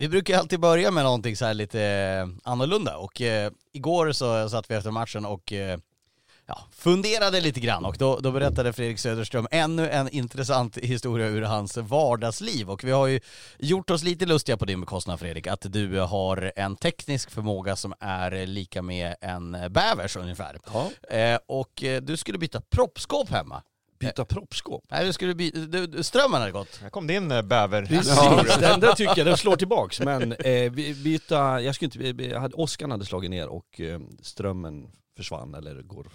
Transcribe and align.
Vi 0.00 0.08
brukar 0.08 0.38
alltid 0.38 0.60
börja 0.60 0.90
med 0.90 1.04
någonting 1.04 1.36
så 1.36 1.44
här 1.44 1.54
lite 1.54 1.82
eh, 1.82 2.50
annorlunda 2.50 2.96
och 2.96 3.20
eh, 3.20 3.52
igår 3.72 4.12
så 4.12 4.48
satt 4.48 4.70
vi 4.70 4.74
efter 4.74 4.90
matchen 4.90 5.24
och 5.26 5.52
eh, 5.52 5.78
ja, 6.46 6.58
funderade 6.72 7.40
lite 7.40 7.60
grann 7.60 7.84
och 7.84 7.96
då, 7.98 8.18
då 8.18 8.32
berättade 8.32 8.72
Fredrik 8.72 8.98
Söderström 8.98 9.46
ännu 9.50 9.90
en 9.90 10.08
intressant 10.08 10.76
historia 10.76 11.26
ur 11.26 11.42
hans 11.42 11.76
vardagsliv 11.76 12.70
och 12.70 12.84
vi 12.84 12.90
har 12.90 13.06
ju 13.06 13.20
gjort 13.58 13.90
oss 13.90 14.02
lite 14.02 14.26
lustiga 14.26 14.56
på 14.56 14.64
din 14.64 14.80
bekostnad 14.80 15.20
Fredrik, 15.20 15.46
att 15.46 15.72
du 15.72 15.98
har 15.98 16.52
en 16.56 16.76
teknisk 16.76 17.30
förmåga 17.30 17.76
som 17.76 17.94
är 18.00 18.46
lika 18.46 18.82
med 18.82 19.14
en 19.20 19.52
bävers 19.70 20.16
ungefär. 20.16 20.58
Ja. 20.72 21.16
Eh, 21.16 21.38
och 21.46 21.84
eh, 21.84 22.02
du 22.02 22.16
skulle 22.16 22.38
byta 22.38 22.60
proppskåp 22.60 23.30
hemma. 23.30 23.62
Byta 24.00 24.24
proppskåp. 24.24 24.84
Nej, 24.90 25.06
du 25.06 25.12
skulle 25.12 25.34
by- 25.34 25.50
du, 25.50 25.86
du, 25.86 26.02
strömmen 26.02 26.40
hade 26.40 26.52
gått. 26.52 26.76
Här 26.82 26.90
kom 26.90 27.06
din 27.06 27.30
eh, 27.30 27.42
bäver. 27.42 27.88
Ja, 27.90 28.44
den 28.60 28.80
där 28.80 28.92
tycker 28.94 29.14
jag, 29.16 29.26
den 29.26 29.36
slår 29.36 29.56
tillbaks. 29.56 30.00
Men 30.00 30.32
eh, 30.32 30.72
vi- 30.72 30.94
byta, 31.04 31.60
jag 31.60 31.74
skulle 31.74 32.06
inte, 32.10 32.24
jag 32.24 32.40
hade, 32.40 32.54
åskan 32.54 32.90
hade 32.90 33.04
slagit 33.04 33.30
ner 33.30 33.48
och 33.48 33.80
eh, 33.80 34.00
strömmen 34.22 34.86
försvann 35.16 35.54
eller 35.54 35.82
går, 35.82 36.06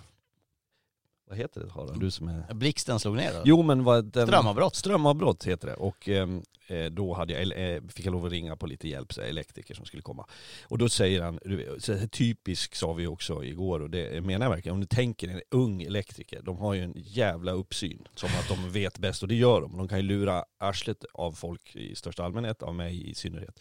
vad 1.29 1.37
heter 1.37 1.61
det 1.61 1.71
Harald? 1.71 1.99
Du 1.99 2.11
som 2.11 2.27
är... 2.27 2.53
Blixten 2.53 2.99
slog 2.99 3.15
ner 3.15 3.33
då. 3.33 3.41
Jo 3.45 3.61
men 3.61 3.83
vad... 3.83 4.05
Den, 4.05 4.27
Strömavbrott. 4.27 4.75
Strömavbrott 4.75 5.43
heter 5.45 5.67
det 5.67 5.73
och 5.73 6.09
ehm, 6.09 6.43
eh, 6.67 6.85
då 6.85 7.13
hade 7.13 7.33
jag, 7.33 7.73
eh, 7.75 7.81
fick 7.89 8.05
jag 8.05 8.11
lov 8.11 8.25
att 8.25 8.31
ringa 8.31 8.55
på 8.55 8.67
lite 8.67 8.87
hjälp, 8.87 9.13
så 9.13 9.21
elektriker 9.21 9.73
som 9.75 9.85
skulle 9.85 10.01
komma. 10.03 10.25
Och 10.63 10.77
då 10.77 10.89
säger 10.89 11.21
han, 11.21 11.39
du- 11.45 11.75
så 11.79 11.93
här, 11.93 12.07
typisk 12.07 12.75
sa 12.75 12.93
vi 12.93 13.07
också 13.07 13.43
igår 13.43 13.79
och 13.79 13.89
det 13.89 14.23
menar 14.25 14.45
jag 14.45 14.51
verkligen, 14.51 14.73
om 14.73 14.81
du 14.81 14.87
tänker 14.87 15.27
en 15.27 15.41
ung 15.51 15.81
elektriker, 15.81 16.41
de 16.41 16.57
har 16.57 16.73
ju 16.73 16.83
en 16.83 16.93
jävla 16.95 17.51
uppsyn 17.51 18.07
som 18.15 18.29
att 18.39 18.47
de 18.49 18.71
vet 18.71 18.99
bäst 18.99 19.21
och 19.21 19.27
det 19.29 19.35
gör 19.35 19.61
de. 19.61 19.77
De 19.77 19.87
kan 19.87 19.97
ju 19.97 20.03
lura 20.03 20.45
arslet 20.57 21.05
av 21.13 21.31
folk 21.31 21.75
i 21.75 21.95
största 21.95 22.23
allmänhet, 22.23 22.63
av 22.63 22.75
mig 22.75 23.09
i 23.09 23.15
synnerhet. 23.15 23.59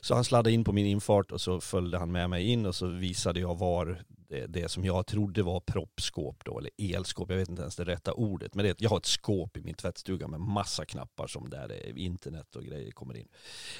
Så 0.00 0.14
han 0.14 0.24
sladdade 0.24 0.52
in 0.52 0.64
på 0.64 0.72
min 0.72 0.86
infart 0.86 1.32
och 1.32 1.40
så 1.40 1.60
följde 1.60 1.98
han 1.98 2.12
med 2.12 2.30
mig 2.30 2.48
in 2.48 2.66
och 2.66 2.74
så 2.74 2.86
visade 2.86 3.40
jag 3.40 3.58
var 3.58 4.02
det, 4.28 4.46
det 4.46 4.68
som 4.68 4.84
jag 4.84 5.06
trodde 5.06 5.42
var 5.42 5.60
proppskåp 5.60 6.44
då, 6.44 6.58
eller 6.58 6.70
elskåp, 6.78 7.30
jag 7.30 7.36
vet 7.36 7.48
inte 7.48 7.62
ens 7.62 7.76
det 7.76 7.84
rätta 7.84 8.12
ordet, 8.12 8.54
men 8.54 8.64
det, 8.64 8.80
jag 8.80 8.90
har 8.90 8.96
ett 8.96 9.06
skåp 9.06 9.56
i 9.56 9.62
min 9.62 9.74
tvättstuga 9.74 10.28
med 10.28 10.40
massa 10.40 10.84
knappar 10.84 11.26
som 11.26 11.50
där 11.50 11.72
är 11.72 11.98
internet 11.98 12.56
och 12.56 12.64
grejer 12.64 12.90
kommer 12.90 13.16
in. 13.16 13.28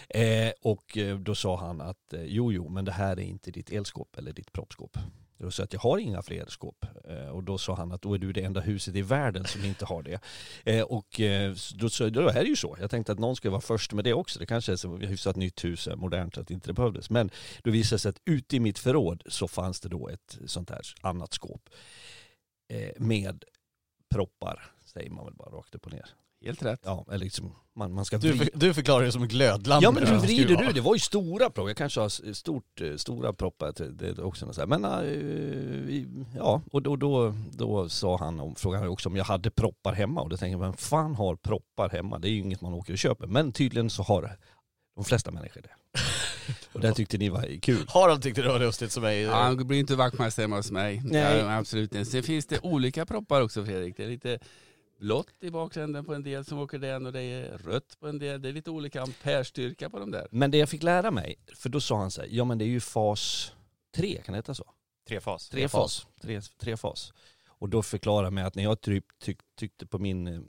Eh, 0.09 0.53
och 0.62 0.98
eh, 0.98 1.19
då 1.19 1.34
sa 1.34 1.56
han 1.56 1.81
att 1.81 2.12
eh, 2.12 2.22
jo, 2.25 2.53
jo, 2.53 2.69
men 2.69 2.84
det 2.84 2.92
här 2.92 3.16
är 3.16 3.25
inte 3.25 3.50
ditt 3.50 3.70
elskåp 3.70 4.16
eller 4.19 4.32
ditt 4.32 4.53
proppskåp. 4.53 4.98
Då 5.38 5.50
sa 5.50 5.60
jag 5.60 5.65
att 5.65 5.72
jag 5.72 5.81
har 5.81 5.99
inga 5.99 6.22
fler 6.22 6.47
skåp. 6.49 6.87
Eh, 7.04 7.28
och 7.28 7.44
då 7.44 7.59
sa 7.59 7.75
han 7.75 7.93
att 7.93 8.03
då 8.03 8.15
är 8.15 8.19
du 8.19 8.32
det 8.32 8.44
enda 8.44 8.60
huset 8.60 8.94
i 8.94 9.03
världen 9.03 9.44
som 9.44 9.65
inte 9.65 9.84
har 9.84 10.03
det. 10.03 10.21
Eh, 10.65 10.82
och 10.82 11.21
eh, 11.21 11.54
då, 11.75 11.91
så, 11.91 12.09
då 12.10 12.28
är 12.28 12.43
det 12.43 12.49
ju 12.49 12.56
så. 12.56 12.76
Jag 12.81 12.91
tänkte 12.91 13.12
att 13.12 13.19
någon 13.19 13.37
skulle 13.37 13.50
vara 13.50 13.60
först 13.60 13.93
med 13.93 14.04
det 14.04 14.12
också. 14.12 14.38
Det 14.38 14.47
kanske 14.47 14.72
är 14.72 14.77
så 14.77 14.97
hyfsat 14.97 15.37
nytt 15.37 15.65
hus, 15.65 15.87
eh, 15.88 15.97
modernt, 15.97 16.34
så 16.34 16.41
att 16.41 16.50
inte 16.50 16.69
det 16.69 16.72
behövdes. 16.72 17.10
Men 17.10 17.31
då 17.62 17.71
visade 17.71 17.94
det 17.94 17.98
sig 17.98 18.10
att 18.10 18.21
ute 18.25 18.56
i 18.56 18.60
mitt 18.60 18.78
förråd 18.78 19.22
så 19.27 19.48
fanns 19.48 19.81
det 19.81 19.88
då 19.88 20.09
ett 20.09 20.38
sånt 20.47 20.71
här 20.71 20.82
annat 21.00 21.32
skåp. 21.32 21.71
Eh, 22.69 22.91
med 22.97 23.44
proppar, 24.10 24.72
säger 24.84 25.10
man 25.10 25.25
väl 25.25 25.34
bara 25.34 25.50
rakt 25.50 25.75
upp 25.75 25.87
och 25.87 25.93
ner. 25.93 26.15
Helt 26.44 26.62
rätt. 26.62 26.81
Ja, 26.84 27.04
eller 27.09 27.25
liksom, 27.25 27.54
man, 27.76 27.93
man 27.93 28.04
ska 28.04 28.19
Du, 28.19 28.32
vrida- 28.32 28.38
för, 28.53 28.59
du 28.59 28.75
förklarar 28.75 29.04
det 29.04 29.12
som 29.12 29.28
glödlampor. 29.28 29.82
Ja 29.84 29.91
men 29.91 30.06
hur 30.06 30.16
vrider 30.16 30.56
du? 30.56 30.72
Det 30.72 30.81
var 30.81 30.94
ju 30.94 30.99
stora 31.00 31.50
proppar, 31.50 31.69
jag 31.69 31.76
kanske 31.76 32.00
har 32.00 32.32
stort, 32.32 32.81
eh, 32.81 32.97
stora 32.97 33.32
proppar 33.32 33.72
till 33.72 33.97
det 33.97 34.19
också. 34.19 34.53
Så 34.53 34.60
här. 34.60 34.66
Men 34.66 34.84
eh, 34.84 36.04
ja, 36.37 36.62
och 36.72 36.82
då, 36.82 36.97
då, 36.97 37.34
då 37.53 37.88
sa 37.88 38.16
han, 38.19 38.41
och 38.41 38.60
frågade 38.60 38.82
han 38.84 38.93
också 38.93 39.09
om 39.09 39.16
jag 39.16 39.25
hade 39.25 39.50
proppar 39.50 39.93
hemma 39.93 40.21
och 40.21 40.28
då 40.28 40.37
tänkte 40.37 40.53
jag, 40.53 40.59
vem 40.60 40.72
fan 40.77 41.15
har 41.15 41.37
proppar 41.37 41.88
hemma? 41.88 42.19
Det 42.19 42.28
är 42.28 42.32
ju 42.32 42.38
inget 42.38 42.60
man 42.60 42.75
åker 42.75 42.93
och 42.93 42.98
köper. 42.98 43.27
Men 43.27 43.53
tydligen 43.53 43.91
så 43.91 44.03
har 44.03 44.37
de 44.97 45.04
flesta 45.04 45.31
människor 45.31 45.60
det. 45.62 45.71
Och 46.72 46.81
det 46.81 46.93
tyckte 46.94 47.19
ni 47.19 47.28
var 47.28 47.60
kul. 47.60 47.84
Harald 47.88 48.22
tyckte 48.22 48.43
det 48.43 48.48
var 48.48 48.59
lustigt 48.59 48.93
som 48.93 49.03
mig. 49.03 49.21
Ja, 49.21 49.54
det 49.54 49.65
blir 49.65 49.78
inte 49.78 49.97
vaktmästare 49.97 50.44
hemma 50.44 50.56
hos 50.56 50.71
mig. 50.71 51.03
Nej. 51.04 51.38
Ja, 51.38 51.56
absolut 51.56 51.94
inte. 51.94 52.10
Sen 52.10 52.22
finns 52.22 52.47
det 52.47 52.60
olika 52.62 53.06
proppar 53.06 53.41
också 53.43 53.65
Fredrik. 53.65 53.97
Det 53.97 54.04
är 54.04 54.09
lite 54.09 54.38
blått 54.98 55.42
i 55.42 55.50
baksänden 55.50 56.04
på 56.04 56.14
en 56.14 56.22
del 56.22 56.44
som 56.44 56.59
åker 56.59 56.78
den 56.78 57.06
och 57.06 57.12
det 57.12 57.22
är 57.22 57.59
rött 57.59 57.97
på 58.00 58.09
en 58.09 58.19
del. 58.19 58.42
Det 58.42 58.48
är 58.48 58.53
lite 58.53 58.70
olika 58.70 59.03
amperestyrka 59.03 59.91
på 59.91 59.98
de 59.98 60.10
där. 60.10 60.28
Men 60.31 60.50
det 60.50 60.59
jag 60.59 60.69
fick 60.69 60.82
lära 60.82 61.10
mig, 61.10 61.36
för 61.54 61.69
då 61.69 61.81
sa 61.81 61.98
han 61.98 62.10
så 62.10 62.20
här, 62.20 62.28
ja 62.32 62.44
men 62.44 62.59
det 62.59 62.64
är 62.64 62.66
ju 62.66 62.81
fas 62.81 63.53
3, 63.97 64.22
kan 64.25 64.32
det 64.32 64.38
heta 64.38 64.54
så? 64.54 64.64
Trefas. 65.09 65.48
Trefas. 65.48 66.06
Tre, 66.20 66.41
trefas. 66.41 67.12
Och 67.47 67.69
då 67.69 67.82
förklarar 67.82 68.31
mig 68.31 68.44
att 68.44 68.54
när 68.54 68.62
jag 68.62 68.81
typ 68.81 69.04
tyck, 69.19 69.41
tyckte 69.56 69.86
på 69.86 69.98
min 69.98 70.26
eh, 70.26 70.41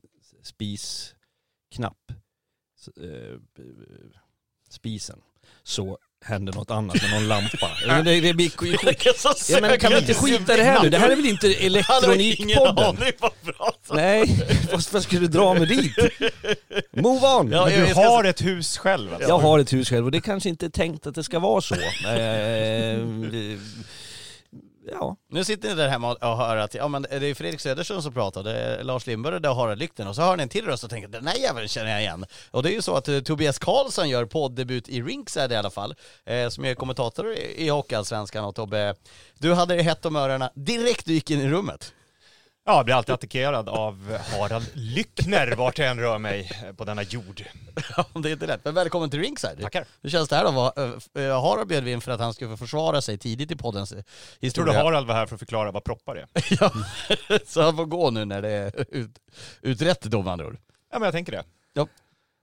spisknapp, 0.41 2.11
eh, 2.97 3.37
spisen, 4.69 5.21
så 5.63 5.97
hände 6.25 6.51
något 6.51 6.71
annat 6.71 7.01
med 7.01 7.11
någon 7.11 7.27
lampa. 7.27 7.69
Men 7.87 8.05
det, 8.05 8.21
det 8.21 8.33
blir, 8.33 8.51
ja, 9.49 9.61
men 9.61 9.79
kan 9.79 9.91
vi 9.91 9.97
inte 9.97 10.13
skita 10.13 10.53
i 10.53 10.57
det 10.57 10.63
här 10.63 10.83
nu? 10.83 10.89
Det 10.89 10.97
här 10.97 11.09
är 11.09 11.15
väl 11.15 11.25
inte 11.25 11.53
elektronikpodden? 11.53 12.75
vad 13.19 13.31
bra. 13.43 13.71
Nej, 13.91 14.45
vad, 14.71 14.83
vad 14.91 15.03
ska 15.03 15.19
du 15.19 15.27
dra 15.27 15.53
mig 15.53 15.65
dit? 15.67 15.93
Move 16.91 17.27
on! 17.27 17.51
Ja, 17.51 17.65
Men 17.65 17.87
du 17.87 17.93
har 17.93 18.23
ett 18.23 18.41
hus 18.41 18.77
själv 18.77 19.13
alltså. 19.13 19.29
Jag 19.29 19.39
har 19.39 19.59
ett 19.59 19.73
hus 19.73 19.89
själv 19.89 20.05
och 20.05 20.11
det 20.11 20.21
kanske 20.21 20.49
inte 20.49 20.65
är 20.65 20.69
tänkt 20.69 21.07
att 21.07 21.15
det 21.15 21.23
ska 21.23 21.39
vara 21.39 21.61
så. 21.61 21.75
Ja, 24.91 25.15
Nu 25.29 25.43
sitter 25.43 25.69
ni 25.69 25.75
där 25.75 25.87
hemma 25.87 26.13
och 26.13 26.37
hör 26.37 26.57
att 26.57 26.73
ja, 26.73 26.87
men 26.87 27.01
det 27.01 27.27
är 27.27 27.33
Fredrik 27.33 27.59
Söderström 27.59 28.01
som 28.01 28.13
pratar, 28.13 28.43
det 28.43 28.51
är 28.51 28.83
Lars 28.83 29.07
Lindberg 29.07 29.35
och 29.35 29.41
det 29.41 29.49
är 29.49 29.53
Harald 29.53 29.79
Lykten 29.79 30.07
och 30.07 30.15
så 30.15 30.21
hör 30.21 30.37
ni 30.37 30.43
en 30.43 30.49
till 30.49 30.65
röst 30.65 30.83
och 30.83 30.89
tänker 30.89 31.07
den 31.07 31.27
här 31.27 31.35
jäveln 31.35 31.67
känner 31.67 31.91
jag 31.91 32.01
igen. 32.01 32.25
Och 32.51 32.63
det 32.63 32.71
är 32.71 32.73
ju 32.73 32.81
så 32.81 32.95
att 32.95 33.09
uh, 33.09 33.21
Tobias 33.21 33.59
Karlsson 33.59 34.09
gör 34.09 34.25
poddebut 34.25 34.89
i 34.89 35.01
Ringside 35.01 35.51
i 35.51 35.55
alla 35.55 35.69
fall, 35.69 35.95
eh, 36.25 36.49
som 36.49 36.65
är 36.65 36.75
kommentator 36.75 37.33
i, 37.33 37.65
i 37.65 37.69
Hockeyallsvenskan 37.69 38.45
och 38.45 38.55
Tobbe, 38.55 38.95
du 39.37 39.53
hade 39.53 39.75
det 39.75 39.83
hett 39.83 40.05
om 40.05 40.15
öronen 40.15 40.49
direkt 40.55 41.05
du 41.05 41.13
gick 41.13 41.31
in 41.31 41.41
i 41.41 41.49
rummet. 41.49 41.93
Ja, 42.69 42.83
blir 42.83 42.95
alltid 42.95 43.13
attackerad 43.13 43.69
av 43.69 44.17
Harald 44.17 44.65
Lyckner 44.73 45.51
vart 45.55 45.77
jag 45.77 45.87
än 45.87 45.99
rör 45.99 46.17
mig 46.17 46.51
eh, 46.65 46.73
på 46.75 46.85
denna 46.85 47.03
jord. 47.03 47.43
Ja, 47.97 48.05
det 48.13 48.29
är 48.29 48.33
inte 48.33 48.47
lätt. 48.47 48.65
Men 48.65 48.73
välkommen 48.73 49.09
till 49.09 49.19
Ringside. 49.19 49.61
Tackar. 49.61 49.85
Hur 50.01 50.09
känns 50.09 50.29
det 50.29 50.35
här 50.35 50.43
då? 50.43 50.51
Vad- 50.51 50.77
eh, 51.25 51.41
Harald 51.41 51.67
bjöd 51.67 51.83
vi 51.83 51.91
in 51.91 52.01
för 52.01 52.11
att 52.11 52.19
han 52.19 52.33
skulle 52.33 52.49
få 52.51 52.57
försvara 52.57 53.01
sig 53.01 53.17
tidigt 53.17 53.51
i 53.51 53.55
poddens 53.55 53.91
eh, 53.91 53.97
Jag 53.97 54.05
trodde 54.05 54.71
historia. 54.71 54.83
Harald 54.83 55.07
var 55.07 55.15
här 55.15 55.25
för 55.25 55.35
att 55.35 55.39
förklara 55.39 55.71
vad 55.71 55.83
proppar 55.83 56.15
är. 56.15 56.25
ja. 56.59 56.71
Så 57.45 57.61
han 57.61 57.75
får 57.75 57.85
gå 57.85 58.09
nu 58.09 58.25
när 58.25 58.41
det 58.41 58.49
är 58.49 58.85
ut, 58.89 59.19
utrett 59.61 60.01
då 60.01 60.21
med 60.21 60.33
andra 60.33 60.47
ord. 60.47 60.57
Ja, 60.91 60.99
men 60.99 61.05
jag 61.05 61.13
tänker 61.13 61.31
det. 61.31 61.43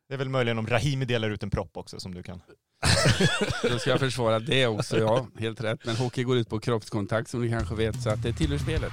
Det 0.09 0.15
är 0.15 0.19
väl 0.19 0.29
möjligen 0.29 0.59
om 0.59 0.67
Rahimi 0.67 1.05
delar 1.05 1.31
ut 1.31 1.43
en 1.43 1.51
propp 1.51 1.77
också 1.77 2.01
som 2.01 2.15
du 2.15 2.23
kan. 2.23 2.43
Då 3.71 3.79
ska 3.79 3.91
jag 3.91 4.01
försvara 4.01 4.39
det 4.39 4.67
också, 4.67 4.99
ja. 4.99 5.27
Helt 5.39 5.61
rätt. 5.61 5.81
Men 5.85 5.97
hockey 5.97 6.23
går 6.23 6.37
ut 6.37 6.49
på 6.49 6.61
kroppskontakt 6.61 7.31
som 7.31 7.43
ni 7.43 7.51
kanske 7.51 7.75
vet, 7.75 8.03
så 8.03 8.11
att 8.11 8.23
det 8.23 8.33
tillhör 8.33 8.59
spelet. 8.59 8.93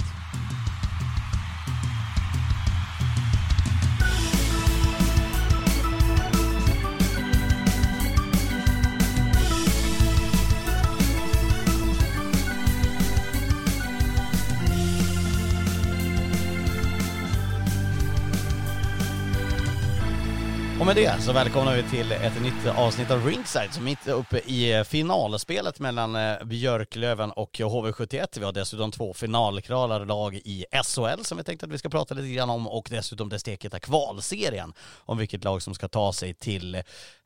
Och 20.83 20.88
med 20.88 20.95
det 20.95 21.21
så 21.21 21.33
välkomnar 21.33 21.75
vi 21.75 21.83
till 21.83 22.12
ett 22.12 22.41
nytt 22.41 22.68
avsnitt 22.77 23.12
av 23.12 23.25
Ringside 23.25 23.74
som 23.74 23.83
är 23.83 23.89
mitt 23.89 24.07
uppe 24.07 24.39
i 24.45 24.74
eh, 24.74 24.83
finalspelet 24.83 25.80
mellan 25.80 26.15
eh, 26.15 26.44
Björklöven 26.44 27.31
och 27.31 27.51
HV71. 27.51 28.27
Vi 28.39 28.45
har 28.45 28.51
dessutom 28.51 28.91
två 28.91 29.13
finalklarade 29.13 30.06
lag 30.06 30.35
i 30.35 30.65
SHL 30.71 31.24
som 31.24 31.38
vi 31.38 31.44
tänkte 31.44 31.65
att 31.65 31.71
vi 31.71 31.77
ska 31.77 31.89
prata 31.89 32.15
lite 32.15 32.35
grann 32.35 32.50
om 32.50 32.68
och 32.68 32.88
dessutom 32.91 33.30
det 33.30 33.39
steketa 33.39 33.80
kvalserien 33.80 34.74
om 34.97 35.18
vilket 35.18 35.44
lag 35.44 35.62
som 35.62 35.74
ska 35.74 35.88
ta 35.88 36.13
sig 36.13 36.33
till 36.33 36.75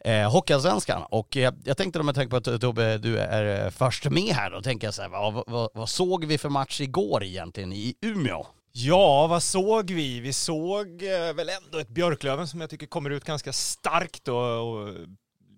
eh, 0.05 0.31
Hockeyallsvenskan. 0.31 1.03
Och 1.09 1.37
eh, 1.37 1.53
jag 1.63 1.77
tänkte 1.77 1.99
då 1.99 2.03
med 2.03 2.15
tanke 2.15 2.29
på 2.29 2.37
att 2.37 2.47
eh, 2.47 2.57
Tobbe, 2.57 2.97
du 2.97 3.17
är 3.17 3.65
eh, 3.65 3.69
först 3.69 4.05
med 4.05 4.35
här 4.35 4.49
då, 4.49 4.61
tänker 4.61 4.87
jag 4.87 4.93
så 4.93 5.01
här, 5.01 5.09
vad, 5.09 5.43
vad, 5.47 5.69
vad 5.73 5.89
såg 5.89 6.25
vi 6.25 6.37
för 6.37 6.49
match 6.49 6.81
igår 6.81 7.23
egentligen 7.23 7.73
i 7.73 7.95
Umeå? 8.01 8.45
Ja, 8.79 9.27
vad 9.27 9.43
såg 9.43 9.91
vi? 9.91 10.19
Vi 10.19 10.33
såg 10.33 11.03
eh, 11.03 11.33
väl 11.33 11.49
ändå 11.49 11.77
ett 11.77 11.89
Björklöven 11.89 12.47
som 12.47 12.61
jag 12.61 12.69
tycker 12.69 12.87
kommer 12.87 13.09
ut 13.09 13.23
ganska 13.23 13.53
starkt 13.53 14.27
och, 14.27 14.77
och 14.77 14.95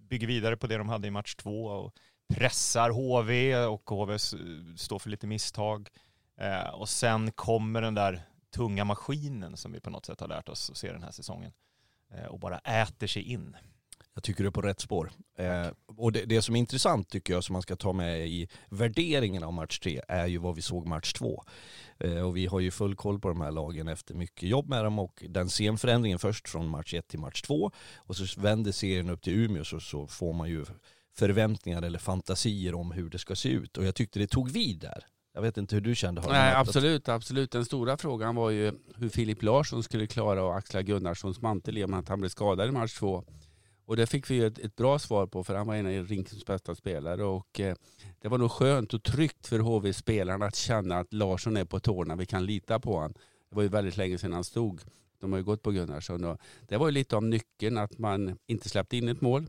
bygger 0.09 0.27
vidare 0.27 0.57
på 0.57 0.67
det 0.67 0.77
de 0.77 0.89
hade 0.89 1.07
i 1.07 1.11
match 1.11 1.35
två 1.35 1.65
och 1.65 1.93
pressar 2.33 2.89
HV 2.89 3.55
och 3.65 3.89
HV 3.89 4.13
eh, 4.13 4.17
står 4.77 4.99
för 4.99 5.09
lite 5.09 5.27
misstag. 5.27 5.89
Eh, 6.41 6.69
och 6.69 6.89
sen 6.89 7.31
kommer 7.31 7.81
den 7.81 7.95
där 7.95 8.21
tunga 8.55 8.83
maskinen 8.83 9.57
som 9.57 9.71
vi 9.71 9.79
på 9.79 9.89
något 9.89 10.05
sätt 10.05 10.19
har 10.19 10.27
lärt 10.27 10.49
oss 10.49 10.69
att 10.69 10.77
se 10.77 10.91
den 10.91 11.03
här 11.03 11.11
säsongen 11.11 11.51
eh, 12.13 12.25
och 12.25 12.39
bara 12.39 12.57
äter 12.57 13.07
sig 13.07 13.23
in. 13.23 13.55
Jag 14.19 14.23
tycker 14.23 14.43
du 14.43 14.47
är 14.47 14.51
på 14.51 14.61
rätt 14.61 14.79
spår. 14.79 15.11
Eh, 15.37 15.67
och 15.97 16.11
det, 16.11 16.25
det 16.25 16.41
som 16.41 16.55
är 16.55 16.59
intressant 16.59 17.09
tycker 17.09 17.33
jag 17.33 17.43
som 17.43 17.53
man 17.53 17.61
ska 17.61 17.75
ta 17.75 17.93
med 17.93 18.27
i 18.27 18.47
värderingen 18.69 19.43
av 19.43 19.53
match 19.53 19.79
tre 19.79 20.01
är 20.07 20.27
ju 20.27 20.37
vad 20.37 20.55
vi 20.55 20.61
såg 20.61 20.87
match 20.87 21.13
två. 21.13 21.43
Eh, 21.99 22.27
och 22.27 22.37
vi 22.37 22.45
har 22.45 22.59
ju 22.59 22.71
full 22.71 22.95
koll 22.95 23.19
på 23.19 23.27
de 23.27 23.41
här 23.41 23.51
lagen 23.51 23.87
efter 23.87 24.15
mycket 24.15 24.49
jobb 24.49 24.69
med 24.69 24.83
dem 24.83 24.99
och 24.99 25.23
den 25.29 25.49
scenförändringen 25.49 26.19
först 26.19 26.49
från 26.49 26.69
match 26.69 26.93
ett 26.93 27.07
till 27.07 27.19
match 27.19 27.41
två 27.41 27.71
och 27.97 28.15
så 28.15 28.41
vänder 28.41 28.71
serien 28.71 29.09
upp 29.09 29.21
till 29.21 29.33
Umeå 29.33 29.63
så, 29.63 29.79
så 29.79 30.07
får 30.07 30.33
man 30.33 30.49
ju 30.49 30.65
förväntningar 31.17 31.81
eller 31.81 31.99
fantasier 31.99 32.75
om 32.75 32.91
hur 32.91 33.09
det 33.09 33.19
ska 33.19 33.35
se 33.35 33.49
ut 33.49 33.77
och 33.77 33.85
jag 33.85 33.95
tyckte 33.95 34.19
det 34.19 34.27
tog 34.27 34.51
vid 34.51 34.79
där. 34.79 35.05
Jag 35.33 35.41
vet 35.41 35.57
inte 35.57 35.75
hur 35.75 35.81
du 35.81 35.95
kände 35.95 36.21
Harald, 36.21 36.37
Nej, 36.37 36.53
absolut, 36.55 37.09
absolut. 37.09 37.51
Den 37.51 37.65
stora 37.65 37.97
frågan 37.97 38.35
var 38.35 38.49
ju 38.49 38.73
hur 38.95 39.09
Filip 39.09 39.43
Larsson 39.43 39.83
skulle 39.83 40.07
klara 40.07 40.49
att 40.49 40.57
axla 40.57 40.81
Gunnarssons 40.81 41.41
mantel 41.41 41.77
i 41.77 41.83
och 41.83 41.89
med 41.89 41.99
att 41.99 42.09
han 42.09 42.19
blev 42.19 42.29
skadad 42.29 42.69
i 42.69 42.71
match 42.71 42.99
två. 42.99 43.23
Och 43.89 43.95
det 43.95 44.07
fick 44.07 44.29
vi 44.29 44.35
ju 44.35 44.47
ett, 44.47 44.59
ett 44.59 44.75
bra 44.75 44.99
svar 44.99 45.27
på 45.27 45.43
för 45.43 45.55
han 45.55 45.67
var 45.67 45.75
en 45.75 45.99
av 45.99 46.07
rinkens 46.07 46.45
bästa 46.45 46.75
spelare 46.75 47.23
och 47.23 47.59
eh, 47.59 47.75
det 48.21 48.27
var 48.27 48.37
nog 48.37 48.51
skönt 48.51 48.93
och 48.93 49.03
tryggt 49.03 49.47
för 49.47 49.59
HV-spelarna 49.59 50.45
att 50.45 50.55
känna 50.55 50.99
att 50.99 51.13
Larsson 51.13 51.57
är 51.57 51.65
på 51.65 51.79
tårna, 51.79 52.15
vi 52.15 52.25
kan 52.25 52.45
lita 52.45 52.79
på 52.79 52.93
honom. 52.93 53.13
Det 53.49 53.55
var 53.55 53.63
ju 53.63 53.69
väldigt 53.69 53.97
länge 53.97 54.17
sedan 54.17 54.33
han 54.33 54.43
stod. 54.43 54.81
De 55.19 55.31
har 55.31 55.39
ju 55.39 55.45
gått 55.45 55.63
på 55.63 55.71
Gunnarsson 55.71 56.23
och 56.23 56.37
det 56.67 56.77
var 56.77 56.87
ju 56.87 56.91
lite 56.91 57.15
om 57.15 57.29
nyckeln 57.29 57.77
att 57.77 57.97
man 57.97 58.37
inte 58.47 58.69
släppte 58.69 58.97
in 58.97 59.07
ett 59.07 59.21
mål, 59.21 59.47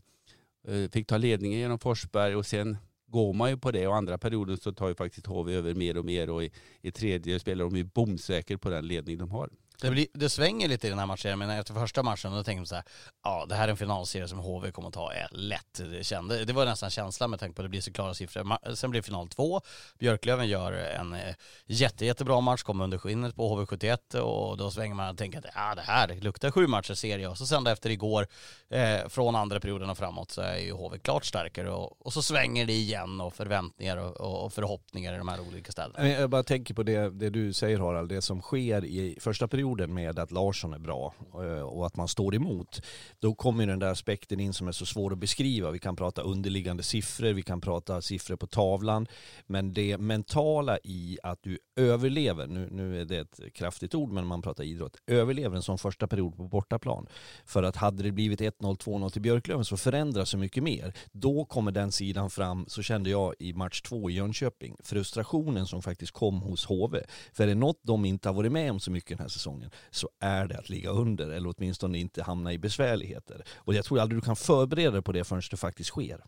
eh, 0.68 0.90
fick 0.90 1.06
ta 1.06 1.16
ledningen 1.16 1.58
genom 1.58 1.78
Forsberg 1.78 2.36
och 2.36 2.46
sen 2.46 2.76
går 3.06 3.32
man 3.32 3.50
ju 3.50 3.56
på 3.56 3.70
det 3.70 3.86
och 3.86 3.96
andra 3.96 4.18
perioden 4.18 4.56
så 4.56 4.72
tar 4.72 4.88
ju 4.88 4.94
faktiskt 4.94 5.26
HV 5.26 5.54
över 5.54 5.74
mer 5.74 5.96
och 5.96 6.04
mer 6.04 6.30
och 6.30 6.44
i, 6.44 6.50
i 6.82 6.90
tredje 6.90 7.38
spelar 7.38 7.64
de 7.64 7.76
ju 7.76 7.84
bomsäker 7.84 8.56
på 8.56 8.70
den 8.70 8.86
ledning 8.86 9.18
de 9.18 9.30
har. 9.30 9.50
Det, 9.80 9.90
blir, 9.90 10.06
det 10.14 10.28
svänger 10.28 10.68
lite 10.68 10.86
i 10.86 10.90
den 10.90 10.98
här 10.98 11.06
matchen, 11.06 11.38
men 11.38 11.50
efter 11.50 11.74
första 11.74 12.02
matchen 12.02 12.32
då 12.32 12.42
tänkte 12.44 12.60
man 12.60 12.66
så 12.66 12.74
här, 12.74 12.84
ja 13.24 13.46
det 13.48 13.54
här 13.54 13.64
är 13.64 13.70
en 13.70 13.76
finalserie 13.76 14.28
som 14.28 14.38
HV 14.38 14.70
kommer 14.70 14.88
att 14.88 14.94
ta 14.94 15.12
är 15.12 15.28
lätt. 15.32 15.80
Det, 15.90 16.04
kände, 16.04 16.44
det 16.44 16.52
var 16.52 16.64
nästan 16.64 16.90
känslan 16.90 17.30
med 17.30 17.40
tanke 17.40 17.54
på 17.54 17.62
att 17.62 17.64
det 17.64 17.68
blir 17.68 17.80
så 17.80 17.92
klara 17.92 18.14
siffror. 18.14 18.74
Sen 18.74 18.90
blir 18.90 19.02
final 19.02 19.28
två, 19.28 19.60
Björklöven 19.98 20.48
gör 20.48 20.72
en 20.72 21.12
eh, 21.12 21.34
jätte, 21.66 22.06
jättebra 22.06 22.40
match, 22.40 22.62
kommer 22.62 22.84
under 22.84 22.98
skinnet 22.98 23.36
på 23.36 23.56
HV71 23.56 24.16
och 24.16 24.56
då 24.56 24.70
svänger 24.70 24.94
man 24.94 25.10
och 25.10 25.18
tänker 25.18 25.38
att 25.38 25.44
ja, 25.54 25.74
det 25.74 25.82
här 25.82 26.08
luktar 26.20 26.50
sju 26.50 26.66
matcher 26.66 26.94
serie 26.94 27.28
och 27.28 27.38
så 27.38 27.46
sen 27.46 27.64
då 27.64 27.70
efter 27.70 27.90
igår, 27.90 28.26
eh, 28.70 29.08
från 29.08 29.36
andra 29.36 29.60
perioden 29.60 29.90
och 29.90 29.98
framåt 29.98 30.30
så 30.30 30.42
är 30.42 30.58
ju 30.58 30.72
HV 30.72 30.98
klart 30.98 31.24
starkare 31.24 31.70
och, 31.70 32.06
och 32.06 32.12
så 32.12 32.22
svänger 32.22 32.66
det 32.66 32.72
igen 32.72 33.20
och 33.20 33.34
förväntningar 33.34 33.96
och, 33.96 34.44
och 34.44 34.52
förhoppningar 34.52 35.14
i 35.14 35.18
de 35.18 35.28
här 35.28 35.40
olika 35.40 35.72
städerna. 35.72 36.08
Jag 36.08 36.30
bara 36.30 36.42
tänker 36.42 36.74
på 36.74 36.82
det, 36.82 37.10
det 37.10 37.30
du 37.30 37.52
säger 37.52 37.78
Harald, 37.78 38.08
det 38.08 38.22
som 38.22 38.40
sker 38.40 38.84
i 38.84 39.18
första 39.20 39.48
perioden 39.48 39.69
med 39.78 40.18
att 40.18 40.30
Larsson 40.30 40.74
är 40.74 40.78
bra 40.78 41.14
eh, 41.34 41.62
och 41.62 41.86
att 41.86 41.96
man 41.96 42.08
står 42.08 42.34
emot. 42.34 42.82
Då 43.18 43.34
kommer 43.34 43.64
ju 43.64 43.70
den 43.70 43.78
där 43.78 43.90
aspekten 43.90 44.40
in 44.40 44.52
som 44.52 44.68
är 44.68 44.72
så 44.72 44.86
svår 44.86 45.12
att 45.12 45.18
beskriva. 45.18 45.70
Vi 45.70 45.78
kan 45.78 45.96
prata 45.96 46.22
underliggande 46.22 46.82
siffror, 46.82 47.32
vi 47.32 47.42
kan 47.42 47.60
prata 47.60 48.02
siffror 48.02 48.36
på 48.36 48.46
tavlan. 48.46 49.06
Men 49.46 49.72
det 49.72 49.98
mentala 49.98 50.78
i 50.84 51.18
att 51.22 51.42
du 51.42 51.58
överlever, 51.76 52.46
nu, 52.46 52.68
nu 52.70 53.00
är 53.00 53.04
det 53.04 53.18
ett 53.18 53.40
kraftigt 53.54 53.94
ord 53.94 54.12
men 54.12 54.26
man 54.26 54.42
pratar 54.42 54.64
idrott, 54.64 54.96
överlever 55.06 55.56
en 55.56 55.62
sån 55.62 55.78
första 55.78 56.06
period 56.06 56.36
på 56.36 56.48
bortaplan. 56.48 57.06
För 57.44 57.62
att 57.62 57.76
hade 57.76 58.02
det 58.02 58.12
blivit 58.12 58.40
1-0, 58.40 58.76
2-0 58.76 59.10
till 59.10 59.22
Björklöven 59.22 59.64
så 59.64 59.76
förändras 59.76 60.28
så 60.28 60.38
mycket 60.38 60.62
mer. 60.62 60.92
Då 61.12 61.44
kommer 61.44 61.72
den 61.72 61.92
sidan 61.92 62.30
fram, 62.30 62.64
så 62.68 62.82
kände 62.82 63.10
jag 63.10 63.34
i 63.38 63.52
match 63.52 63.80
två 63.80 64.10
i 64.10 64.14
Jönköping, 64.14 64.76
frustrationen 64.82 65.66
som 65.66 65.82
faktiskt 65.82 66.12
kom 66.12 66.40
hos 66.40 66.66
HV. 66.66 67.02
För 67.32 67.44
är 67.44 67.48
det 67.48 67.54
något 67.54 67.80
de 67.82 68.04
inte 68.04 68.28
har 68.28 68.34
varit 68.34 68.52
med 68.52 68.70
om 68.70 68.80
så 68.80 68.90
mycket 68.90 69.18
den 69.18 69.24
här 69.24 69.28
säsongen 69.28 69.59
så 69.90 70.08
är 70.20 70.46
det 70.46 70.58
att 70.58 70.68
ligga 70.68 70.90
under 70.90 71.30
eller 71.30 71.54
åtminstone 71.56 71.98
inte 71.98 72.22
hamna 72.22 72.52
i 72.52 72.58
besvärligheter. 72.58 73.44
Och 73.56 73.74
jag 73.74 73.84
tror 73.84 74.00
aldrig 74.00 74.20
du 74.20 74.24
kan 74.24 74.36
förbereda 74.36 74.90
dig 74.90 75.02
på 75.02 75.12
det 75.12 75.24
förrän 75.24 75.42
det 75.50 75.56
faktiskt 75.56 75.90
sker. 75.90 76.24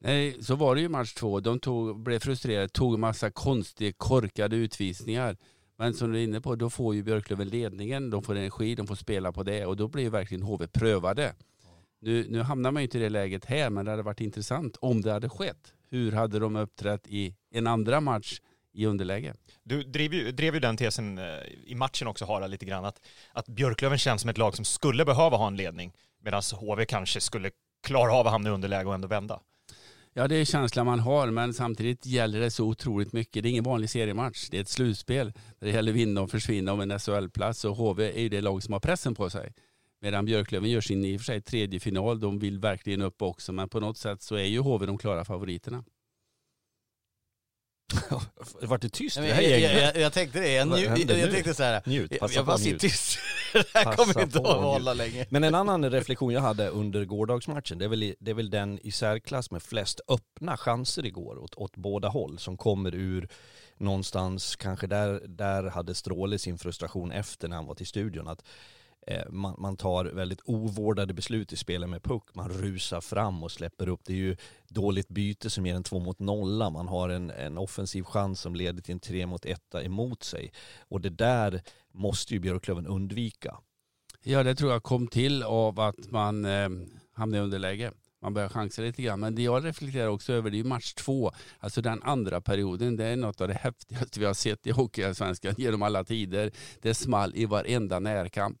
Nej, 0.00 0.42
så 0.42 0.56
var 0.56 0.74
det 0.74 0.80
ju 0.80 0.88
match 0.88 1.14
två. 1.14 1.40
De 1.40 1.60
tog, 1.60 2.00
blev 2.00 2.18
frustrerade, 2.18 2.68
tog 2.68 2.94
en 2.94 3.00
massa 3.00 3.30
konstiga, 3.30 3.92
korkade 3.96 4.56
utvisningar. 4.56 5.36
Men 5.78 5.94
som 5.94 6.12
du 6.12 6.18
är 6.18 6.24
inne 6.24 6.40
på, 6.40 6.54
då 6.54 6.70
får 6.70 6.94
ju 6.94 7.02
Björklöven 7.02 7.48
ledningen, 7.48 8.10
de 8.10 8.22
får 8.22 8.34
energi, 8.34 8.74
de 8.74 8.86
får 8.86 8.94
spela 8.94 9.32
på 9.32 9.42
det 9.42 9.66
och 9.66 9.76
då 9.76 9.88
blir 9.88 10.02
ju 10.02 10.10
verkligen 10.10 10.42
HV 10.42 10.66
prövade. 10.66 11.34
Nu, 12.00 12.26
nu 12.28 12.42
hamnar 12.42 12.70
man 12.70 12.82
ju 12.82 12.84
inte 12.84 12.98
i 12.98 13.00
det 13.00 13.08
läget 13.08 13.44
här, 13.44 13.70
men 13.70 13.84
det 13.84 13.90
hade 13.90 14.02
varit 14.02 14.20
intressant 14.20 14.76
om 14.80 15.02
det 15.02 15.12
hade 15.12 15.28
skett. 15.28 15.72
Hur 15.90 16.12
hade 16.12 16.38
de 16.38 16.56
uppträtt 16.56 17.06
i 17.06 17.34
en 17.50 17.66
andra 17.66 18.00
match 18.00 18.40
i 18.76 18.86
underläge? 18.86 19.34
Du 19.62 19.82
drev 19.82 20.14
ju, 20.14 20.32
drev 20.32 20.54
ju 20.54 20.60
den 20.60 20.76
tesen 20.76 21.18
eh, 21.18 21.24
i 21.64 21.74
matchen 21.74 22.08
också 22.08 22.24
Harald 22.24 22.50
lite 22.50 22.64
grann 22.64 22.84
att, 22.84 23.00
att 23.32 23.46
Björklöven 23.46 23.98
känns 23.98 24.20
som 24.20 24.30
ett 24.30 24.38
lag 24.38 24.56
som 24.56 24.64
skulle 24.64 25.04
behöva 25.04 25.36
ha 25.36 25.46
en 25.46 25.56
ledning 25.56 25.92
medan 26.22 26.42
HV 26.60 26.84
kanske 26.84 27.20
skulle 27.20 27.50
klara 27.82 28.12
av 28.12 28.26
att 28.26 28.32
hamna 28.32 28.50
i 28.50 28.52
underläge 28.52 28.88
och 28.88 28.94
ändå 28.94 29.08
vända. 29.08 29.40
Ja, 30.12 30.28
det 30.28 30.36
är 30.36 30.44
känslan 30.44 30.86
man 30.86 31.00
har, 31.00 31.30
men 31.30 31.54
samtidigt 31.54 32.06
gäller 32.06 32.40
det 32.40 32.50
så 32.50 32.64
otroligt 32.64 33.12
mycket. 33.12 33.42
Det 33.42 33.48
är 33.48 33.50
ingen 33.50 33.64
vanlig 33.64 33.90
seriematch. 33.90 34.48
Det 34.50 34.56
är 34.56 34.60
ett 34.60 34.68
slutspel 34.68 35.32
det 35.58 35.70
gäller 35.70 35.92
att 35.92 35.96
vinna 35.96 36.20
och 36.20 36.30
försvinna 36.30 36.72
om 36.72 36.80
en 36.80 36.98
SHL-plats 36.98 37.64
och 37.64 37.76
HV 37.76 38.12
är 38.12 38.20
ju 38.20 38.28
det 38.28 38.40
lag 38.40 38.62
som 38.62 38.72
har 38.72 38.80
pressen 38.80 39.14
på 39.14 39.30
sig. 39.30 39.52
Medan 40.00 40.24
Björklöven 40.24 40.70
gör 40.70 40.80
sin 40.80 41.04
i 41.04 41.16
och 41.16 41.20
för 41.20 41.24
sig 41.24 41.40
tredje 41.40 41.80
final. 41.80 42.20
De 42.20 42.38
vill 42.38 42.58
verkligen 42.58 43.02
upp 43.02 43.22
också, 43.22 43.52
men 43.52 43.68
på 43.68 43.80
något 43.80 43.98
sätt 43.98 44.22
så 44.22 44.34
är 44.34 44.44
ju 44.44 44.58
HV 44.58 44.86
de 44.86 44.98
klara 44.98 45.24
favoriterna. 45.24 45.84
Vart 48.62 48.82
det 48.82 48.88
tyst 48.88 49.18
Nej, 49.18 49.28
det 49.28 49.34
här 49.34 49.42
jag, 49.42 49.60
jag, 49.60 49.82
jag, 49.82 49.96
jag 49.96 50.12
tänkte 50.12 50.40
det, 50.40 50.52
jag, 50.52 50.68
nju, 50.68 50.84
jag, 50.84 51.30
tänkte 51.30 51.54
så 51.54 51.62
här, 51.62 51.82
Njut, 51.86 52.20
passa 52.20 52.34
jag 52.34 52.46
bara 52.46 52.58
sitter 52.58 52.78
tyst. 52.78 53.18
det 53.52 53.64
här 53.74 53.84
Passa 53.84 53.96
kommer 53.96 54.22
inte 54.22 54.38
att 54.38 54.46
hålla 54.46 54.94
länge. 54.94 55.26
Men 55.30 55.44
en 55.44 55.54
annan 55.54 55.90
reflektion 55.90 56.32
jag 56.32 56.40
hade 56.40 56.68
under 56.68 57.04
gårdagsmatchen, 57.04 57.78
det 57.78 57.84
är 57.84 57.88
väl, 57.88 58.14
det 58.20 58.30
är 58.30 58.34
väl 58.34 58.50
den 58.50 58.78
i 58.78 58.90
särklass 58.90 59.50
med 59.50 59.62
flest 59.62 60.00
öppna 60.08 60.56
chanser 60.56 61.06
igår 61.06 61.38
åt, 61.38 61.54
åt 61.54 61.76
båda 61.76 62.08
håll 62.08 62.38
som 62.38 62.56
kommer 62.56 62.94
ur 62.94 63.28
någonstans, 63.78 64.56
kanske 64.56 64.86
där, 64.86 65.22
där 65.28 65.62
hade 65.62 65.94
Stråle 65.94 66.38
sin 66.38 66.58
frustration 66.58 67.12
efter 67.12 67.48
när 67.48 67.56
han 67.56 67.66
var 67.66 67.74
till 67.74 67.86
studion, 67.86 68.28
att 68.28 68.42
Eh, 69.06 69.30
man, 69.30 69.54
man 69.58 69.76
tar 69.76 70.04
väldigt 70.04 70.40
ovårdade 70.44 71.14
beslut 71.14 71.52
i 71.52 71.56
spelet 71.56 71.88
med 71.88 72.02
puck. 72.02 72.22
Man 72.34 72.48
rusar 72.48 73.00
fram 73.00 73.42
och 73.42 73.52
släpper 73.52 73.88
upp. 73.88 74.00
Det 74.04 74.12
är 74.12 74.16
ju 74.16 74.36
dåligt 74.68 75.08
byte 75.08 75.50
som 75.50 75.66
ger 75.66 75.74
en 75.74 75.82
två 75.82 75.98
mot 75.98 76.18
nolla. 76.18 76.70
Man 76.70 76.88
har 76.88 77.08
en, 77.08 77.30
en 77.30 77.58
offensiv 77.58 78.02
chans 78.02 78.40
som 78.40 78.54
leder 78.54 78.82
till 78.82 78.92
en 78.92 79.00
tre 79.00 79.26
mot 79.26 79.44
etta 79.44 79.82
emot 79.82 80.22
sig. 80.22 80.52
Och 80.78 81.00
det 81.00 81.10
där 81.10 81.62
måste 81.92 82.34
ju 82.34 82.40
Björklöven 82.40 82.86
undvika. 82.86 83.56
Ja, 84.22 84.42
det 84.42 84.54
tror 84.54 84.72
jag 84.72 84.82
kom 84.82 85.08
till 85.08 85.42
av 85.42 85.80
att 85.80 86.10
man 86.10 86.44
eh, 86.44 86.68
hamnade 87.12 87.40
i 87.40 87.44
underläge. 87.44 87.92
Man 88.22 88.34
börjar 88.34 88.48
chansa 88.48 88.82
lite 88.82 89.02
grann. 89.02 89.20
Men 89.20 89.34
det 89.34 89.42
jag 89.42 89.64
reflekterar 89.64 90.08
också 90.08 90.32
över 90.32 90.50
det 90.50 90.56
är 90.56 90.58
ju 90.58 90.64
match 90.64 90.94
två. 90.94 91.32
Alltså 91.58 91.82
den 91.82 92.02
andra 92.02 92.40
perioden, 92.40 92.96
det 92.96 93.04
är 93.04 93.16
något 93.16 93.40
av 93.40 93.48
det 93.48 93.54
häftigaste 93.54 94.20
vi 94.20 94.26
har 94.26 94.34
sett 94.34 94.66
i 94.66 94.70
Hockeyallsvenskan 94.70 95.54
genom 95.58 95.82
alla 95.82 96.04
tider. 96.04 96.50
Det 96.82 96.94
small 96.94 97.32
i 97.34 97.44
varenda 97.44 97.98
närkamp. 97.98 98.58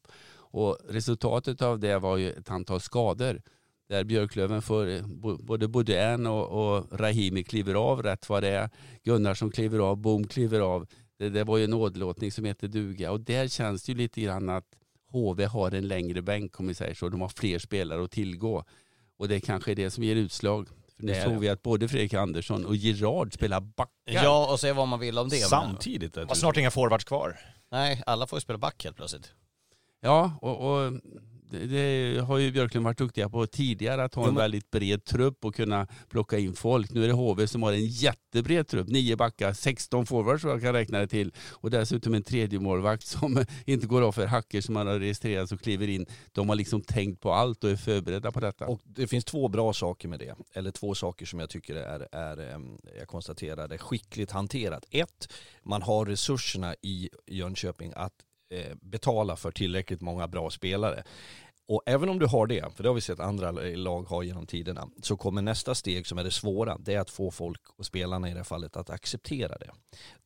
Och 0.56 0.78
resultatet 0.88 1.62
av 1.62 1.78
det 1.78 1.98
var 1.98 2.16
ju 2.16 2.30
ett 2.32 2.50
antal 2.50 2.80
skador. 2.80 3.42
Där 3.88 4.04
Björklöven 4.04 4.62
får 4.62 4.88
eh, 4.88 5.02
både 5.38 5.68
Bodén 5.68 6.26
och, 6.26 6.76
och 6.76 7.00
Rahimi 7.00 7.44
kliver 7.44 7.74
av 7.74 8.02
rätt 8.02 8.28
vad 8.28 8.42
det 8.42 8.48
är. 8.48 8.70
Gunnarsson 9.04 9.50
kliver 9.50 9.78
av, 9.78 9.96
Boom 9.96 10.26
kliver 10.26 10.60
av. 10.60 10.86
Det, 11.18 11.28
det 11.28 11.44
var 11.44 11.56
ju 11.58 11.64
en 11.64 11.72
åderlåtning 11.72 12.32
som 12.32 12.44
heter 12.44 12.68
duga. 12.68 13.12
Och 13.12 13.20
där 13.20 13.48
känns 13.48 13.82
det 13.82 13.92
ju 13.92 13.98
lite 13.98 14.20
grann 14.20 14.48
att 14.48 14.64
HV 15.10 15.44
har 15.44 15.70
en 15.70 15.88
längre 15.88 16.22
bänk 16.22 16.60
om 16.60 16.66
vi 16.66 16.74
säger 16.74 16.94
så. 16.94 17.08
De 17.08 17.20
har 17.20 17.28
fler 17.28 17.58
spelare 17.58 18.04
att 18.04 18.10
tillgå. 18.10 18.64
Och 19.16 19.28
det 19.28 19.40
kanske 19.40 19.70
är 19.70 19.76
det 19.76 19.90
som 19.90 20.04
ger 20.04 20.16
utslag. 20.16 20.68
För 20.96 21.02
nu 21.02 21.12
Det 21.12 21.22
såg 21.22 21.32
det. 21.32 21.38
vi 21.38 21.48
att 21.48 21.62
både 21.62 21.88
Fredrik 21.88 22.14
Andersson 22.14 22.66
och 22.66 22.76
Gerard 22.76 23.34
spelar 23.34 23.60
backar. 23.60 23.92
Ja, 24.24 24.52
och 24.52 24.60
säga 24.60 24.74
vad 24.74 24.88
man 24.88 25.00
vill 25.00 25.18
om 25.18 25.28
det. 25.28 25.36
Samtidigt. 25.36 26.14
De 26.14 26.28
har 26.28 26.34
snart 26.34 26.56
inga 26.56 26.70
forwards 26.70 27.04
kvar. 27.04 27.38
Nej, 27.70 28.02
alla 28.06 28.26
får 28.26 28.36
ju 28.36 28.40
spela 28.40 28.58
back 28.58 28.84
helt 28.84 28.96
plötsligt. 28.96 29.32
Ja, 30.00 30.38
och, 30.40 30.84
och 30.86 30.92
det, 31.50 31.66
det 31.66 32.20
har 32.20 32.38
ju 32.38 32.52
Björklund 32.52 32.84
varit 32.84 32.98
duktiga 32.98 33.28
på 33.28 33.46
tidigare, 33.46 34.04
att 34.04 34.14
ha 34.14 34.22
en 34.22 34.28
men- 34.28 34.36
väldigt 34.36 34.70
bred 34.70 35.04
trupp 35.04 35.44
och 35.44 35.54
kunna 35.54 35.86
plocka 36.08 36.38
in 36.38 36.54
folk. 36.54 36.90
Nu 36.90 37.04
är 37.04 37.08
det 37.08 37.14
HV 37.14 37.46
som 37.46 37.62
har 37.62 37.72
en 37.72 37.86
jättebred 37.86 38.68
trupp, 38.68 38.88
nio 38.88 39.16
backar, 39.16 39.52
16 39.52 40.06
forwards 40.06 40.44
vad 40.44 40.54
jag 40.54 40.62
kan 40.62 40.72
räkna 40.72 40.98
det 40.98 41.06
till 41.06 41.32
och 41.52 41.70
dessutom 41.70 42.14
en 42.14 42.22
tredje 42.22 42.60
målvakt 42.60 43.06
som 43.06 43.44
inte 43.64 43.86
går 43.86 44.02
av 44.02 44.12
för 44.12 44.26
hacker 44.26 44.60
som 44.60 44.74
man 44.74 44.86
har 44.86 44.98
registrerat 44.98 45.52
och 45.52 45.60
kliver 45.60 45.88
in. 45.88 46.06
De 46.32 46.48
har 46.48 46.56
liksom 46.56 46.80
tänkt 46.80 47.20
på 47.20 47.32
allt 47.32 47.64
och 47.64 47.70
är 47.70 47.76
förberedda 47.76 48.32
på 48.32 48.40
detta. 48.40 48.66
Och 48.66 48.80
det 48.84 49.06
finns 49.06 49.24
två 49.24 49.48
bra 49.48 49.72
saker 49.72 50.08
med 50.08 50.18
det. 50.18 50.34
Eller 50.52 50.70
två 50.70 50.94
saker 50.94 51.26
som 51.26 51.40
jag 51.40 51.50
tycker 51.50 51.76
är, 51.76 52.08
är 52.12 52.60
jag 52.98 53.08
konstaterade, 53.08 53.78
skickligt 53.78 54.30
hanterat. 54.30 54.84
Ett, 54.90 55.32
man 55.62 55.82
har 55.82 56.06
resurserna 56.06 56.74
i 56.82 57.10
Jönköping 57.26 57.92
att 57.96 58.12
Eh, 58.56 58.74
betala 58.80 59.36
för 59.36 59.50
tillräckligt 59.50 60.00
många 60.00 60.28
bra 60.28 60.50
spelare. 60.50 61.02
Och 61.68 61.82
även 61.86 62.08
om 62.08 62.18
du 62.18 62.26
har 62.26 62.46
det, 62.46 62.74
för 62.74 62.82
det 62.82 62.88
har 62.88 62.94
vi 62.94 63.00
sett 63.00 63.20
andra 63.20 63.50
lag 63.50 64.02
ha 64.02 64.22
genom 64.22 64.46
tiderna, 64.46 64.88
så 65.02 65.16
kommer 65.16 65.42
nästa 65.42 65.74
steg 65.74 66.06
som 66.06 66.18
är 66.18 66.24
det 66.24 66.30
svåra, 66.30 66.78
det 66.78 66.94
är 66.94 67.00
att 67.00 67.10
få 67.10 67.30
folk 67.30 67.60
och 67.76 67.86
spelarna 67.86 68.28
i 68.28 68.32
det 68.32 68.36
här 68.36 68.44
fallet 68.44 68.76
att 68.76 68.90
acceptera 68.90 69.58
det. 69.58 69.70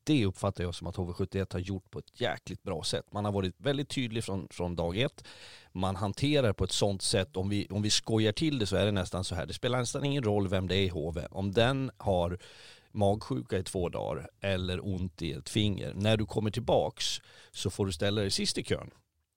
Det 0.04 0.26
uppfattar 0.26 0.64
jag 0.64 0.74
som 0.74 0.86
att 0.86 0.96
HV71 0.96 1.52
har 1.52 1.60
gjort 1.60 1.90
på 1.90 1.98
ett 1.98 2.20
jäkligt 2.20 2.62
bra 2.62 2.82
sätt. 2.82 3.12
Man 3.12 3.24
har 3.24 3.32
varit 3.32 3.54
väldigt 3.58 3.88
tydlig 3.88 4.24
från, 4.24 4.48
från 4.50 4.76
dag 4.76 4.98
ett. 4.98 5.24
Man 5.72 5.96
hanterar 5.96 6.52
på 6.52 6.64
ett 6.64 6.72
sånt 6.72 7.02
sätt, 7.02 7.36
om 7.36 7.48
vi, 7.48 7.66
om 7.70 7.82
vi 7.82 7.90
skojar 7.90 8.32
till 8.32 8.58
det 8.58 8.66
så 8.66 8.76
är 8.76 8.84
det 8.84 8.92
nästan 8.92 9.24
så 9.24 9.34
här, 9.34 9.46
det 9.46 9.54
spelar 9.54 9.78
nästan 9.78 10.04
ingen 10.04 10.22
roll 10.22 10.48
vem 10.48 10.68
det 10.68 10.76
är 10.76 10.82
i 10.82 10.88
HV. 10.88 11.26
Om 11.30 11.52
den 11.52 11.90
har 11.96 12.38
magsjuka 12.92 13.58
i 13.58 13.62
två 13.62 13.88
dagar 13.88 14.28
eller 14.40 14.86
ont 14.86 15.22
i 15.22 15.32
ett 15.32 15.48
finger, 15.48 15.94
när 15.94 16.16
du 16.16 16.26
kommer 16.26 16.50
tillbaks 16.50 17.20
så 17.50 17.70
får 17.70 17.86
du 17.86 17.92
ställa 17.92 18.20
dig 18.20 18.30
sist 18.30 18.58
i 18.58 18.64
kön. 18.64 18.90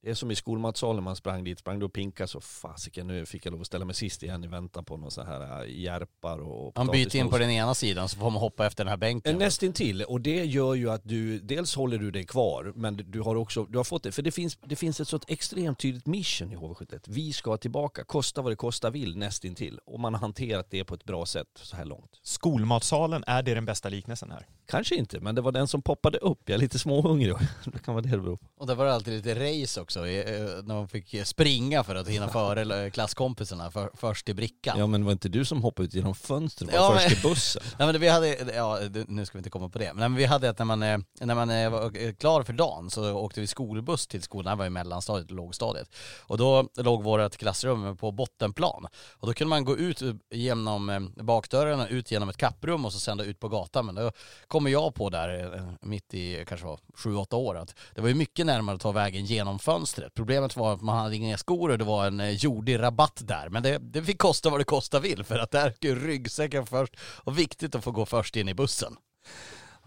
Det 0.03 0.09
är 0.09 0.13
som 0.13 0.31
i 0.31 0.35
skolmatsalen, 0.35 1.03
man 1.03 1.15
sprang 1.15 1.43
dit, 1.43 1.59
sprang 1.59 1.79
du 1.79 1.85
och 1.85 1.93
pinkade 1.93 2.27
så 2.27 2.41
fasiken 2.41 3.07
nu 3.07 3.25
fick 3.25 3.45
jag 3.45 3.51
lov 3.51 3.61
att 3.61 3.67
ställa 3.67 3.85
mig 3.85 3.95
sist 3.95 4.23
igen 4.23 4.43
i 4.43 4.47
väntan 4.47 4.85
på 4.85 4.97
någon 4.97 5.11
sån 5.11 5.27
här 5.27 5.63
äh, 5.63 5.81
järpar 5.81 6.39
och 6.39 6.77
Man 6.77 6.87
byter 6.87 7.15
in 7.15 7.29
på 7.29 7.37
den 7.37 7.49
ena 7.49 7.75
sidan 7.75 8.09
så 8.09 8.17
får 8.17 8.29
man 8.29 8.41
hoppa 8.41 8.65
efter 8.65 8.83
den 8.83 8.89
här 8.89 8.97
bänken. 8.97 9.37
Nästintill, 9.37 10.01
och 10.01 10.21
det 10.21 10.45
gör 10.45 10.73
ju 10.73 10.91
att 10.91 11.01
du, 11.03 11.39
dels 11.39 11.75
håller 11.75 11.97
du 11.97 12.11
dig 12.11 12.25
kvar, 12.25 12.71
men 12.75 12.95
du 12.95 13.21
har 13.21 13.35
också, 13.35 13.65
du 13.65 13.77
har 13.77 13.83
fått 13.83 14.03
det, 14.03 14.11
för 14.11 14.21
det 14.21 14.31
finns, 14.31 14.57
det 14.65 14.75
finns 14.75 14.99
ett 14.99 15.07
sånt 15.07 15.25
extremt 15.27 15.79
tydligt 15.79 16.05
mission 16.05 16.51
i 16.51 16.55
HV71. 16.55 16.99
Vi 17.07 17.33
ska 17.33 17.57
tillbaka, 17.57 18.03
kosta 18.03 18.41
vad 18.41 18.51
det 18.51 18.55
kosta 18.55 18.89
vill 18.89 19.17
nästintill. 19.17 19.79
Och 19.85 19.99
man 19.99 20.13
har 20.13 20.21
hanterat 20.21 20.67
det 20.69 20.83
på 20.83 20.93
ett 20.95 21.03
bra 21.03 21.25
sätt 21.25 21.47
så 21.55 21.75
här 21.75 21.85
långt. 21.85 22.19
Skolmatsalen, 22.23 23.23
är 23.27 23.43
det 23.43 23.53
den 23.53 23.65
bästa 23.65 23.89
liknelsen 23.89 24.31
här? 24.31 24.47
Kanske 24.65 24.95
inte, 24.95 25.19
men 25.19 25.35
det 25.35 25.41
var 25.41 25.51
den 25.51 25.67
som 25.67 25.81
poppade 25.81 26.17
upp. 26.17 26.39
Jag 26.45 26.55
är 26.55 26.59
lite 26.59 26.79
småhungrig, 26.79 27.35
det 27.65 27.79
kan 27.79 27.93
vara 27.93 28.01
det 28.01 28.09
det 28.09 28.17
beror 28.17 28.37
på. 28.37 28.45
Och 28.57 28.67
det 28.67 28.75
var 28.75 28.85
alltid 28.85 29.13
lite 29.13 29.63
race 29.63 29.81
också, 29.81 29.92
i- 29.99 30.19
eh, 30.19 30.63
när 30.63 30.75
man 30.75 30.87
fick 30.87 31.27
springa 31.27 31.83
för 31.83 31.95
att 31.95 32.07
hinna 32.07 32.27
före 32.27 32.83
eh, 32.85 32.91
klasskompisarna 32.91 33.71
för, 33.71 33.89
först 33.93 34.25
till 34.25 34.35
brickan. 34.35 34.79
Ja 34.79 34.87
men 34.87 35.05
var 35.05 35.11
inte 35.11 35.29
du 35.29 35.45
som 35.45 35.63
hoppade 35.63 35.85
ut 35.87 35.93
genom 35.93 36.15
fönstret 36.15 36.69
och 36.69 36.75
Ja, 36.75 36.87
var 36.87 36.95
men- 36.95 37.03
först 37.09 37.25
i 37.25 37.27
bussen? 37.27 37.61
Nej 37.79 37.87
men 37.91 38.01
vi 38.01 38.07
hade, 38.09 38.53
ja 38.55 38.79
nu 39.07 39.25
ska 39.25 39.37
vi 39.37 39.39
inte 39.39 39.49
komma 39.49 39.69
på 39.69 39.79
det, 39.79 39.93
men 39.93 40.15
vi 40.15 40.25
hade 40.25 40.49
att 40.49 40.57
när 40.57 40.65
man, 40.65 40.83
eh, 40.83 40.97
när 41.21 41.35
man 41.35 41.49
eh, 41.49 41.69
var 41.69 41.97
eh, 42.05 42.13
klar 42.13 42.43
för 42.43 42.53
dagen 42.53 42.89
så 42.89 43.13
åkte 43.13 43.41
vi 43.41 43.47
skolbuss 43.47 44.07
till 44.07 44.21
skolan, 44.23 44.51
det 44.57 44.59
var 44.59 44.65
i 44.65 44.69
mellanstadiet 44.69 45.29
och 45.31 45.35
lågstadiet. 45.37 45.89
Och 46.21 46.37
då 46.37 46.69
låg 46.75 47.03
vårt 47.03 47.37
klassrum 47.37 47.97
på 47.97 48.11
bottenplan. 48.11 48.87
Och 49.17 49.27
då 49.27 49.33
kunde 49.33 49.49
man 49.49 49.65
gå 49.65 49.77
ut 49.77 50.01
genom 50.31 50.89
eh, 50.89 50.99
bakdörren 51.23 51.79
och 51.79 51.87
ut 51.89 52.11
genom 52.11 52.29
ett 52.29 52.37
kapprum 52.37 52.85
och 52.85 52.93
så 52.93 52.99
sända 52.99 53.23
ut 53.23 53.39
på 53.39 53.47
gatan. 53.49 53.85
Men 53.85 53.95
då 53.95 54.11
kommer 54.47 54.69
jag 54.71 54.95
på 54.95 55.09
där, 55.09 55.53
eh, 55.55 55.63
mitt 55.81 56.13
i 56.13 56.45
kanske 56.47 56.67
var 56.67 56.79
sju, 56.97 57.15
åtta 57.15 57.35
år, 57.35 57.55
att 57.57 57.75
det 57.95 58.01
var 58.01 58.07
ju 58.09 58.15
mycket 58.15 58.45
närmare 58.45 58.75
att 58.75 58.81
ta 58.81 58.91
vägen 58.91 59.25
genom 59.25 59.59
fönstret. 59.59 59.82
Problemet 60.15 60.55
var 60.55 60.73
att 60.73 60.81
man 60.81 60.97
hade 60.97 61.15
inga 61.15 61.37
skor 61.37 61.71
och 61.71 61.77
det 61.77 61.83
var 61.83 62.07
en 62.07 62.19
eh, 62.19 62.29
jordig 62.29 62.79
rabatt 62.79 63.21
där. 63.25 63.49
Men 63.49 63.63
det, 63.63 63.77
det 63.77 64.03
fick 64.03 64.17
kosta 64.17 64.49
vad 64.49 64.59
det 64.59 64.63
kosta 64.63 64.99
vill 64.99 65.23
för 65.23 65.39
att 65.39 65.51
där 65.51 65.73
är 65.81 65.95
ryggsäcken 65.95 66.65
först 66.65 66.95
och 66.99 67.39
viktigt 67.39 67.75
att 67.75 67.83
få 67.83 67.91
gå 67.91 68.05
först 68.05 68.35
in 68.35 68.49
i 68.49 68.53
bussen. 68.53 68.95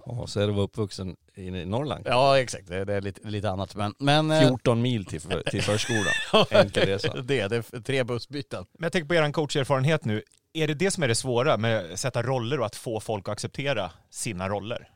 Ja, 0.07 0.27
så 0.27 0.41
är 0.41 0.47
det 0.47 0.53
vara 0.53 0.65
uppvuxen 0.65 1.17
i 1.35 1.51
Norrland. 1.51 2.07
Ja 2.07 2.39
exakt, 2.39 2.69
det, 2.69 2.85
det 2.85 2.95
är 2.95 3.01
lite, 3.01 3.29
lite 3.29 3.51
annat 3.51 3.75
men... 3.75 3.95
men 3.99 4.31
eh, 4.31 4.41
14 4.41 4.83
mil 4.83 5.05
till, 5.05 5.21
till 5.21 5.63
förskolan, 5.63 6.47
enkel 6.51 6.87
resa. 6.87 7.15
det, 7.23 7.49
det 7.49 7.57
är 7.57 7.81
tre 7.81 8.05
bussbyten. 8.05 8.67
Men 8.79 8.83
jag 8.83 8.93
tänker 8.93 9.09
på 9.09 9.15
er 9.15 9.33
coacherfarenhet 9.33 10.05
nu. 10.05 10.23
Är 10.53 10.67
det 10.67 10.75
det 10.75 10.91
som 10.91 11.03
är 11.03 11.09
det 11.09 11.15
svåra 11.15 11.57
med 11.57 11.93
att 11.93 12.01
sätta 12.01 12.23
roller 12.23 12.61
och 12.61 12.67
att 12.67 12.77
få 12.77 13.01
folk 13.01 13.29
att 13.29 13.33
acceptera 13.33 13.91
sina 14.11 14.49
roller? 14.49 14.89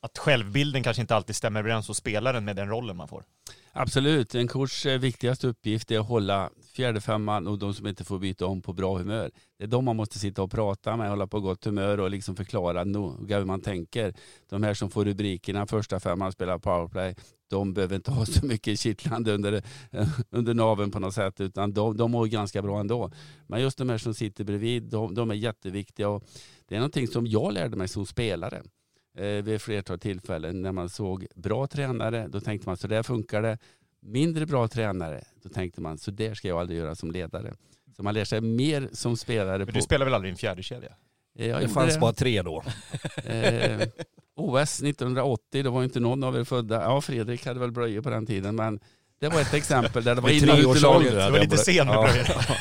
Att 0.00 0.18
självbilden 0.18 0.82
kanske 0.82 1.00
inte 1.00 1.14
alltid 1.14 1.36
stämmer 1.36 1.60
överens 1.60 1.88
hos 1.88 1.96
spelaren 1.96 2.44
med 2.44 2.56
den 2.56 2.68
rollen 2.68 2.96
man 2.96 3.08
får. 3.08 3.24
Absolut, 3.72 4.34
en 4.34 4.48
coachs 4.48 4.86
eh, 4.86 4.98
viktigaste 4.98 5.46
uppgift 5.46 5.90
är 5.90 5.98
att 5.98 6.08
hålla 6.08 6.50
fjärdefemman 6.74 7.46
och 7.46 7.58
de 7.58 7.74
som 7.74 7.86
inte 7.86 8.04
får 8.04 8.18
byta 8.18 8.46
om 8.46 8.62
på 8.62 8.72
bra 8.72 8.98
humör. 8.98 9.30
Det 9.58 9.64
är 9.64 9.68
de 9.68 9.84
man 9.84 9.96
måste 9.96 10.18
sitta 10.18 10.42
och 10.42 10.50
prata 10.50 10.96
med, 10.96 11.10
hålla 11.10 11.26
på 11.26 11.40
gott 11.40 11.64
humör 11.64 12.00
och 12.00 12.10
liksom 12.10 12.36
förklara 12.36 12.84
noga 12.84 13.38
hur 13.38 13.44
man 13.44 13.60
tänker. 13.60 14.14
De 14.48 14.62
här 14.62 14.74
som 14.74 14.90
får 14.90 15.04
rubrikerna 15.04 15.66
första 15.66 16.00
femman 16.00 16.32
spelar 16.32 16.58
powerplay, 16.58 17.14
de 17.50 17.74
behöver 17.74 17.96
inte 17.96 18.10
ha 18.10 18.26
så 18.26 18.46
mycket 18.46 18.80
kittlande 18.80 19.34
under, 19.34 19.52
eh, 19.90 20.08
under 20.30 20.54
naveln 20.54 20.90
på 20.90 20.98
något 20.98 21.14
sätt 21.14 21.40
utan 21.40 21.72
de, 21.72 21.96
de 21.96 22.10
mår 22.10 22.26
ganska 22.26 22.62
bra 22.62 22.80
ändå. 22.80 23.10
Men 23.46 23.60
just 23.60 23.78
de 23.78 23.88
här 23.88 23.98
som 23.98 24.14
sitter 24.14 24.44
bredvid, 24.44 24.82
de, 24.82 25.14
de 25.14 25.30
är 25.30 25.34
jätteviktiga 25.34 26.08
och 26.08 26.24
det 26.68 26.74
är 26.74 26.78
någonting 26.78 27.08
som 27.08 27.26
jag 27.26 27.52
lärde 27.52 27.76
mig 27.76 27.88
som 27.88 28.06
spelare 28.06 28.62
eh, 29.18 29.26
vid 29.44 29.62
flertal 29.62 29.98
tillfällen. 29.98 30.62
När 30.62 30.72
man 30.72 30.88
såg 30.88 31.26
bra 31.34 31.66
tränare, 31.66 32.28
då 32.28 32.40
tänkte 32.40 32.68
man 32.68 32.76
så 32.76 32.86
där 32.86 33.02
funkar 33.02 33.42
det. 33.42 33.58
Mindre 34.02 34.46
bra 34.46 34.68
tränare, 34.68 35.24
då 35.42 35.48
tänkte 35.48 35.80
man 35.80 35.98
så 35.98 36.10
där 36.10 36.34
ska 36.34 36.48
jag 36.48 36.58
aldrig 36.60 36.78
göra 36.78 36.94
som 36.94 37.10
ledare. 37.10 37.54
Så 37.96 38.02
man 38.02 38.14
lär 38.14 38.24
sig 38.24 38.40
mer 38.40 38.88
som 38.92 39.16
spelare. 39.16 39.58
Men 39.58 39.66
på, 39.66 39.72
du 39.72 39.82
spelar 39.82 40.04
väl 40.06 40.14
aldrig 40.14 40.30
i 40.30 40.32
en 40.32 40.36
fjärde 40.36 40.62
kedja? 40.62 40.92
Eh, 41.38 41.46
jag 41.48 41.60
Det 41.60 41.68
fanns 41.68 41.98
bara 41.98 42.12
tre 42.12 42.42
då. 42.42 42.62
Eh, 43.24 43.88
OS 44.36 44.82
1980, 44.82 45.62
då 45.62 45.70
var 45.70 45.84
inte 45.84 46.00
någon 46.00 46.24
av 46.24 46.36
er 46.36 46.44
födda. 46.44 46.82
Ja, 46.82 47.00
Fredrik 47.00 47.46
hade 47.46 47.60
väl 47.60 47.72
blöjor 47.72 48.02
på 48.02 48.10
den 48.10 48.26
tiden, 48.26 48.56
men 48.56 48.80
det 49.20 49.28
var 49.28 49.40
ett 49.40 49.54
exempel 49.54 50.04
där 50.04 50.14
det 50.14 50.20
var 50.20 50.28
Vid 50.28 50.42
in 50.42 50.48
och 50.48 50.54
tre 50.54 50.60
ut 50.62 50.66
års 50.66 50.76
i 50.78 50.80
laget. 50.80 51.08
ålder. 51.12 51.24
Det 51.26 51.30
var 51.30 51.38
lite 51.38 51.56
sen 51.56 51.86
med 51.86 51.94
Ja. 51.94 52.08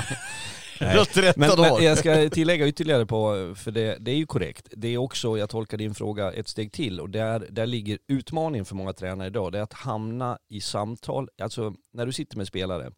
Runt 0.80 1.14
13 1.14 1.34
Men, 1.38 1.74
men 1.74 1.84
jag 1.84 1.98
ska 1.98 2.30
tillägga 2.30 2.68
ytterligare 2.68 3.06
på, 3.06 3.54
för 3.56 3.72
det, 3.72 3.98
det 4.00 4.12
är 4.12 4.16
ju 4.16 4.26
korrekt. 4.26 4.68
Det 4.72 4.88
är 4.88 4.98
också, 4.98 5.38
jag 5.38 5.50
tolkar 5.50 5.78
din 5.78 5.96
fråga 5.96 6.32
ett 6.32 6.48
steg 6.48 6.72
till 6.72 7.00
och 7.00 7.10
där, 7.10 7.48
där 7.50 7.66
ligger 7.66 8.00
utmaningen 8.08 8.66
för 8.66 8.76
många 8.76 8.94
tränare 8.94 9.28
idag. 9.28 9.52
Det 9.52 9.58
är 9.58 9.64
att 9.64 9.74
hamna 9.74 10.38
i 10.50 10.62
samtal, 10.62 11.30
alltså 11.42 11.74
när 11.94 12.06
du 12.06 12.12
sitter 12.12 12.38
med 12.38 12.48
spelare, 12.48 12.92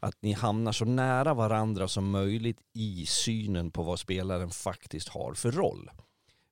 att 0.00 0.14
ni 0.22 0.32
hamnar 0.32 0.72
så 0.72 0.84
nära 0.84 1.34
varandra 1.34 1.88
som 1.88 2.10
möjligt 2.10 2.58
i 2.74 3.06
synen 3.06 3.70
på 3.70 3.82
vad 3.82 3.98
spelaren 3.98 4.50
faktiskt 4.50 5.08
har 5.08 5.34
för 5.34 5.50
roll. 5.50 5.90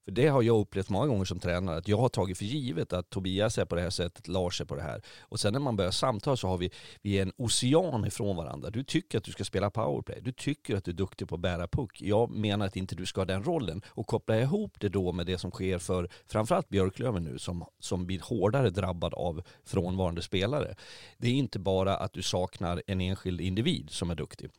För 0.04 0.12
det 0.12 0.28
har 0.28 0.42
jag 0.42 0.60
upplevt 0.60 0.88
många 0.88 1.06
gånger 1.06 1.24
som 1.24 1.40
tränare, 1.40 1.76
att 1.76 1.88
jag 1.88 1.96
har 1.96 2.08
tagit 2.08 2.38
för 2.38 2.44
givet 2.44 2.92
att 2.92 3.10
Tobias 3.10 3.58
är 3.58 3.64
på 3.64 3.74
det 3.74 3.82
här 3.82 3.90
sättet, 3.90 4.28
Lars 4.28 4.60
är 4.60 4.64
på 4.64 4.74
det 4.74 4.82
här. 4.82 5.02
Och 5.20 5.40
sen 5.40 5.52
när 5.52 5.60
man 5.60 5.76
börjar 5.76 5.90
samtala 5.90 6.36
så 6.36 6.48
har 6.48 6.58
vi, 6.58 6.70
vi 7.02 7.18
är 7.18 7.22
en 7.22 7.32
ocean 7.36 8.06
ifrån 8.06 8.36
varandra. 8.36 8.70
Du 8.70 8.84
tycker 8.84 9.18
att 9.18 9.24
du 9.24 9.32
ska 9.32 9.44
spela 9.44 9.70
powerplay, 9.70 10.20
du 10.20 10.32
tycker 10.32 10.76
att 10.76 10.84
du 10.84 10.90
är 10.90 10.94
duktig 10.94 11.28
på 11.28 11.34
att 11.34 11.40
bära 11.40 11.68
puck. 11.68 12.02
Jag 12.02 12.30
menar 12.30 12.66
att 12.66 12.76
inte 12.76 12.94
du 12.94 13.06
ska 13.06 13.20
ha 13.20 13.26
den 13.26 13.44
rollen. 13.44 13.82
Och 13.88 14.06
koppla 14.06 14.40
ihop 14.40 14.80
det 14.80 14.88
då 14.88 15.12
med 15.12 15.26
det 15.26 15.38
som 15.38 15.50
sker 15.50 15.78
för 15.78 16.08
framförallt 16.26 16.68
Björklöven 16.68 17.24
nu 17.24 17.38
som, 17.38 17.64
som 17.78 18.06
blir 18.06 18.20
hårdare 18.20 18.70
drabbad 18.70 19.14
av 19.14 19.42
frånvarande 19.64 20.22
spelare. 20.22 20.74
Det 21.18 21.28
är 21.28 21.34
inte 21.34 21.58
bara 21.58 21.96
att 21.96 22.12
du 22.12 22.22
saknar 22.22 22.82
en 22.86 23.00
enskild 23.00 23.40
individ 23.40 23.90
som 23.90 24.10
är 24.10 24.14
duktig. 24.14 24.50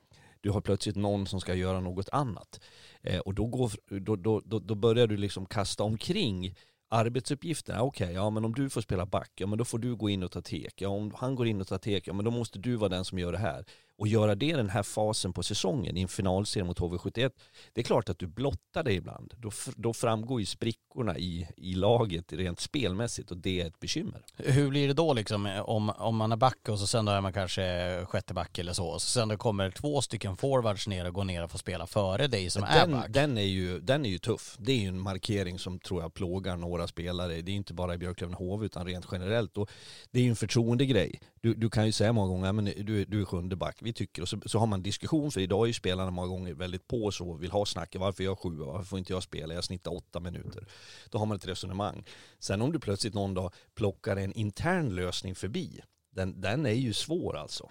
Du 0.43 0.49
har 0.49 0.61
plötsligt 0.61 0.95
någon 0.95 1.27
som 1.27 1.41
ska 1.41 1.55
göra 1.55 1.79
något 1.79 2.09
annat. 2.09 2.59
Eh, 3.01 3.19
och 3.19 3.33
då, 3.33 3.45
går, 3.45 3.71
då, 3.99 4.15
då, 4.15 4.41
då, 4.45 4.59
då 4.59 4.75
börjar 4.75 5.07
du 5.07 5.17
liksom 5.17 5.45
kasta 5.45 5.83
omkring 5.83 6.55
arbetsuppgifterna. 6.89 7.81
Okej, 7.81 8.13
ja 8.13 8.29
men 8.29 8.45
om 8.45 8.53
du 8.53 8.69
får 8.69 8.81
spela 8.81 9.05
back, 9.05 9.31
ja 9.35 9.47
men 9.47 9.57
då 9.57 9.65
får 9.65 9.79
du 9.79 9.95
gå 9.95 10.09
in 10.09 10.23
och 10.23 10.31
ta 10.31 10.41
tek. 10.41 10.81
Ja 10.81 10.89
om 10.89 11.11
han 11.15 11.35
går 11.35 11.47
in 11.47 11.61
och 11.61 11.67
tar 11.67 11.77
tek, 11.77 12.07
ja 12.07 12.13
men 12.13 12.25
då 12.25 12.31
måste 12.31 12.59
du 12.59 12.75
vara 12.75 12.89
den 12.89 13.05
som 13.05 13.19
gör 13.19 13.31
det 13.31 13.37
här. 13.37 13.65
Och 13.97 14.07
göra 14.07 14.35
det 14.35 14.55
den 14.55 14.69
här 14.69 14.83
fasen 14.83 15.33
på 15.33 15.43
säsongen 15.43 15.97
i 15.97 16.01
en 16.01 16.07
finalserie 16.07 16.63
mot 16.63 16.79
HV71, 16.79 17.31
det 17.73 17.81
är 17.81 17.85
klart 17.85 18.09
att 18.09 18.19
du 18.19 18.27
blottar 18.27 18.83
dig 18.83 18.95
ibland. 18.95 19.33
Då, 19.37 19.51
då 19.75 19.93
framgår 19.93 20.39
ju 20.39 20.45
sprickorna 20.45 21.17
i, 21.17 21.47
i 21.57 21.75
laget 21.75 22.33
rent 22.33 22.59
spelmässigt 22.59 23.31
och 23.31 23.37
det 23.37 23.61
är 23.61 23.67
ett 23.67 23.79
bekymmer. 23.79 24.25
Hur 24.37 24.69
blir 24.69 24.87
det 24.87 24.93
då 24.93 25.13
liksom 25.13 25.61
om, 25.65 25.89
om 25.89 26.15
man 26.15 26.31
är 26.31 26.35
back 26.35 26.69
och 26.69 26.79
så 26.79 26.87
sen 26.87 27.05
då 27.05 27.11
är 27.11 27.21
man 27.21 27.33
kanske 27.33 28.05
sjätte 28.05 28.33
back 28.33 28.57
eller 28.57 28.73
så, 28.73 28.87
och 28.87 29.01
så 29.01 29.07
sen 29.07 29.27
då 29.27 29.37
kommer 29.37 29.71
två 29.71 30.01
stycken 30.01 30.37
forwards 30.37 30.87
ner 30.87 31.07
och 31.07 31.13
går 31.13 31.23
ner 31.23 31.43
och 31.43 31.51
får 31.51 31.59
spela 31.59 31.87
före 31.87 32.27
dig 32.27 32.49
som 32.49 32.63
är 32.63 32.79
den, 32.79 32.91
back? 32.91 33.05
Den 33.09 33.37
är, 33.37 33.41
ju, 33.41 33.79
den 33.79 34.05
är 34.05 34.09
ju 34.09 34.17
tuff. 34.17 34.55
Det 34.59 34.71
är 34.71 34.79
ju 34.79 34.87
en 34.87 34.99
markering 34.99 35.59
som 35.59 35.79
tror 35.79 36.01
jag 36.01 36.13
plågar 36.13 36.57
några 36.57 36.87
spelare. 36.87 37.41
Det 37.41 37.51
är 37.51 37.55
inte 37.55 37.73
bara 37.73 37.93
i 37.93 37.97
Björklöven 37.97 38.33
HV 38.33 38.65
utan 38.65 38.85
rent 38.85 39.05
generellt. 39.11 39.57
Och 39.57 39.69
det 40.11 40.19
är 40.19 40.23
ju 40.23 40.29
en 40.29 40.35
förtroendegrej. 40.35 41.19
Du, 41.43 41.53
du 41.53 41.69
kan 41.69 41.85
ju 41.85 41.91
säga 41.91 42.13
många 42.13 42.27
gånger, 42.27 42.51
men 42.53 42.65
du, 42.65 43.05
du 43.05 43.21
är 43.21 43.25
sjunde 43.25 43.55
back, 43.55 43.77
vi 43.81 43.93
tycker, 43.93 44.21
och 44.21 44.29
så, 44.29 44.41
så 44.45 44.59
har 44.59 44.67
man 44.67 44.83
diskussion, 44.83 45.31
för 45.31 45.41
idag 45.41 45.63
är 45.63 45.67
ju 45.67 45.73
spelarna 45.73 46.11
många 46.11 46.27
gånger 46.27 46.53
väldigt 46.53 46.87
på 46.87 47.11
så 47.11 47.29
och 47.29 47.43
vill 47.43 47.51
ha 47.51 47.65
snacket, 47.65 48.01
varför 48.01 48.23
är 48.23 48.27
jag 48.27 48.39
sju, 48.39 48.49
varför 48.49 48.83
får 48.85 48.99
inte 48.99 49.13
jag 49.13 49.23
spela, 49.23 49.53
jag 49.53 49.63
snittar 49.63 49.95
åtta 49.95 50.19
minuter. 50.19 50.67
Då 51.09 51.17
har 51.17 51.25
man 51.25 51.37
ett 51.37 51.47
resonemang. 51.47 52.03
Sen 52.39 52.61
om 52.61 52.71
du 52.71 52.79
plötsligt 52.79 53.13
någon 53.13 53.33
dag 53.33 53.53
plockar 53.75 54.17
en 54.17 54.33
intern 54.33 54.95
lösning 54.95 55.35
förbi, 55.35 55.81
den, 56.15 56.41
den 56.41 56.65
är 56.65 56.71
ju 56.71 56.93
svår 56.93 57.37
alltså. 57.37 57.69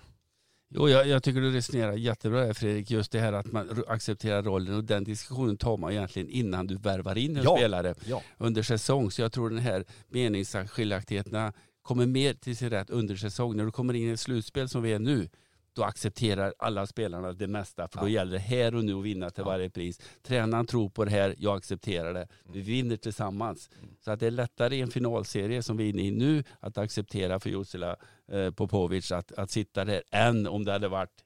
Jo, 0.74 0.88
jag, 0.88 1.06
jag 1.06 1.22
tycker 1.22 1.40
du 1.40 1.50
resonerar 1.52 1.92
jättebra 1.92 2.44
här 2.44 2.52
Fredrik, 2.52 2.90
just 2.90 3.12
det 3.12 3.20
här 3.20 3.32
att 3.32 3.52
man 3.52 3.84
accepterar 3.88 4.42
rollen 4.42 4.74
och 4.74 4.84
den 4.84 5.04
diskussionen 5.04 5.56
tar 5.56 5.76
man 5.76 5.92
egentligen 5.92 6.28
innan 6.28 6.66
du 6.66 6.76
värvar 6.76 7.18
in 7.18 7.36
en 7.36 7.42
Ja, 7.42 7.56
spelare 7.56 7.94
Ja. 8.06 8.22
under 8.38 8.62
säsong. 8.62 9.10
Så 9.10 9.22
jag 9.22 9.32
tror 9.32 9.50
den 9.50 9.58
här 9.58 9.84
meningsskiljaktigheterna 10.08 11.52
kommer 11.82 12.06
mer 12.06 12.34
till 12.34 12.56
sin 12.56 12.70
rätt 12.70 12.90
under 12.90 13.16
säsong. 13.16 13.56
När 13.56 13.64
du 13.64 13.70
kommer 13.70 13.94
in 13.94 14.08
i 14.08 14.12
ett 14.12 14.20
slutspel 14.20 14.68
som 14.68 14.82
vi 14.82 14.92
är 14.92 14.98
nu, 14.98 15.28
då 15.74 15.82
accepterar 15.84 16.54
alla 16.58 16.86
spelarna 16.86 17.32
det 17.32 17.46
mesta. 17.46 17.88
För 17.88 18.00
då 18.00 18.06
Ja. 18.08 18.10
gäller 18.12 18.32
det 18.32 18.38
här 18.38 18.74
och 18.74 18.84
nu 18.84 18.94
att 18.94 19.04
vinna 19.04 19.30
till 19.30 19.40
Ja. 19.42 19.50
varje 19.50 19.70
pris. 19.70 20.00
Tränaren 20.22 20.66
tror 20.66 20.88
på 20.88 21.04
det 21.04 21.10
här, 21.10 21.34
jag 21.38 21.56
accepterar 21.56 22.14
det. 22.14 22.28
Vi 22.52 22.60
vinner 22.60 22.96
tillsammans. 22.96 23.70
Så 24.04 24.10
att 24.10 24.20
det 24.20 24.26
är 24.26 24.30
lättare 24.30 24.76
i 24.76 24.80
en 24.80 24.90
finalserie 24.90 25.62
som 25.62 25.76
vi 25.76 25.84
är 25.84 25.88
inne 25.90 26.02
i 26.02 26.10
nu 26.10 26.44
att 26.60 26.78
acceptera 26.78 27.40
för 27.40 27.50
Jusila 27.50 27.96
eh, 28.32 28.50
Popovic 28.50 29.12
att, 29.12 29.32
att 29.32 29.50
sitta 29.50 29.84
där 29.84 30.02
än 30.10 30.46
om 30.46 30.64
det 30.64 30.72
hade 30.72 30.88
varit 30.88 31.24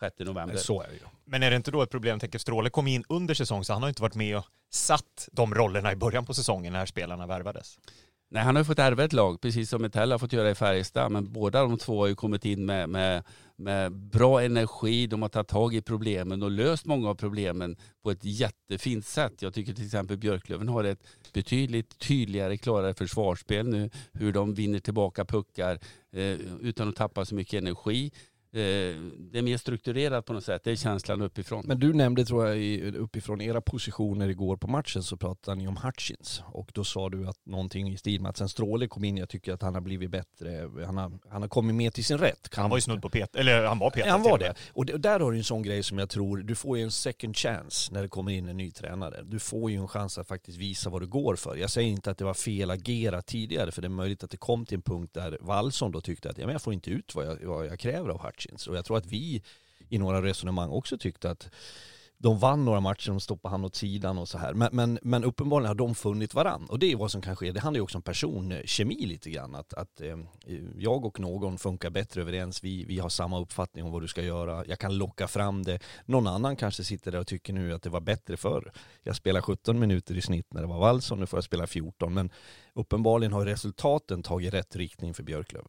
6 0.00 0.18
november. 0.18 0.56
Så 0.56 0.82
är 0.82 0.88
det 0.88 0.94
ju. 0.94 1.00
Men 1.24 1.42
är 1.42 1.50
det 1.50 1.56
inte 1.56 1.70
då 1.70 1.82
ett 1.82 1.90
problem, 1.90 2.18
tänker 2.18 2.38
Stråle 2.38 2.70
kom 2.70 2.86
in 2.86 3.04
under 3.08 3.34
säsong 3.34 3.64
så 3.64 3.72
han 3.72 3.82
har 3.82 3.88
inte 3.88 4.02
varit 4.02 4.14
med 4.14 4.36
och 4.36 4.44
satt 4.70 5.28
de 5.32 5.54
rollerna 5.54 5.92
i 5.92 5.96
början 5.96 6.24
på 6.26 6.34
säsongen 6.34 6.72
när 6.72 6.86
spelarna 6.86 7.26
värvades. 7.26 7.78
Nej, 8.34 8.42
han 8.42 8.56
har 8.56 8.60
ju 8.60 8.64
fått 8.64 8.78
ärva 8.78 9.04
ett 9.04 9.12
lag, 9.12 9.40
precis 9.40 9.70
som 9.70 9.82
Metell 9.82 10.12
har 10.12 10.18
fått 10.18 10.32
göra 10.32 10.50
i 10.50 10.54
Färjestad. 10.54 11.12
Men 11.12 11.32
båda 11.32 11.62
de 11.62 11.78
två 11.78 12.00
har 12.00 12.06
ju 12.06 12.14
kommit 12.14 12.44
in 12.44 12.66
med, 12.66 12.88
med, 12.88 13.24
med 13.56 13.92
bra 13.92 14.42
energi. 14.42 15.06
De 15.06 15.22
har 15.22 15.28
tagit 15.28 15.48
tag 15.48 15.74
i 15.74 15.82
problemen 15.82 16.42
och 16.42 16.50
löst 16.50 16.86
många 16.86 17.08
av 17.10 17.14
problemen 17.14 17.76
på 18.02 18.10
ett 18.10 18.24
jättefint 18.24 19.06
sätt. 19.06 19.42
Jag 19.42 19.54
tycker 19.54 19.72
till 19.72 19.84
exempel 19.84 20.16
Björklöven 20.16 20.68
har 20.68 20.84
ett 20.84 21.06
betydligt 21.32 21.98
tydligare, 21.98 22.56
klarare 22.56 22.94
försvarsspel 22.94 23.68
nu. 23.68 23.90
Hur 24.12 24.32
de 24.32 24.54
vinner 24.54 24.80
tillbaka 24.80 25.24
puckar 25.24 25.78
eh, 26.12 26.36
utan 26.60 26.88
att 26.88 26.96
tappa 26.96 27.24
så 27.24 27.34
mycket 27.34 27.62
energi. 27.62 28.12
Eh, 28.54 28.96
det 29.32 29.38
är 29.38 29.42
mer 29.42 29.56
strukturerat 29.56 30.26
på 30.26 30.32
något 30.32 30.44
sätt. 30.44 30.64
Det 30.64 30.70
är 30.70 30.76
känslan 30.76 31.22
uppifrån. 31.22 31.64
Men 31.66 31.78
du 31.78 31.92
nämnde 31.92 32.24
tror 32.24 32.48
jag 32.48 32.94
uppifrån 32.94 33.40
era 33.40 33.60
positioner 33.60 34.28
igår 34.28 34.56
på 34.56 34.66
matchen 34.66 35.02
så 35.02 35.16
pratade 35.16 35.56
ni 35.56 35.68
om 35.68 35.76
Hutchins 35.76 36.42
och 36.46 36.70
då 36.74 36.84
sa 36.84 37.08
du 37.08 37.28
att 37.28 37.46
någonting 37.46 37.92
i 37.92 37.96
stil 37.96 38.20
med 38.20 38.30
att 38.30 38.36
sen 38.36 38.48
Stråle 38.48 38.86
kom 38.86 39.04
in, 39.04 39.16
jag 39.16 39.28
tycker 39.28 39.52
att 39.52 39.62
han 39.62 39.74
har 39.74 39.80
blivit 39.80 40.10
bättre, 40.10 40.70
han 40.86 40.96
har, 40.96 41.12
han 41.30 41.42
har 41.42 41.48
kommit 41.48 41.76
mer 41.76 41.90
till 41.90 42.04
sin 42.04 42.18
rätt. 42.18 42.48
Kan 42.48 42.62
Han 42.62 42.70
var 42.70 42.76
ju 42.76 42.80
snudd 42.80 43.02
på 43.02 43.08
pet, 43.08 43.36
eller 43.36 43.64
han 43.64 43.78
var 43.78 43.90
petad 43.90 44.10
han 44.10 44.22
var 44.22 44.38
det. 44.38 44.54
Och 44.72 44.86
där 44.86 45.20
har 45.20 45.32
du 45.32 45.38
en 45.38 45.44
sån 45.44 45.62
grej 45.62 45.82
som 45.82 45.98
jag 45.98 46.10
tror, 46.10 46.36
du 46.36 46.54
får 46.54 46.78
ju 46.78 46.84
en 46.84 46.90
second 46.90 47.36
chance 47.36 47.94
när 47.94 48.02
det 48.02 48.08
kommer 48.08 48.32
in 48.32 48.48
en 48.48 48.56
ny 48.56 48.70
tränare. 48.70 49.22
Du 49.22 49.38
får 49.38 49.70
ju 49.70 49.76
en 49.76 49.88
chans 49.88 50.18
att 50.18 50.28
faktiskt 50.28 50.58
visa 50.58 50.90
vad 50.90 51.02
du 51.02 51.06
går 51.06 51.36
för. 51.36 51.56
Jag 51.56 51.70
säger 51.70 51.88
inte 51.90 52.10
att 52.10 52.18
det 52.18 52.24
var 52.24 52.34
fel 52.34 52.70
agerat 52.70 53.26
tidigare, 53.26 53.72
för 53.72 53.82
det 53.82 53.86
är 53.86 53.90
möjligt 53.90 54.24
att 54.24 54.30
det 54.30 54.36
kom 54.36 54.66
till 54.66 54.74
en 54.76 54.82
punkt 54.82 55.14
där 55.14 55.38
Wallson 55.40 55.92
då 55.92 56.00
tyckte 56.00 56.30
att 56.30 56.38
ja, 56.38 56.46
men 56.46 56.52
jag 56.52 56.62
får 56.62 56.72
inte 56.72 56.90
ut 56.90 57.14
vad 57.14 57.26
jag, 57.26 57.38
vad 57.42 57.66
jag 57.66 57.78
kräver 57.78 58.08
av 58.08 58.22
Hutchins. 58.22 58.41
Och 58.68 58.76
jag 58.76 58.84
tror 58.84 58.96
att 58.96 59.06
vi 59.06 59.42
i 59.88 59.98
några 59.98 60.22
resonemang 60.22 60.70
också 60.70 60.98
tyckte 60.98 61.30
att 61.30 61.50
de 62.22 62.38
vann 62.38 62.64
några 62.64 62.80
matcher, 62.80 63.08
de 63.08 63.20
stoppade 63.20 63.52
han 63.52 63.64
åt 63.64 63.74
sidan 63.74 64.18
och 64.18 64.28
så 64.28 64.38
här. 64.38 64.54
Men, 64.54 64.68
men, 64.72 64.98
men 65.02 65.24
uppenbarligen 65.24 65.68
har 65.68 65.74
de 65.74 65.94
funnit 65.94 66.34
varann. 66.34 66.66
Och 66.68 66.78
det 66.78 66.92
är 66.92 66.96
vad 66.96 67.10
som 67.10 67.22
kan 67.22 67.36
ske. 67.36 67.52
Det 67.52 67.60
handlar 67.60 67.78
ju 67.78 67.82
också 67.82 67.98
om 67.98 68.02
personkemi 68.02 69.06
lite 69.06 69.30
grann. 69.30 69.54
Att, 69.54 69.74
att 69.74 70.00
eh, 70.00 70.18
jag 70.78 71.04
och 71.04 71.20
någon 71.20 71.58
funkar 71.58 71.90
bättre 71.90 72.20
överens. 72.20 72.64
Vi, 72.64 72.84
vi 72.84 72.98
har 72.98 73.08
samma 73.08 73.40
uppfattning 73.40 73.84
om 73.84 73.92
vad 73.92 74.02
du 74.02 74.08
ska 74.08 74.22
göra. 74.22 74.64
Jag 74.66 74.78
kan 74.78 74.98
locka 74.98 75.28
fram 75.28 75.62
det. 75.62 75.78
Någon 76.04 76.26
annan 76.26 76.56
kanske 76.56 76.84
sitter 76.84 77.12
där 77.12 77.18
och 77.18 77.26
tycker 77.26 77.52
nu 77.52 77.72
att 77.72 77.82
det 77.82 77.90
var 77.90 78.00
bättre 78.00 78.36
förr. 78.36 78.72
Jag 79.02 79.16
spelar 79.16 79.40
17 79.40 79.78
minuter 79.78 80.16
i 80.16 80.22
snitt 80.22 80.52
när 80.52 80.60
det 80.60 80.66
var 80.66 80.78
Wallson, 80.78 81.20
nu 81.20 81.26
får 81.26 81.36
jag 81.36 81.44
spela 81.44 81.66
14. 81.66 82.14
Men 82.14 82.30
uppenbarligen 82.74 83.32
har 83.32 83.46
resultaten 83.46 84.22
tagit 84.22 84.54
rätt 84.54 84.76
riktning 84.76 85.14
för 85.14 85.22
Björklöven. 85.22 85.68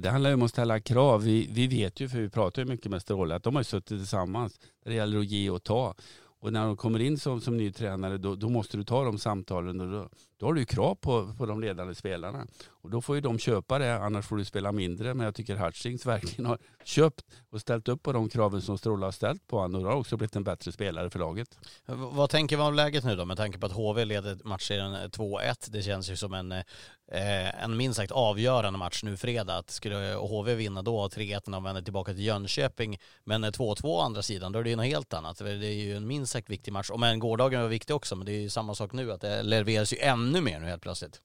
Det 0.00 0.10
handlar 0.10 0.30
ju 0.30 0.34
om 0.34 0.42
att 0.42 0.50
ställa 0.50 0.80
krav. 0.80 1.22
Vi, 1.22 1.48
vi 1.50 1.66
vet 1.66 2.00
ju, 2.00 2.08
för 2.08 2.18
vi 2.18 2.30
pratar 2.30 2.62
ju 2.62 2.68
mycket 2.68 2.90
med 2.90 3.02
Stråle, 3.02 3.34
att 3.34 3.42
de 3.42 3.54
har 3.54 3.60
ju 3.60 3.64
suttit 3.64 3.88
tillsammans. 3.98 4.60
Det 4.84 4.94
gäller 4.94 5.18
att 5.18 5.26
ge 5.26 5.50
och 5.50 5.62
ta. 5.62 5.94
Och 6.40 6.52
när 6.52 6.66
de 6.66 6.76
kommer 6.76 6.98
in 7.00 7.18
som, 7.18 7.40
som 7.40 7.56
ny 7.56 7.72
tränare, 7.72 8.18
då, 8.18 8.34
då 8.34 8.48
måste 8.48 8.76
du 8.76 8.84
ta 8.84 9.04
de 9.04 9.18
samtalen. 9.18 9.80
Och 9.80 9.90
då, 9.90 10.08
då 10.42 10.48
har 10.48 10.52
du 10.54 10.60
ju 10.60 10.66
krav 10.66 10.94
på, 10.94 11.34
på 11.38 11.46
de 11.46 11.60
ledande 11.60 11.94
spelarna. 11.94 12.46
Och 12.70 12.90
då 12.90 13.00
får 13.00 13.14
ju 13.14 13.20
de 13.20 13.38
köpa 13.38 13.78
det, 13.78 13.94
annars 13.96 14.26
får 14.26 14.36
du 14.36 14.44
spela 14.44 14.72
mindre. 14.72 15.14
Men 15.14 15.24
jag 15.24 15.34
tycker 15.34 15.56
Hutchings 15.56 16.06
verkligen 16.06 16.46
har 16.46 16.58
köpt 16.84 17.24
och 17.50 17.60
ställt 17.60 17.88
upp 17.88 18.02
på 18.02 18.12
de 18.12 18.28
kraven 18.28 18.62
som 18.62 18.78
Stråle 18.78 19.04
har 19.04 19.12
ställt 19.12 19.46
på 19.46 19.58
honom. 19.58 19.80
Och 19.80 19.84
då 19.86 19.90
har 19.90 19.96
också 20.00 20.16
blivit 20.16 20.36
en 20.36 20.44
bättre 20.44 20.72
spelare 20.72 21.10
för 21.10 21.18
laget. 21.18 21.58
V- 21.86 21.94
Vad 21.96 22.30
tänker 22.30 22.56
man 22.56 22.66
om 22.66 22.74
läget 22.74 23.04
nu 23.04 23.16
då 23.16 23.24
med 23.24 23.36
tanke 23.36 23.58
på 23.58 23.66
att 23.66 23.72
HV 23.72 24.04
leder 24.04 24.38
matchserien 24.44 24.94
eh, 24.94 24.98
2-1? 25.08 25.54
Det 25.70 25.82
känns 25.82 26.10
ju 26.10 26.16
som 26.16 26.34
en, 26.34 26.52
eh, 26.52 27.64
en 27.64 27.76
minst 27.76 27.96
sagt 27.96 28.12
avgörande 28.12 28.78
match 28.78 29.02
nu 29.02 29.16
fredag. 29.16 29.56
Att 29.56 29.70
skulle 29.70 30.14
HV 30.14 30.54
vinna 30.54 30.82
då 30.82 31.08
3-1 31.08 31.40
när 31.46 31.52
de 31.56 31.64
vänder 31.64 31.82
tillbaka 31.82 32.12
till 32.12 32.24
Jönköping 32.24 32.98
men 33.24 33.44
eh, 33.44 33.50
2-2 33.50 33.84
å 33.84 34.00
andra 34.00 34.22
sidan, 34.22 34.52
då 34.52 34.58
är 34.58 34.62
det 34.64 34.70
ju 34.70 34.76
något 34.76 34.86
helt 34.86 35.14
annat. 35.14 35.38
Det 35.38 35.50
är 35.50 35.54
ju 35.72 35.96
en 35.96 36.06
minst 36.06 36.32
sagt 36.32 36.50
viktig 36.50 36.72
match. 36.72 36.90
Och 36.90 37.00
men 37.00 37.18
gårdagen 37.18 37.60
var 37.62 37.68
viktig 37.68 37.96
också, 37.96 38.16
men 38.16 38.26
det 38.26 38.32
är 38.32 38.40
ju 38.40 38.48
samma 38.48 38.74
sak 38.74 38.92
nu 38.92 39.12
att 39.12 39.20
det 39.20 39.42
levereras 39.42 39.92
ju 39.92 39.98
ännu 39.98 40.31
mer 40.40 40.60
nu 40.60 40.66
helt 40.66 40.82
plötsligt. 40.82 41.20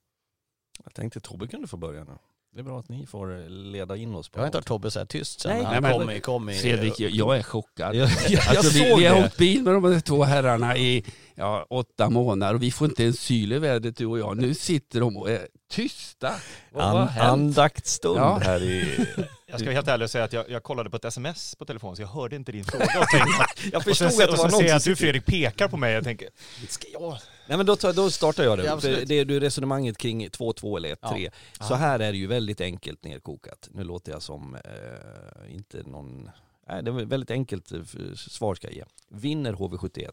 Jag 0.83 0.93
tänkte 0.93 1.19
Tobbe 1.19 1.47
kunde 1.47 1.67
få 1.67 1.77
börja 1.77 2.03
nu. 2.03 2.11
Det 2.53 2.59
är 2.61 2.63
bra 2.63 2.79
att 2.79 2.89
ni 2.89 3.05
får 3.05 3.49
leda 3.49 3.95
in 3.97 4.15
oss 4.15 4.29
på 4.29 4.37
Jag 4.39 4.41
har 4.41 4.47
inte 4.47 4.57
hört 4.57 4.65
Tobbe 4.65 4.91
så 4.91 4.99
här 4.99 5.05
tyst 5.05 5.39
sen 5.39 5.51
Nej, 5.57 5.65
han 5.65 5.83
men- 5.83 5.93
kom 5.93 6.09
i, 6.11 6.19
kom 6.19 6.49
i... 6.49 6.53
Fredrik, 6.53 6.99
jag, 6.99 7.11
jag 7.11 7.37
är 7.37 7.43
chockad. 7.43 7.95
Jag, 7.95 8.09
jag, 8.29 8.47
Alltså, 8.47 8.73
vi, 8.83 8.89
såg 8.89 8.99
vi 8.99 9.05
har 9.05 9.25
åkt 9.25 9.37
bil 9.37 9.63
med 9.63 9.73
de 9.73 9.83
här 9.83 9.99
två 9.99 10.23
herrarna 10.23 10.77
i 10.77 11.05
ja, 11.35 11.65
åtta 11.69 12.09
månader 12.09 12.53
och 12.55 12.63
vi 12.63 12.71
får 12.71 12.87
inte 12.89 13.05
en 13.05 13.13
syl 13.13 13.53
i 13.53 13.59
vädret 13.59 13.97
du 13.97 14.05
och 14.05 14.19
jag. 14.19 14.37
Nu 14.37 14.53
sitter 14.53 14.99
de 14.99 15.17
och 15.17 15.29
är 15.31 15.47
tysta. 15.71 16.35
Vad 16.71 16.83
An, 17.01 17.07
hänt? 17.07 17.27
andaktsstund 17.27 18.17
Ja. 18.17 18.39
här 18.43 18.63
i... 18.63 19.05
Jag 19.49 19.59
ska 19.59 19.65
vara 19.65 19.75
helt 19.75 19.87
ärlig 19.87 20.03
och 20.03 20.09
säga 20.11 20.23
att 20.23 20.33
jag, 20.33 20.49
jag 20.49 20.63
kollade 20.63 20.89
på 20.89 20.97
ett 20.97 21.05
sms 21.05 21.55
på 21.55 21.65
telefon 21.65 21.95
så 21.95 22.01
jag 22.01 22.07
hörde 22.09 22.35
inte 22.35 22.51
din 22.51 22.63
fråga. 22.65 22.85
Och, 22.99 23.07
tänkte, 23.07 23.69
Jag 23.71 23.77
och 23.77 23.83
sen, 23.83 24.09
förstod 24.09 24.09
att 24.09 24.17
det 24.17 24.23
och 24.33 24.37
var 24.37 24.49
så 24.49 24.49
ser 24.49 24.57
någon 24.57 24.67
jag 24.67 24.75
att 24.77 24.83
du 24.83 24.95
Fredrik 24.95 25.25
pekar 25.25 25.67
på 25.67 25.77
mig. 25.77 25.93
Jag 25.93 26.03
tänker, 26.03 26.29
ska 26.69 26.87
jag? 26.93 27.17
Nej 27.47 27.57
men 27.57 27.65
då, 27.65 27.75
tar- 27.75 27.93
då 27.93 28.11
startar 28.11 28.43
jag 28.43 28.59
Ja, 28.59 28.75
det. 28.81 29.05
det 29.05 29.19
är 29.19 29.25
du 29.25 29.39
resonemanget 29.39 29.97
kring 29.97 30.27
2-2 30.27 30.77
eller 30.77 30.95
1-3. 30.95 31.29
Ja. 31.59 31.65
Så 31.65 31.73
här 31.75 31.99
är 31.99 32.11
det 32.11 32.17
ju 32.17 32.27
väldigt 32.27 32.61
enkelt 32.61 33.03
nerkokat. 33.03 33.69
Nu 33.71 33.83
låter 33.83 34.11
jag 34.11 34.21
som 34.21 34.55
eh, 34.55 35.55
inte 35.55 35.83
någon... 35.83 36.29
Nej, 36.69 36.83
det 36.83 36.91
är 36.91 37.05
väldigt 37.05 37.31
enkelt 37.31 37.71
eh, 37.71 37.83
svar 38.15 38.55
ska 38.55 38.67
jag 38.67 38.75
ge. 38.75 38.83
Vinner 39.09 39.53
HV71, 39.53 40.09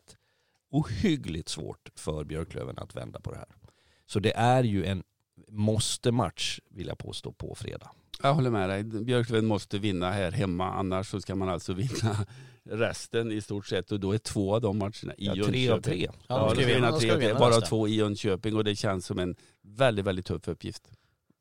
ohyggligt 0.71 1.49
svårt 1.49 1.89
för 1.97 2.25
Björklöven 2.25 2.79
att 2.79 2.97
vända 2.97 3.21
på 3.21 3.31
det 3.33 3.39
här. 3.39 3.49
Så 4.07 4.21
det 4.21 4.33
är 4.37 4.65
ju 4.65 4.85
en 4.85 5.03
måste-match 5.49 6.61
vill 6.71 6.87
jag 6.87 6.99
påstå 6.99 7.33
på 7.33 7.55
fredag. 7.55 7.91
Jag 8.23 8.35
håller 8.35 8.51
med 8.51 8.69
dig. 8.69 8.83
Björklöven 8.85 9.47
måste 9.47 9.79
vinna 9.79 10.11
här 10.13 10.33
hemma 10.33 10.73
annars 10.73 11.11
så 11.11 11.21
ska 11.21 11.35
man 11.35 11.49
alltså 11.49 11.73
vinna 11.73 12.27
resten 12.71 13.33
i 13.33 13.41
stort 13.41 13.67
sett 13.67 13.93
och 13.93 14.01
då 14.01 14.13
är 14.13 14.19
två 14.19 14.55
av 14.55 14.61
de 14.61 14.79
matcherna 14.79 15.15
i 15.19 15.27
Ja, 15.27 15.35
Jönköping. 15.35 15.53
tre 15.53 15.69
av 15.71 15.81
tre. 15.81 16.07
Ja, 16.11 16.15
Ja, 16.29 16.55
de 16.55 16.63
ska 16.63 16.75
vinna, 16.75 16.93
tre 16.99 17.15
tre. 17.15 17.35
Bara 17.35 17.61
två 17.61 17.89
i 17.89 17.95
Jönköping 17.95 18.57
och 18.57 18.65
det 18.65 18.77
känns 18.77 19.07
som 19.07 19.19
en 19.19 19.37
väldigt, 19.63 20.05
väldigt 20.05 20.27
tuff 20.27 20.49
uppgift. 20.49 20.83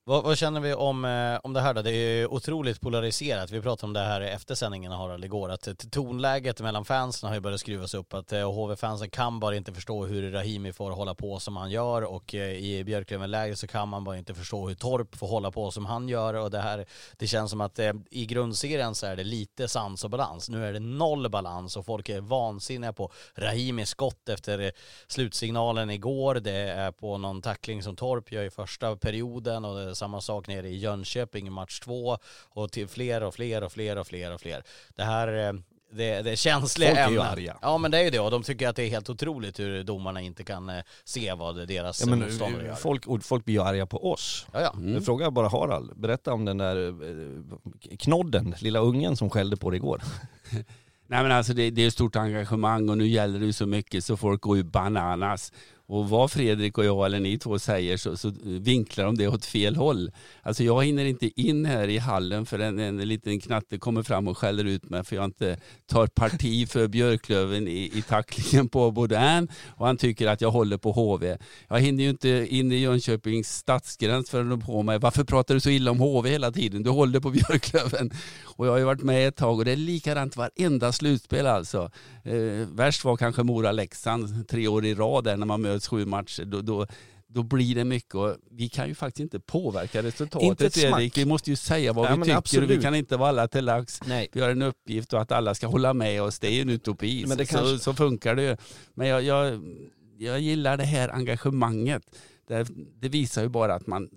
Vad, 0.06 0.24
vad 0.24 0.38
känner 0.38 0.60
vi 0.60 0.74
om, 0.74 1.06
eh, 1.06 1.39
om 1.44 1.54
det 1.54 1.62
här 1.62 1.74
då? 1.74 1.82
Det 1.82 1.92
är 1.92 2.18
ju 2.18 2.28
otroligt 2.28 2.82
polariserat. 2.82 3.52
Vi 3.52 3.62
pratade 3.62 3.88
om 3.88 3.94
det 3.94 4.00
här 4.00 4.22
efter 4.22 4.56
sändningen 4.56 4.92
Harald 4.92 5.26
igår, 5.26 5.50
att 5.50 5.92
tonläget 5.92 6.62
mellan 6.62 6.86
fansen 6.86 7.28
har 7.28 7.36
ju 7.36 7.42
börjat 7.42 7.60
skruvas 7.60 7.94
upp. 7.94 8.13
Att 8.13 8.34
eh, 8.34 8.52
HV-fansen 8.52 9.10
kan 9.10 9.39
bara 9.39 9.56
inte 9.56 9.74
förstå 9.74 10.06
hur 10.06 10.32
Rahimi 10.32 10.74
får 10.74 10.92
hålla 10.92 11.16
på 11.16 11.39
som 11.39 11.58
han 11.58 11.72
gör 11.72 12.02
och 12.02 12.36
eh, 12.36 12.52
i 12.52 12.84
Björklöven-läget 12.84 13.60
så 13.60 13.68
kan 13.68 13.89
man 13.89 14.04
bara 14.04 14.18
inte 14.18 14.34
förstå 14.34 14.68
hur 14.68 14.76
Torp 14.76 15.16
får 15.16 15.28
hålla 15.28 15.52
på 15.52 15.72
som 15.72 15.86
han 15.86 16.10
gör 16.10 16.34
och 16.34 16.52
det 16.52 16.60
här, 16.60 16.86
det 17.18 17.28
känns 17.28 17.52
som 17.52 17.62
att 17.62 17.80
i 18.10 18.26
grundserien 18.26 18.96
så 18.96 19.06
är 19.06 19.16
det 19.16 19.24
lite 19.24 19.68
sans 19.68 20.04
och 20.04 20.10
balans. 20.10 20.50
Nu 20.50 20.66
är 20.66 20.74
det 20.74 20.80
noll 20.80 21.30
balans 21.30 21.78
och 21.78 21.86
folk 21.86 22.10
är 22.10 22.22
vansinniga 22.22 22.94
på 22.94 23.12
Rahimis 23.36 23.89
skott 23.89 24.30
efter 24.30 24.72
slutsignalen 25.08 25.89
igår. 25.89 26.36
Det 26.36 26.52
är 26.52 26.92
på 26.92 27.18
någon 27.18 27.42
tackling 27.42 27.84
som 27.84 27.96
Torp 27.96 28.32
gör 28.32 28.44
i 28.44 28.50
första 28.50 28.96
perioden 28.96 29.66
och 29.66 29.92
det 29.92 29.92
eh, 29.93 29.95
samma 29.95 30.21
sak 30.21 30.47
nere 30.47 30.69
i 30.69 30.77
Jönköping 30.77 31.47
i 31.47 31.49
match 31.49 31.79
två 31.79 32.17
och 32.49 32.71
till 32.71 32.88
fler 32.88 33.23
och 33.23 33.34
fler 33.34 33.63
och 33.63 33.71
fler 33.71 33.97
och 33.97 34.08
fler 34.08 34.34
och 34.34 34.41
fler. 34.41 34.63
Det 34.95 35.03
här 35.03 35.47
eh, 35.47 35.53
det, 35.95 36.21
det 36.21 36.32
är 36.32 36.36
känsliga 36.36 36.89
Folk 36.89 36.99
är 36.99 37.12
ju 37.12 37.21
arga. 37.21 37.58
Ja 37.62 37.77
men 37.77 37.91
det 37.91 37.97
är 37.97 38.03
ju 38.03 38.10
det 38.10 38.19
och 38.19 38.32
de 38.32 38.43
tycker 38.43 38.67
att 38.67 38.75
det 38.75 38.84
är 38.84 38.89
helt 38.89 39.10
otroligt 39.10 39.60
hur 39.60 39.84
domarna 39.84 40.21
inte 40.21 40.43
kan 40.43 40.69
eh, 40.69 40.84
se 41.03 41.34
vad 41.34 41.67
deras 41.67 42.01
Ja, 42.01 42.08
men, 42.08 42.19
motståndare 42.19 42.67
gör. 42.67 42.75
folk, 42.75 43.23
folk 43.23 43.45
blir 43.45 43.56
ju 43.56 43.62
arga 43.62 43.86
på 43.86 44.12
oss. 44.12 44.47
Ja, 44.53 44.62
ja. 44.62 44.73
Mm. 44.77 45.01
Fråga 45.01 45.32
bara 45.32 45.47
Harald, 45.47 45.91
berätta 45.95 46.34
om 46.34 46.45
den 46.45 46.58
där 46.58 46.88
eh, 46.88 47.97
knodden, 47.97 48.56
lilla 48.60 48.79
ungen 48.79 49.17
som 49.17 49.29
skällde 49.29 49.58
på 49.58 49.69
dig 49.69 49.77
igår. 49.77 50.01
Nej 51.08 51.23
men 51.23 51.32
alltså 51.32 51.53
det, 51.53 51.69
det 51.69 51.84
är 51.84 51.88
ett 51.88 51.93
stort 51.93 52.15
engagemang 52.15 52.89
och 52.89 52.97
nu 52.97 53.08
gäller 53.08 53.39
det 53.39 53.45
ju 53.45 53.53
så 53.53 53.65
mycket 53.65 54.03
så 54.03 54.17
folk 54.17 54.41
går 54.41 54.58
ju 54.58 54.63
bananas. 54.63 55.53
Och 55.86 56.10
vad 56.10 56.32
Fredrik 56.32 56.78
och 56.78 56.86
jag 56.86 57.06
eller 57.06 57.19
ni 57.19 57.38
två 57.38 57.60
säger 57.60 57.98
så, 57.98 58.17
så 58.17 58.34
vinklar 58.43 59.06
de 59.06 59.17
det 59.17 59.28
åt 59.28 59.46
fel 59.46 59.76
håll. 59.76 60.12
Alltså 60.41 60.63
jag 60.63 60.86
hinner 60.86 61.06
inte 61.06 61.41
in 61.41 61.65
här 61.65 61.88
i 61.88 61.98
hallen 61.98 62.46
för 62.46 62.60
en, 62.60 62.80
en 62.80 62.98
liten 62.98 63.39
knatte 63.39 63.78
kommer 63.78 64.04
fram 64.04 64.28
och 64.28 64.38
skäller 64.38 64.65
ut 64.65 64.89
mig 64.89 65.04
för 65.04 65.15
jag 65.15 65.26
inte 65.26 65.58
tar 65.86 66.08
parti 66.08 66.69
för 66.69 66.88
Björklöven 66.88 67.67
i, 67.67 67.91
i 67.93 68.02
tacklingen 68.02 68.69
på 68.69 68.91
Baudin 68.91 69.48
och 69.67 69.86
han 69.86 69.98
tycker 69.98 70.28
att 70.28 70.41
jag 70.41 70.52
håller 70.52 70.78
på 70.78 70.91
HV. 70.91 71.38
Jag 71.67 71.80
hinner 71.80 72.04
ju 72.04 72.10
inte 72.10 72.48
in 72.50 72.72
i 72.72 72.76
Jönköpings 72.76 73.58
stadsgräns 73.58 74.30
förrän 74.30 74.50
de 74.50 74.62
på 74.62 74.84
mig. 74.84 75.00
Varför 75.00 75.24
pratar 75.24 75.54
du 75.54 75.60
så 75.60 75.69
illa 75.69 75.91
om 75.91 76.00
HV 76.00 76.30
hela 76.30 76.52
tiden? 76.52 76.84
Du 76.84 76.89
håller 76.89 77.19
på 77.19 77.30
Björklöven. 77.30 78.12
Och 78.43 78.67
jag 78.67 78.72
har 78.72 78.78
ju 78.78 78.86
varit 78.86 79.04
med 79.04 79.28
ett 79.28 79.36
tag 79.36 79.60
och 79.60 79.65
det 79.65 79.72
är 79.72 79.76
likadant 79.76 80.38
varenda 80.38 80.91
slutspel 80.91 81.48
alltså. 81.48 81.91
Eh, 82.24 82.67
värst 82.67 83.04
var 83.04 83.17
kanske 83.17 83.43
Mora-Leksand 83.43 84.48
tre 84.48 84.67
år 84.67 84.86
i 84.86 84.96
rad 84.96 85.24
där 85.24 85.38
när 85.38 85.46
man 85.46 85.62
möter 85.62 85.72
möts 85.73 85.88
sju 85.88 86.05
matcher. 86.05 86.45
Då, 86.45 86.62
då, 86.62 86.88
då 87.27 87.43
blir 87.43 87.75
det 87.75 87.83
mycket 87.86 88.15
och 88.15 88.36
vi 88.51 88.69
kan 88.69 88.88
ju 88.88 88.95
faktiskt 88.95 89.19
inte 89.19 89.39
påverka 89.39 89.99
Inte 89.99 90.07
resultatet 90.07 90.62
ett 90.62 90.73
smack. 90.73 91.01
Erik. 91.01 91.17
Vi 91.17 91.25
måste 91.25 91.49
ju 91.49 91.55
säga 91.55 91.93
vad 91.93 92.05
Nej, 92.05 92.17
vi 92.17 92.23
tycker 92.23 92.33
och 92.33 92.38
absolut. 92.38 92.69
vi 92.69 92.81
kan 92.81 92.95
inte 92.95 93.17
vara 93.17 93.29
alla 93.29 93.47
till 93.47 93.65
lags. 93.65 94.01
Nej. 94.05 94.29
Vi 94.33 94.41
har 94.41 94.49
en 94.49 94.62
uppgift 94.62 95.13
och 95.13 95.21
att 95.21 95.31
alla 95.31 95.55
ska 95.55 95.67
hålla 95.67 95.93
med 95.93 96.21
oss. 96.21 96.39
Det 96.39 96.47
är 96.47 96.51
ju 96.51 96.62
en 96.62 96.69
utopi. 96.69 97.25
Men 97.27 97.38
det 97.38 97.45
så, 97.45 97.55
kanske- 97.55 97.79
så 97.79 97.93
funkar 97.93 98.36
det 98.36 98.43
ju. 98.43 98.57
Men 98.93 99.07
jag, 99.07 99.23
jag, 99.23 99.62
jag 100.17 100.39
gillar 100.39 100.77
det 100.77 100.83
här 100.83 101.09
engagemanget. 101.09 102.03
Det, 102.47 102.67
det 102.99 103.09
visar 103.09 103.41
ju 103.41 103.49
bara 103.49 103.73
att 103.75 103.88
man 103.88 104.09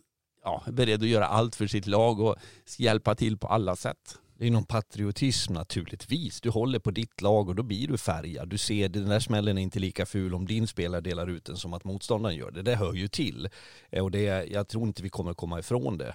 ja, 0.45 0.63
är 0.67 0.73
beredd 0.73 1.03
att 1.03 1.09
göra 1.09 1.27
allt 1.27 1.57
för 1.57 1.67
sitt 1.67 1.87
lag 1.87 2.21
och 2.21 2.37
hjälpa 2.79 3.15
till 3.15 3.39
på 3.39 3.47
alla 3.47 3.77
sätt. 3.77 4.19
Det 4.39 4.47
är 4.47 4.51
någon 4.51 4.65
patriotism 4.65 5.53
naturligtvis. 5.53 6.41
Du 6.41 6.51
håller 6.51 6.79
på 6.79 6.91
ditt 6.91 7.21
lag 7.21 7.49
och 7.49 7.55
då 7.55 7.63
blir 7.63 7.89
du 7.89 7.99
färgad. 7.99 8.49
Du 8.49 8.59
ser 8.59 8.89
den 8.89 9.09
där 9.09 9.21
smällen 9.21 9.59
är 9.59 9.63
inte 9.63 9.79
lika 9.79 10.07
ful 10.07 10.35
om 10.35 10.47
din 10.47 10.67
spelare 10.67 11.01
delar 11.01 11.31
ut 11.31 11.45
den 11.45 11.57
som 11.57 11.73
att 11.73 11.85
motståndaren 11.85 12.37
gör 12.37 12.51
det. 12.51 12.63
Det 12.63 12.77
hör 12.77 12.95
ju 12.95 13.09
till. 13.09 13.49
Eh, 13.91 14.05
och 14.05 14.11
det, 14.11 14.47
jag 14.51 14.69
tror 14.69 14.87
inte 14.87 15.03
vi 15.03 15.09
kommer 15.09 15.35
komma 15.35 15.59
ifrån 15.59 15.99
det. 15.99 16.15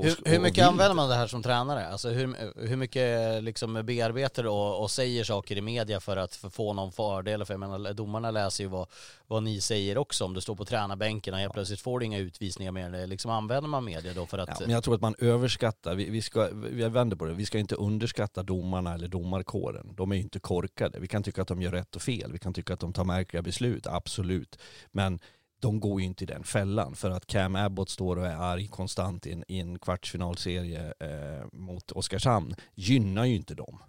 Och- 0.00 0.06
Hur, 0.06 0.16
hur 0.24 0.38
mycket 0.40 0.66
använder 0.66 0.94
man 0.94 1.08
det 1.08 1.14
här 1.14 1.26
som 1.26 1.42
tränare? 1.42 1.88
Alltså 1.88 2.08
hur, 2.08 2.36
hur 2.66 2.76
mycket 2.76 3.44
liksom 3.44 3.82
bearbetar 3.84 4.42
du 4.42 4.48
och, 4.48 4.82
och 4.82 4.90
säger 4.90 5.24
saker 5.24 5.56
i 5.56 5.60
media 5.60 6.00
för 6.00 6.16
att 6.16 6.34
få 6.34 6.72
någon 6.72 6.92
fördel? 6.92 7.44
För 7.44 7.54
jag 7.54 7.60
menar, 7.60 7.92
domarna 7.92 8.30
läser 8.30 8.64
ju 8.64 8.70
vad, 8.70 8.86
vad 9.26 9.42
ni 9.42 9.60
säger 9.60 9.98
också. 9.98 10.24
Om 10.24 10.34
du 10.34 10.40
står 10.40 10.54
på 10.54 10.64
tränarbänken 10.64 11.34
och 11.34 11.40
helt 11.40 11.52
plötsligt 11.52 11.80
får 11.80 12.00
du 12.00 12.06
inga 12.06 12.18
utvisningar 12.18 12.72
mer. 12.72 13.06
Liksom 13.06 13.30
använder 13.30 13.68
man 13.68 13.84
media 13.84 14.14
då 14.14 14.26
för 14.26 14.38
att... 14.38 14.48
Ja, 14.48 14.56
men 14.60 14.70
jag 14.70 14.84
tror 14.84 14.94
att 14.94 15.00
man 15.00 15.14
överskattar, 15.18 15.94
vi, 15.94 16.10
vi, 16.10 16.22
ska, 16.22 16.48
vi 16.52 16.88
vänder 16.88 17.16
på 17.16 17.24
det, 17.24 17.32
vi 17.34 17.46
ska 17.46 17.58
inte 17.58 17.74
underskatta 17.74 18.42
domarna 18.42 18.94
eller 18.94 19.08
domarkåren. 19.08 19.94
De 19.96 20.12
är 20.12 20.16
ju 20.16 20.22
inte 20.22 20.40
korkade. 20.40 20.98
Vi 21.00 21.08
kan 21.08 21.22
tycka 21.22 21.42
att 21.42 21.48
de 21.48 21.62
gör 21.62 21.70
rätt 21.72 21.96
och 21.96 22.02
fel, 22.02 22.32
vi 22.32 22.38
kan 22.38 22.54
tycka 22.54 22.74
att 22.74 22.80
de 22.80 22.92
tar 22.92 23.04
märkliga 23.04 23.42
beslut, 23.42 23.86
absolut. 23.86 24.58
Men 24.92 25.20
de 25.60 25.80
går 25.80 26.00
ju 26.00 26.06
inte 26.06 26.24
i 26.24 26.26
den 26.26 26.44
fällan 26.44 26.94
för 26.94 27.10
att 27.10 27.26
Cam 27.26 27.56
Abbott 27.56 27.90
står 27.90 28.16
och 28.16 28.26
är 28.26 28.36
arg 28.36 28.66
konstant 28.66 29.26
i 29.26 29.32
en, 29.32 29.44
i 29.48 29.60
en 29.60 29.78
kvartsfinalserie 29.78 30.92
eh, 31.00 31.46
mot 31.52 31.92
Oskarshamn 31.92 32.54
gynnar 32.74 33.24
ju 33.24 33.36
inte 33.36 33.54
dem. 33.54 33.82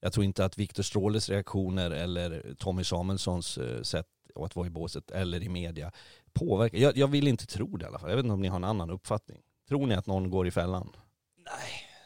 Jag 0.00 0.12
tror 0.12 0.24
inte 0.24 0.44
att 0.44 0.58
Viktor 0.58 0.82
Stråles 0.82 1.28
reaktioner 1.28 1.90
eller 1.90 2.54
Tommy 2.58 2.84
Samuelssons 2.84 3.58
eh, 3.58 3.82
sätt 3.82 4.06
att 4.34 4.56
vara 4.56 4.66
i 4.66 4.70
båset 4.70 5.10
eller 5.10 5.42
i 5.42 5.48
media 5.48 5.92
påverkar. 6.32 6.78
Jag, 6.78 6.96
jag 6.96 7.08
vill 7.08 7.28
inte 7.28 7.46
tro 7.46 7.76
det 7.76 7.84
i 7.84 7.88
alla 7.88 7.98
fall. 7.98 8.10
Jag 8.10 8.16
vet 8.16 8.24
inte 8.24 8.34
om 8.34 8.42
ni 8.42 8.48
har 8.48 8.56
en 8.56 8.64
annan 8.64 8.90
uppfattning. 8.90 9.38
Tror 9.68 9.86
ni 9.86 9.94
att 9.94 10.06
någon 10.06 10.30
går 10.30 10.46
i 10.46 10.50
fällan? 10.50 10.96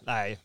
Nej. 0.03 0.39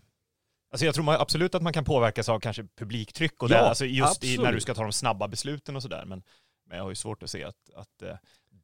Alltså 0.71 0.86
jag 0.86 0.95
tror 0.95 1.03
man, 1.03 1.21
absolut 1.21 1.56
att 1.56 1.62
man 1.62 1.73
kan 1.73 1.86
påverkas 1.86 2.30
av 2.30 2.39
kanske 2.39 2.63
publiktryck 2.63 3.43
och 3.43 3.49
Ja, 3.49 3.62
det, 3.62 3.69
alltså 3.69 3.86
just 3.86 4.23
i, 4.23 4.38
när 4.38 4.53
du 4.53 4.60
ska 4.60 4.73
ta 4.73 4.84
de 4.84 4.91
snabba 4.93 5.27
besluten 5.27 5.75
och 5.75 5.82
sådär. 5.82 6.06
Men, 6.06 6.23
men 6.65 6.77
jag 6.77 6.84
har 6.84 6.89
ju 6.89 6.95
svårt 6.95 7.23
att 7.23 7.30
se 7.30 7.43
att, 7.43 7.69
att 7.75 8.01
eh, 8.01 8.15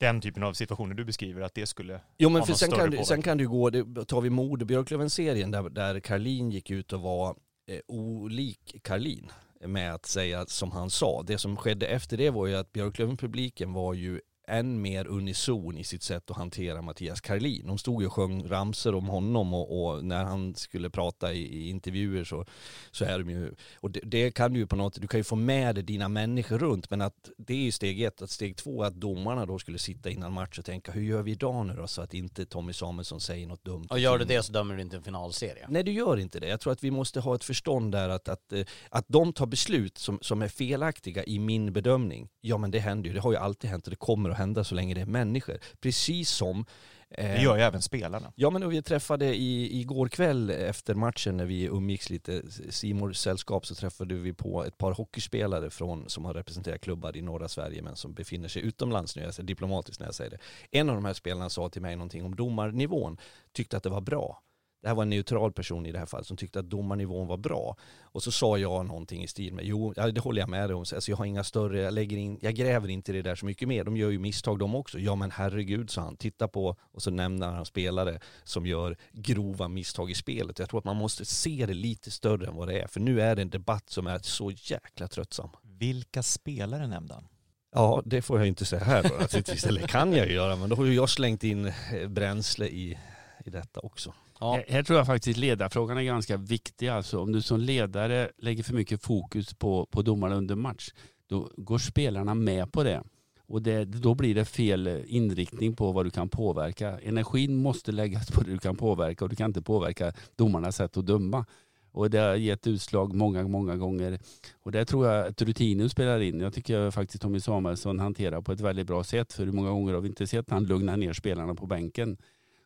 den 0.04 0.22
typen 0.22 0.44
av 0.44 0.54
situationer 0.54 0.96
du 0.96 1.06
beskriver, 1.06 1.42
att 1.42 1.54
det 1.56 1.66
skulle 1.66 2.02
Jo 2.18 2.30
men 2.30 2.40
ha 2.42 2.46
för 2.46 2.54
sen 2.54 2.72
kan, 2.72 2.90
du, 2.90 2.98
sen 2.98 3.06
påverkan. 3.06 3.22
kan 3.22 3.38
du 3.38 3.48
gå, 3.48 3.70
det, 3.70 4.06
tar 4.06 4.22
vi 4.22 4.30
Modo 4.30 4.66
Björklöven-serien 4.66 5.52
där, 5.52 5.70
där 5.70 6.00
Karlin 6.00 6.52
gick 6.52 6.72
ut 6.72 6.94
och 6.94 7.02
var 7.02 7.36
eh, 7.68 7.80
olik 7.88 8.76
Karlin 8.84 9.32
med 9.66 9.94
att 9.94 10.06
säga 10.06 10.46
som 10.46 10.72
han 10.72 10.90
sa. 10.90 11.24
Det 11.28 11.38
som 11.38 11.58
skedde 11.58 11.88
efter 11.88 12.18
det 12.18 12.30
var 12.30 12.48
ju 12.48 12.56
att 12.56 12.74
Björklöven-publiken 12.74 13.74
var 13.74 13.94
ju 13.94 14.22
än 14.48 14.82
mer 14.82 15.08
unison 15.08 15.78
i 15.78 15.84
sitt 15.84 16.04
sätt 16.04 16.32
att 16.32 16.38
hantera 16.38 16.82
Mattias 16.82 17.22
Karlin. 17.22 17.68
De 17.68 17.78
stod 17.78 18.02
ju 18.02 18.08
och 18.08 18.14
sjöng 18.14 18.48
ramser 18.48 18.96
om 18.96 19.08
honom 19.08 19.54
och, 19.54 19.86
och 19.86 20.06
när 20.06 20.24
han 20.24 20.56
skulle 20.56 20.90
prata 20.90 21.34
i, 21.34 21.40
i 21.40 21.70
intervjuer 21.70 22.24
så, 22.24 22.46
så 22.92 23.06
är 23.06 23.20
de 23.20 23.30
ju, 23.30 23.56
och 23.76 23.92
det, 23.92 24.00
det 24.04 24.32
kan 24.32 24.54
du 24.54 24.60
ju 24.60 24.68
på 24.68 24.76
något, 24.76 25.02
du 25.02 25.08
kan 25.08 25.20
ju 25.20 25.24
få 25.24 25.36
med 25.36 25.76
dig 25.76 25.84
dina 25.84 26.10
människor 26.10 26.60
runt 26.60 26.90
men 26.90 27.02
att 27.02 27.30
det 27.38 27.54
är 27.54 27.58
ju 27.58 27.72
steg 27.72 28.02
ett, 28.02 28.22
att 28.22 28.30
steg 28.30 28.58
två 28.58 28.84
att 28.84 28.94
domarna 28.94 29.46
då 29.46 29.60
skulle 29.60 29.80
sitta 29.80 30.10
innan 30.10 30.34
match 30.34 30.60
och 30.60 30.66
tänka 30.66 30.92
hur 30.92 31.02
gör 31.02 31.24
vi 31.24 31.32
idag 31.32 31.66
nu 31.66 31.74
då 31.74 31.88
så 31.88 32.02
att 32.02 32.14
inte 32.14 32.46
Tommy 32.46 32.74
Samuelsson 32.74 33.20
säger 33.20 33.48
något 33.48 33.66
dumt. 33.66 33.88
och 33.90 34.00
gör 34.00 34.18
du 34.18 34.26
det 34.26 34.44
så 34.44 34.52
dömer 34.52 34.76
du 34.76 34.82
inte 34.82 34.96
en 34.96 35.04
finalserie. 35.04 35.66
Nej 35.70 35.84
du 35.84 35.92
gör 35.92 36.18
inte 36.18 36.40
det. 36.40 36.48
Jag 36.48 36.60
tror 36.60 36.74
att 36.74 36.84
vi 36.84 36.92
måste 36.92 37.20
ha 37.20 37.36
ett 37.36 37.44
förstånd 37.44 37.92
där 37.92 38.10
att, 38.10 38.30
att, 38.30 38.54
eh, 38.54 38.66
att 38.90 39.06
de 39.08 39.34
tar 39.34 39.46
beslut 39.46 39.98
som, 39.98 40.20
som 40.22 40.42
är 40.42 40.48
felaktiga 40.48 41.24
i 41.24 41.40
min 41.40 41.74
bedömning. 41.74 42.30
Ja 42.42 42.58
men 42.58 42.72
det 42.72 42.80
händer 42.80 43.10
ju, 43.10 43.14
det 43.14 43.22
har 43.22 43.32
ju 43.32 43.38
alltid 43.38 43.70
hänt 43.70 43.88
och 43.88 43.92
det 43.92 43.98
kommer 43.98 44.33
att 44.34 44.40
hända 44.40 44.64
så 44.64 44.76
länge 44.76 44.94
det 44.94 45.02
är 45.02 45.06
människor. 45.06 45.58
Precis 45.82 46.30
som 46.30 46.66
eh, 47.10 47.26
Det 47.26 47.42
gör 47.42 47.56
ju 47.56 47.62
även 47.62 47.82
spelarna. 47.82 48.34
Ja 48.36 48.50
men 48.50 48.70
vi 48.70 48.82
träffade 48.82 49.36
i, 49.36 49.80
igår 49.80 50.08
kväll 50.08 50.50
efter 50.50 50.96
matchen 50.96 51.38
när 51.38 51.46
vi 51.46 51.64
umgicks 51.66 52.10
lite, 52.10 52.42
Simors 52.70 53.18
sällskap, 53.18 53.66
så 53.66 53.76
träffade 53.76 54.16
vi 54.16 54.34
på 54.34 54.66
ett 54.66 54.78
par 54.78 54.92
hockeyspelare 54.92 55.70
från, 55.70 56.10
som 56.10 56.26
har 56.26 56.34
representerat 56.34 56.82
klubbar 56.82 57.18
i 57.18 57.22
norra 57.22 57.48
Sverige 57.48 57.82
men 57.82 57.96
som 57.96 58.14
befinner 58.14 58.48
sig 58.48 58.62
utomlands 58.62 59.16
nu, 59.16 59.22
jag 59.22 59.34
säger 59.34 59.48
diplomatiskt 59.48 60.00
när 60.00 60.08
jag 60.08 60.16
säger 60.16 60.32
det. 60.32 60.38
En 60.72 60.90
av 60.90 60.96
de 60.96 61.06
här 61.06 61.14
spelarna 61.14 61.50
sa 61.50 61.70
till 61.70 61.82
mig 61.82 61.96
någonting 61.96 62.26
om 62.26 62.36
domarnivån, 62.36 63.18
tyckte 63.52 63.78
att 63.78 63.84
det 63.84 63.90
var 63.90 64.02
bra. 64.02 64.42
Det 64.84 64.90
här 64.90 64.96
var 64.96 65.04
en 65.04 65.10
neutral 65.10 65.52
person 65.52 65.86
i 65.86 65.92
det 65.92 66.00
här 66.00 66.06
fallet 66.06 66.28
som 66.28 66.38
tyckte 66.38 66.60
att 66.60 66.70
domarnivån 66.70 67.28
var 67.28 67.38
bra. 67.38 67.76
Och 68.02 68.24
så 68.24 68.32
sa 68.32 68.58
jag 68.58 68.86
någonting 68.86 69.24
i 69.24 69.28
stil 69.28 69.54
med, 69.54 69.66
jo, 69.66 69.94
det 69.94 70.20
håller 70.20 70.42
jag 70.42 70.50
med 70.50 70.70
dig 70.70 70.76
om, 70.76 70.80
alltså, 70.80 71.12
jag 71.12 71.18
har 71.18 71.26
inga 71.26 71.44
större, 71.44 71.82
jag, 71.82 71.94
lägger 71.94 72.18
in, 72.18 72.40
jag 72.42 72.56
gräver 72.56 72.90
inte 72.90 73.12
i 73.12 73.16
det 73.16 73.22
där 73.22 73.36
så 73.36 73.46
mycket 73.46 73.68
mer. 73.68 73.84
De 73.84 73.98
gör 73.98 74.10
ju 74.10 74.20
misstag 74.20 74.60
de 74.60 74.76
också. 74.76 75.00
Ja 75.00 75.16
men 75.16 75.32
herregud, 75.32 75.90
sa 75.90 76.02
han, 76.02 76.18
titta 76.18 76.48
på, 76.48 76.76
och 76.92 77.02
så 77.02 77.12
nämner 77.12 77.52
han 77.52 77.66
spelare 77.66 78.20
som 78.44 78.66
gör 78.66 78.98
grova 79.12 79.68
misstag 79.68 80.12
i 80.12 80.16
spelet. 80.16 80.60
Jag 80.60 80.70
tror 80.70 80.80
att 80.80 80.86
man 80.86 80.96
måste 80.96 81.26
se 81.26 81.66
det 81.66 81.74
lite 81.74 82.12
större 82.12 82.48
än 82.48 82.56
vad 82.56 82.68
det 82.68 82.80
är, 82.80 82.88
för 82.88 83.00
nu 83.00 83.22
är 83.22 83.36
det 83.36 83.42
en 83.42 83.50
debatt 83.50 83.90
som 83.90 84.08
är 84.08 84.20
så 84.20 84.52
jäkla 84.52 85.08
tröttsam. 85.08 85.50
Vilka 85.62 86.24
spelare 86.24 86.88
nämnde 86.88 87.14
han? 87.14 87.28
Ja, 87.76 88.02
det 88.06 88.22
får 88.22 88.40
jag 88.40 88.48
inte 88.48 88.66
säga 88.66 88.84
här 88.84 89.04
då 89.04 89.16
naturligtvis, 89.20 89.66
eller 89.66 89.88
kan 89.88 90.14
jag 90.14 90.32
göra, 90.32 90.56
men 90.56 90.70
då 90.70 90.76
har 90.76 90.86
ju 90.86 90.94
jag 90.94 91.10
slängt 91.10 91.44
in 91.44 91.66
eh, 91.66 92.08
bränsle 92.08 92.66
i, 92.66 92.98
i 93.46 93.50
detta 93.50 93.80
också. 93.80 94.14
Ja. 94.44 94.54
Här- 94.56 94.66
Här 94.74 94.84
tror 94.84 94.98
jag 94.98 95.06
faktiskt 95.06 95.40
ledarfrågan 95.40 95.98
är 95.98 96.02
ganska 96.04 96.38
viktig. 96.38 96.88
Alltså, 96.88 97.20
om 97.22 97.32
du 97.32 97.42
som 97.42 97.60
ledare 97.60 98.30
lägger 98.38 98.64
för 98.64 98.74
mycket 98.74 99.02
fokus 99.04 99.54
på, 99.54 99.86
på 99.86 100.02
domarna 100.02 100.36
under 100.36 100.56
match, 100.56 100.90
då 101.28 101.50
går 101.58 101.78
spelarna 101.78 102.34
med 102.36 102.72
på 102.72 102.84
det. 102.84 103.04
Och 103.48 103.62
det, 103.62 103.86
då 103.86 104.16
blir 104.16 104.36
det 104.36 104.46
fel 104.46 104.88
eh, 104.88 104.98
inriktning 105.08 105.76
på 105.76 105.92
vad 105.92 106.06
du 106.06 106.10
kan 106.10 106.30
påverka. 106.30 107.00
Energin 107.00 107.56
måste 107.56 107.92
läggas 107.92 108.32
på 108.32 108.42
det 108.44 108.52
du 108.52 108.58
kan 108.58 108.76
påverka 108.76 109.26
och 109.26 109.30
du 109.30 109.36
kan 109.36 109.50
inte 109.50 109.62
påverka 109.62 110.14
domarnas 110.36 110.76
sätt 110.76 110.98
att 110.98 111.06
döma. 111.06 111.46
Och 111.92 112.10
det 112.10 112.18
har 112.18 112.36
gett 112.36 112.68
utslag 112.68 113.14
många, 113.16 113.44
många 113.48 113.76
gånger. 113.76 114.20
Och 114.64 114.72
där 114.72 114.86
tror 114.86 115.08
jag 115.08 115.28
att 115.28 115.42
rutinen 115.42 115.90
spelar 115.90 116.20
in. 116.20 116.40
Jag 116.40 116.54
tycker 116.54 116.92
faktiskt 116.92 117.22
Tommy 117.22 117.40
Samuelsson 117.40 118.00
hanterar 118.00 118.42
på 118.42 118.52
ett 118.52 118.60
väldigt 118.60 118.88
bra 118.88 119.04
sätt. 119.04 119.34
För 119.34 119.46
hur 119.46 119.52
många 119.52 119.70
gånger 119.70 119.94
har 119.94 120.02
vi 120.02 120.08
inte 120.10 120.28
sett 120.28 120.50
han 120.50 120.64
lugna 120.66 120.96
ner 120.96 121.14
spelarna 121.14 121.56
på 121.56 121.66
bänken. 121.66 122.18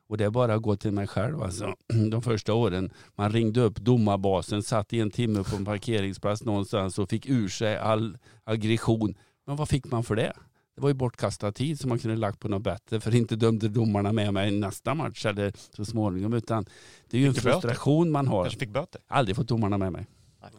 Och 0.07 0.17
det 0.17 0.25
är 0.25 0.29
bara 0.29 0.53
att 0.53 0.61
gå 0.61 0.75
till 0.75 0.91
mig 0.91 1.07
själv 1.07 1.43
alltså. 1.43 1.73
De 2.11 2.21
första 2.21 2.53
åren. 2.53 2.91
Man 3.15 3.31
ringde 3.31 3.61
upp 3.61 3.79
domarbasen, 3.79 4.63
satt 4.63 4.93
i 4.93 4.99
en 4.99 5.11
timme 5.11 5.43
på 5.43 5.55
en 5.55 5.65
parkeringsplats 5.65 6.43
någonstans 6.43 6.99
och 6.99 7.09
fick 7.09 7.25
ur 7.29 7.49
sig 7.49 7.77
all 7.77 8.17
aggression. 8.43 9.15
Men 9.45 9.55
vad 9.55 9.69
fick 9.69 9.91
man 9.91 10.03
för 10.03 10.15
det? 10.15 10.33
Det 10.75 10.81
var 10.81 10.89
ju 10.89 10.93
bortkastad 10.93 11.51
tid 11.51 11.79
som 11.79 11.89
man 11.89 11.99
kunde 11.99 12.17
lagt 12.17 12.39
på 12.39 12.47
något 12.47 12.63
bättre 12.63 12.99
för 12.99 13.15
inte 13.15 13.35
dömde 13.35 13.69
domarna 13.69 14.11
med 14.11 14.33
mig 14.33 14.51
nästa 14.51 14.93
match 14.93 15.25
eller 15.25 15.53
så 15.75 15.85
småningom. 15.85 16.33
Utan 16.33 16.65
det 17.09 17.17
är 17.17 17.21
ju 17.21 17.27
en 17.27 17.33
du 17.33 17.41
böter? 17.41 17.51
frustration 17.51 18.11
man 18.11 18.27
har. 18.27 18.43
Kanske 18.43 18.59
fick 18.59 18.69
böter? 18.69 19.01
Aldrig 19.07 19.35
fått 19.35 19.47
domarna 19.47 19.77
med 19.77 19.91
mig. 19.91 20.07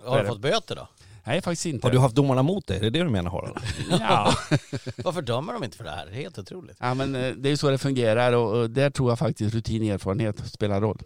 Har 0.05 0.23
du 0.23 0.29
fått 0.29 0.41
böter 0.41 0.77
då? 0.77 0.89
Nej, 1.29 1.43
faktiskt 1.43 1.67
inte. 1.67 1.87
Har 1.87 1.93
du 1.93 1.99
haft 1.99 2.15
domarna 2.15 2.43
mot 2.43 2.67
dig? 2.67 2.77
Är 2.77 2.81
det 2.81 2.91
det 2.91 3.05
du 3.05 3.11
menar 3.11 3.31
Harald? 3.31 3.57
Ja. 3.91 4.35
Varför 5.05 5.23
dömer 5.23 5.53
de 5.53 5.65
inte 5.65 5.77
för 5.77 5.85
det 5.85 5.91
här? 5.91 6.07
Det 6.07 6.13
är 6.13 6.15
helt 6.15 6.39
otroligt. 6.39 6.77
ja, 6.81 6.95
men 6.95 7.15
eh, 7.15 7.33
det 7.33 7.49
är 7.49 7.51
ju 7.51 7.57
så 7.57 7.71
det 7.71 7.79
fungerar 7.79 8.33
och, 8.33 8.57
och 8.57 8.71
där 8.71 8.91
tror 8.91 9.11
jag 9.11 9.19
faktiskt 9.19 9.55
rutin 9.55 9.83
och 9.83 9.89
erfarenhet 9.89 10.53
spelar 10.53 10.81
roll. 10.81 10.99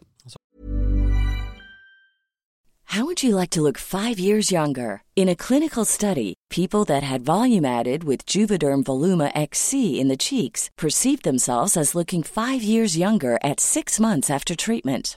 How 2.84 3.06
would 3.06 3.22
you 3.24 3.40
like 3.40 3.50
to 3.50 3.62
look 3.62 3.78
five 3.78 4.18
years 4.18 4.52
younger? 4.52 5.02
In 5.16 5.28
a 5.30 5.34
clinical 5.34 5.86
study, 5.86 6.34
people 6.50 6.84
that 6.84 7.02
had 7.02 7.24
volume 7.24 7.64
added 7.64 8.04
with 8.04 8.26
Juvederm 8.36 8.82
Voluma 8.82 9.30
XC 9.34 9.72
in 10.00 10.08
the 10.08 10.16
cheeks 10.16 10.70
perceived 10.76 11.22
themselves 11.22 11.76
as 11.76 11.94
looking 11.94 12.22
five 12.22 12.62
years 12.62 12.96
younger 12.96 13.38
at 13.42 13.60
six 13.60 13.98
months 14.00 14.30
after 14.30 14.54
treatment. 14.54 15.16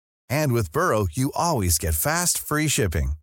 And 0.31 0.53
with 0.53 0.71
Burrow, 0.71 1.07
you 1.11 1.31
always 1.35 1.77
get 1.77 1.93
fast, 1.93 2.39
free 2.39 2.69
shipping. 2.69 3.13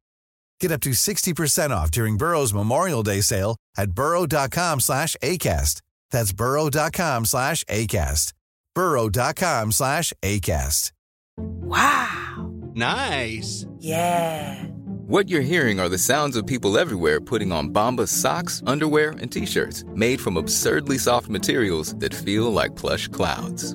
Get 0.61 0.71
up 0.71 0.81
to 0.83 0.91
60% 0.91 1.71
off 1.71 1.91
during 1.91 2.19
Burrow's 2.19 2.53
Memorial 2.53 3.03
Day 3.03 3.23
sale 3.23 3.57
at 3.77 3.93
burrow.com 3.93 4.81
slash 4.81 5.17
ACAST. 5.23 5.81
That's 6.11 6.33
burrow.com 6.33 7.25
slash 7.25 7.65
ACAST. 7.65 8.33
burrow.com 8.75 9.73
slash 9.73 10.13
ACAST. 10.23 10.93
Wow! 11.39 12.53
Nice. 12.75 13.67
Yeah. 13.79 14.65
What 15.07 15.29
you're 15.31 15.41
hearing 15.41 15.81
are 15.81 15.89
the 15.89 15.99
sounds 15.99 16.37
of 16.37 16.47
people 16.47 16.79
everywhere 16.79 17.21
putting 17.21 17.53
on 17.53 17.71
Bombas 17.73 18.09
socks, 18.09 18.63
underwear, 18.67 19.11
and 19.13 19.33
t-shirts 19.33 19.85
made 19.95 20.21
from 20.21 20.37
absurdly 20.37 20.99
soft 20.99 21.29
materials 21.29 21.95
that 21.97 22.13
feel 22.15 22.53
like 22.53 22.77
plush 22.77 23.09
clouds. 23.09 23.75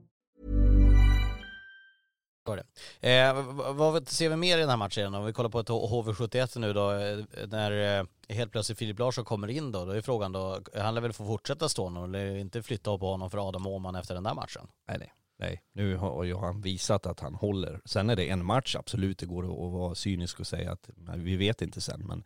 Var 2.43 2.63
det. 2.99 3.09
Eh, 3.09 3.33
vad 3.73 4.07
ser 4.07 4.29
vi 4.29 4.35
mer 4.35 4.57
i 4.57 4.59
den 4.59 4.69
här 4.69 4.77
matchen? 4.77 5.15
Om 5.15 5.25
vi 5.25 5.33
kollar 5.33 5.49
på 5.49 5.59
ett 5.59 5.69
HV71 5.69 6.59
nu 6.59 6.73
då, 6.73 6.91
eh, 6.91 7.47
när 7.47 7.99
eh, 7.99 8.05
helt 8.29 8.51
plötsligt 8.51 8.77
Filip 8.77 8.99
Larsson 8.99 9.25
kommer 9.25 9.47
in 9.47 9.71
då, 9.71 9.85
då 9.85 9.91
är 9.91 10.01
frågan 10.01 10.31
då, 10.31 10.59
han 10.75 10.95
lär 10.95 11.01
väl 11.01 11.13
få 11.13 11.25
fortsätta 11.25 11.69
stå 11.69 11.89
nu, 11.89 12.03
eller 12.03 12.35
inte 12.35 12.63
flytta 12.63 12.97
på 12.97 13.11
honom 13.11 13.29
för 13.29 13.47
Adam 13.49 13.67
Åhman 13.67 13.95
efter 13.95 14.13
den 14.13 14.23
där 14.23 14.33
matchen? 14.33 14.67
Nej, 14.87 14.97
nej. 14.99 15.13
Nej, 15.39 15.61
nu 15.73 15.95
har 15.95 16.23
ju 16.23 16.35
han 16.35 16.61
visat 16.61 17.05
att 17.05 17.19
han 17.19 17.35
håller. 17.35 17.81
Sen 17.85 18.09
är 18.09 18.15
det 18.15 18.29
en 18.29 18.45
match, 18.45 18.75
absolut, 18.75 19.17
det 19.17 19.25
går 19.25 19.43
att 19.43 19.71
vara 19.73 19.95
cynisk 19.95 20.39
och 20.39 20.47
säga 20.47 20.71
att 20.71 20.89
vi 21.15 21.35
vet 21.35 21.61
inte 21.61 21.81
sen, 21.81 22.07
men 22.07 22.23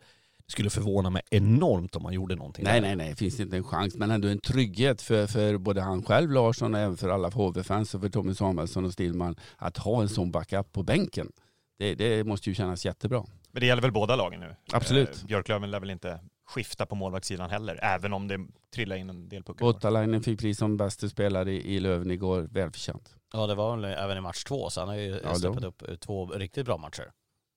skulle 0.48 0.70
förvåna 0.70 1.10
mig 1.10 1.22
enormt 1.30 1.96
om 1.96 2.04
han 2.04 2.14
gjorde 2.14 2.34
någonting. 2.36 2.64
Nej, 2.64 2.80
där. 2.80 2.88
nej, 2.88 2.96
nej, 2.96 3.16
finns 3.16 3.40
inte 3.40 3.56
en 3.56 3.64
chans. 3.64 3.94
Men 3.96 4.10
ändå 4.10 4.28
en 4.28 4.40
trygghet 4.40 5.02
för, 5.02 5.26
för 5.26 5.58
både 5.58 5.80
han 5.80 6.02
själv, 6.02 6.30
Larsson, 6.30 6.74
och 6.74 6.80
även 6.80 6.96
för 6.96 7.08
alla 7.08 7.28
HV-fans 7.28 7.94
och 7.94 8.00
för 8.00 8.08
Tommy 8.08 8.34
Samuelsson 8.34 8.84
och 8.84 8.92
Stillman 8.92 9.36
att 9.56 9.76
ha 9.76 10.02
en 10.02 10.08
sån 10.08 10.30
backup 10.30 10.72
på 10.72 10.82
bänken. 10.82 11.32
Det, 11.78 11.94
det 11.94 12.24
måste 12.24 12.50
ju 12.50 12.54
kännas 12.54 12.84
jättebra. 12.84 13.24
Men 13.50 13.60
det 13.60 13.66
gäller 13.66 13.82
väl 13.82 13.92
båda 13.92 14.16
lagen 14.16 14.40
nu? 14.40 14.56
Absolut. 14.72 15.20
Eh, 15.22 15.26
Björklöven 15.26 15.70
lär 15.70 15.80
väl 15.80 15.90
inte 15.90 16.20
skifta 16.46 16.86
på 16.86 16.94
målvaktssidan 16.94 17.50
heller, 17.50 17.78
även 17.82 18.12
om 18.12 18.28
det 18.28 18.46
trillar 18.74 18.96
in 18.96 19.10
en 19.10 19.28
del 19.28 19.42
puckar. 19.42 19.60
Bottalainen 19.66 20.22
fick 20.22 20.40
pris 20.40 20.58
som 20.58 20.76
bästa 20.76 21.08
spelare 21.08 21.52
i, 21.52 21.80
Löven 21.80 22.10
igår, 22.10 22.48
välförtjänt. 22.50 23.14
Ja 23.32 23.46
det 23.46 23.54
var 23.54 23.76
väl 23.76 23.84
även 23.84 24.18
i 24.18 24.20
match 24.20 24.44
två, 24.44 24.70
så 24.70 24.80
han 24.80 24.88
har 24.88 24.96
ju 24.96 25.20
Ja, 25.24 25.34
släppt 25.34 25.64
upp 25.64 26.00
två 26.00 26.26
riktigt 26.26 26.66
bra 26.66 26.76
matcher. 26.76 27.12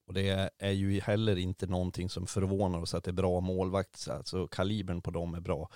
Och 0.10 0.16
det 0.16 0.50
är 0.58 0.72
ju 0.72 1.00
heller 1.00 1.36
inte 1.36 1.68
någonting 1.68 2.10
som 2.10 2.28
förvånar 2.28 2.80
oss 2.80 2.94
att 2.94 3.04
det 3.04 3.12
är 3.12 3.14
bra 3.14 3.40
målvakt. 3.40 4.08
Alltså 4.10 4.48
kalibern 4.48 5.02
på 5.02 5.12
dem 5.12 5.34
är 5.34 5.40
bra 5.40 5.70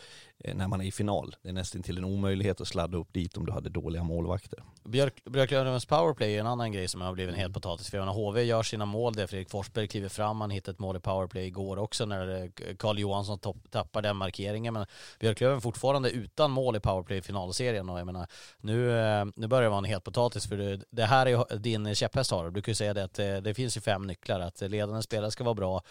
Eh, 0.43 0.55
när 0.55 0.67
man 0.67 0.81
är 0.81 0.85
i 0.85 0.91
final. 0.91 1.35
Det 1.41 1.49
är 1.49 1.53
nästan 1.53 1.83
till 1.83 1.97
en 1.97 2.03
omöjlighet 2.03 2.61
att 2.61 2.67
sladda 2.67 2.97
upp 2.97 3.13
dit 3.13 3.37
om 3.37 3.45
du 3.45 3.51
hade 3.51 3.69
dåliga 3.69 4.03
målvakter. 4.03 4.63
Björk, 4.83 5.23
Björklövens 5.25 5.85
powerplay 5.85 6.35
är 6.35 6.39
en 6.39 6.47
annan 6.47 6.71
grej 6.71 6.87
som 6.87 7.01
har 7.01 7.13
blivit 7.13 7.33
en 7.33 7.39
hel 7.39 7.53
potatis. 7.53 7.89
För 7.89 8.05
När 8.05 8.13
HV 8.13 8.43
gör 8.43 8.63
sina 8.63 8.85
mål 8.85 9.13
där 9.13 9.27
Fredrik 9.27 9.49
Forsberg 9.49 9.87
kliver 9.87 10.09
fram, 10.09 10.41
han 10.41 10.49
hittade 10.51 10.75
ett 10.75 10.79
mål 10.79 10.95
i 10.95 10.99
powerplay 10.99 11.45
igår 11.45 11.77
också 11.77 12.05
när 12.05 12.43
eh, 12.43 12.75
Carl 12.75 12.99
Johansson 12.99 13.39
topp, 13.39 13.57
tappar 13.69 14.01
den 14.01 14.17
markeringen. 14.17 14.73
Men 14.73 14.85
Björklöven 15.19 15.61
fortfarande 15.61 16.09
utan 16.09 16.51
mål 16.51 16.75
i 16.75 16.79
powerplay 16.79 17.17
i 17.17 17.21
finalserien 17.21 17.89
och 17.89 17.99
jag 17.99 18.05
menar, 18.05 18.27
nu, 18.61 18.99
eh, 18.99 19.25
nu 19.35 19.47
börjar 19.47 19.63
det 19.63 19.69
vara 19.69 19.77
en 19.77 19.85
het 19.85 20.03
potatis 20.03 20.47
för 20.47 20.57
det, 20.57 20.81
det 20.89 21.05
här 21.05 21.25
är 21.25 21.57
din 21.57 21.95
käpphäst 21.95 22.31
har 22.31 22.45
du. 22.45 22.51
Du 22.51 22.61
kan 22.61 22.71
ju 22.71 22.75
säga 22.75 22.93
det 22.93 23.03
att 23.03 23.43
det 23.43 23.53
finns 23.53 23.77
ju 23.77 23.81
fem 23.81 24.07
nycklar, 24.07 24.39
att 24.39 24.61
ledande 24.61 25.01
spelare 25.01 25.31
ska 25.31 25.43
vara 25.43 25.53
bra, 25.53 25.81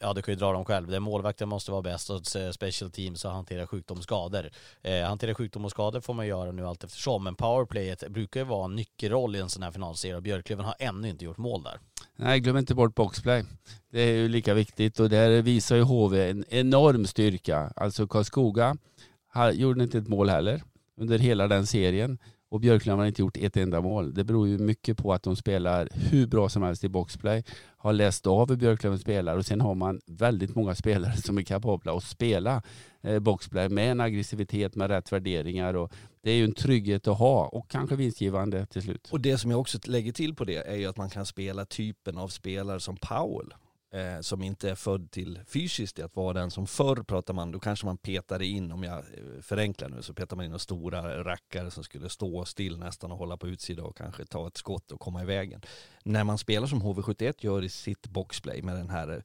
ja 0.00 0.12
du 0.14 0.22
kan 0.22 0.34
ju 0.34 0.38
dra 0.38 0.52
dem 0.52 0.64
själv, 0.64 0.86
det 0.86 1.00
målvakten 1.00 1.48
måste 1.48 1.70
vara 1.70 1.82
bäst 1.82 2.10
och 2.10 2.26
special 2.54 2.90
teams 2.90 3.24
och 3.24 3.30
hantera 3.30 3.66
sjukdom 3.68 3.98
och 3.98 4.04
skador. 4.04 4.50
Eh, 4.82 5.02
hantera 5.02 5.34
sjukdom 5.34 5.64
och 5.64 5.70
skador 5.70 6.00
får 6.00 6.14
man 6.14 6.26
göra 6.26 6.52
nu 6.52 6.66
allt 6.66 6.84
eftersom, 6.84 7.24
men 7.24 7.34
powerplayet 7.34 8.08
brukar 8.08 8.40
ju 8.40 8.46
vara 8.46 8.64
en 8.64 8.76
nyckelroll 8.76 9.36
i 9.36 9.40
en 9.40 9.48
sån 9.48 9.62
här 9.62 9.70
finalserie 9.70 10.16
och 10.16 10.22
Björklöven 10.22 10.64
har 10.64 10.74
ännu 10.78 11.08
inte 11.08 11.24
gjort 11.24 11.38
mål 11.38 11.62
där. 11.62 11.78
Nej, 12.16 12.40
glöm 12.40 12.56
inte 12.56 12.74
bort 12.74 12.94
boxplay. 12.94 13.44
Det 13.90 14.00
är 14.00 14.12
ju 14.12 14.28
lika 14.28 14.54
viktigt 14.54 15.00
och 15.00 15.08
där 15.08 15.42
visar 15.42 15.76
ju 15.76 15.82
HV 15.82 16.30
en 16.30 16.44
enorm 16.48 17.06
styrka. 17.06 17.72
Alltså 17.76 18.06
Karlskoga 18.06 18.76
gjorde 19.52 19.82
inte 19.82 19.98
ett 19.98 20.08
mål 20.08 20.28
heller 20.28 20.62
under 20.96 21.18
hela 21.18 21.48
den 21.48 21.66
serien 21.66 22.18
och 22.50 22.60
Björklöven 22.60 22.98
har 22.98 23.06
inte 23.06 23.22
gjort 23.22 23.36
ett 23.36 23.56
enda 23.56 23.80
mål. 23.80 24.14
Det 24.14 24.24
beror 24.24 24.48
ju 24.48 24.58
mycket 24.58 24.98
på 24.98 25.12
att 25.12 25.22
de 25.22 25.36
spelar 25.36 25.88
hur 25.92 26.26
bra 26.26 26.48
som 26.48 26.62
helst 26.62 26.84
i 26.84 26.88
boxplay, 26.88 27.44
har 27.78 27.92
läst 27.92 28.26
av 28.26 28.48
hur 28.48 28.56
Björklöven 28.56 28.98
spelar 28.98 29.36
och 29.36 29.46
sen 29.46 29.60
har 29.60 29.74
man 29.74 30.00
väldigt 30.06 30.54
många 30.54 30.74
spelare 30.74 31.16
som 31.16 31.38
är 31.38 31.42
kapabla 31.42 31.96
att 31.96 32.04
spela 32.04 32.62
eh, 33.02 33.18
boxplay 33.18 33.68
med 33.68 33.90
en 33.90 34.00
aggressivitet, 34.00 34.74
med 34.74 34.90
rätt 34.90 35.12
värderingar 35.12 35.74
och 35.74 35.92
det 36.22 36.30
är 36.30 36.36
ju 36.36 36.44
en 36.44 36.54
trygghet 36.54 37.08
att 37.08 37.18
ha 37.18 37.46
och 37.46 37.70
kanske 37.70 37.96
vinstgivande 37.96 38.66
till 38.66 38.82
slut. 38.82 39.08
Och 39.12 39.20
det 39.20 39.38
som 39.38 39.50
jag 39.50 39.60
också 39.60 39.78
lägger 39.84 40.12
till 40.12 40.34
på 40.34 40.44
det 40.44 40.68
är 40.68 40.76
ju 40.76 40.86
att 40.86 40.96
man 40.96 41.10
kan 41.10 41.26
spela 41.26 41.64
typen 41.64 42.18
av 42.18 42.28
spelare 42.28 42.80
som 42.80 42.96
Powell. 42.96 43.54
Eh, 43.90 44.20
som 44.20 44.42
inte 44.42 44.70
är 44.70 44.74
född 44.74 45.10
till 45.10 45.40
fysiskt 45.46 45.98
att 45.98 46.16
vara 46.16 46.32
den 46.32 46.50
som 46.50 46.66
förr 46.66 46.96
pratar 46.96 47.34
man, 47.34 47.52
då 47.52 47.60
kanske 47.60 47.86
man 47.86 47.96
petade 47.96 48.46
in, 48.46 48.72
om 48.72 48.82
jag 48.82 48.98
eh, 48.98 49.42
förenklar 49.42 49.88
nu, 49.88 50.02
så 50.02 50.14
petar 50.14 50.36
man 50.36 50.44
in 50.44 50.50
några 50.50 50.58
stora 50.58 51.24
rackare 51.24 51.70
som 51.70 51.84
skulle 51.84 52.08
stå 52.08 52.44
still 52.44 52.78
nästan 52.78 53.12
och 53.12 53.18
hålla 53.18 53.36
på 53.36 53.48
utsidan 53.48 53.84
och 53.84 53.96
kanske 53.96 54.24
ta 54.24 54.46
ett 54.46 54.56
skott 54.56 54.92
och 54.92 55.00
komma 55.00 55.22
i 55.22 55.26
vägen. 55.26 55.62
När 56.02 56.24
man 56.24 56.38
spelar 56.38 56.66
som 56.66 56.82
HV71 56.82 57.34
gör 57.38 57.64
i 57.64 57.68
sitt 57.68 58.08
boxplay 58.08 58.62
med 58.62 58.76
den 58.76 58.90
här 58.90 59.08
eh, 59.08 59.22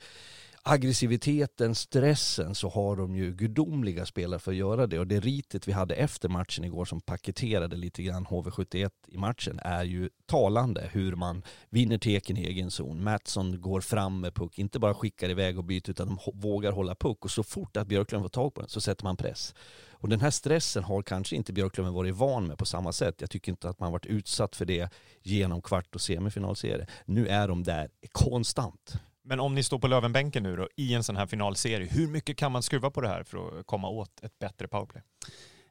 aggressiviteten, 0.65 1.75
stressen 1.75 2.55
så 2.55 2.69
har 2.69 2.95
de 2.95 3.15
ju 3.15 3.33
gudomliga 3.33 4.05
spelare 4.05 4.39
för 4.39 4.51
att 4.51 4.57
göra 4.57 4.87
det 4.87 4.99
och 4.99 5.07
det 5.07 5.19
ritet 5.19 5.67
vi 5.67 5.71
hade 5.71 5.95
efter 5.95 6.29
matchen 6.29 6.63
igår 6.63 6.85
som 6.85 7.01
paketerade 7.01 7.75
lite 7.75 8.03
grann 8.03 8.25
HV71 8.25 8.91
i 9.07 9.17
matchen 9.17 9.59
är 9.63 9.83
ju 9.83 10.09
talande 10.25 10.89
hur 10.91 11.15
man 11.15 11.43
vinner 11.69 11.97
teken 11.97 12.37
i 12.37 12.45
egen 12.45 12.71
zon. 12.71 13.03
Mattsson 13.03 13.61
går 13.61 13.81
fram 13.81 14.21
med 14.21 14.35
puck, 14.35 14.59
inte 14.59 14.79
bara 14.79 14.93
skickar 14.93 15.29
iväg 15.29 15.57
och 15.57 15.63
byter 15.63 15.89
utan 15.89 16.07
de 16.07 16.17
vågar 16.33 16.71
hålla 16.71 16.95
puck 16.95 17.25
och 17.25 17.31
så 17.31 17.43
fort 17.43 17.77
att 17.77 17.87
Björklund 17.87 18.23
får 18.23 18.29
tag 18.29 18.53
på 18.53 18.61
den 18.61 18.69
så 18.69 18.81
sätter 18.81 19.03
man 19.03 19.17
press. 19.17 19.55
Och 19.91 20.09
den 20.09 20.21
här 20.21 20.31
stressen 20.31 20.83
har 20.83 21.01
kanske 21.01 21.35
inte 21.35 21.53
Björklöven 21.53 21.93
varit 21.93 22.15
van 22.15 22.47
med 22.47 22.57
på 22.57 22.65
samma 22.65 22.91
sätt. 22.91 23.21
Jag 23.21 23.29
tycker 23.29 23.51
inte 23.51 23.69
att 23.69 23.79
man 23.79 23.91
varit 23.91 24.05
utsatt 24.05 24.55
för 24.55 24.65
det 24.65 24.93
genom 25.21 25.61
kvart 25.61 25.95
och 25.95 26.01
semifinalserie. 26.01 26.87
Nu 27.05 27.27
är 27.27 27.47
de 27.47 27.63
där 27.63 27.89
konstant. 28.11 28.95
Men 29.23 29.39
om 29.39 29.55
ni 29.55 29.63
står 29.63 29.79
på 29.79 29.87
Lövenbänken 29.87 30.43
nu 30.43 30.55
då, 30.55 30.67
i 30.75 30.93
en 30.93 31.03
sån 31.03 31.15
här 31.15 31.27
finalserie, 31.27 31.87
hur 31.87 32.07
mycket 32.07 32.37
kan 32.37 32.51
man 32.51 32.63
skruva 32.63 32.91
på 32.91 33.01
det 33.01 33.07
här 33.07 33.23
för 33.23 33.59
att 33.59 33.65
komma 33.65 33.89
åt 33.89 34.23
ett 34.23 34.39
bättre 34.39 34.67
powerplay? 34.67 35.03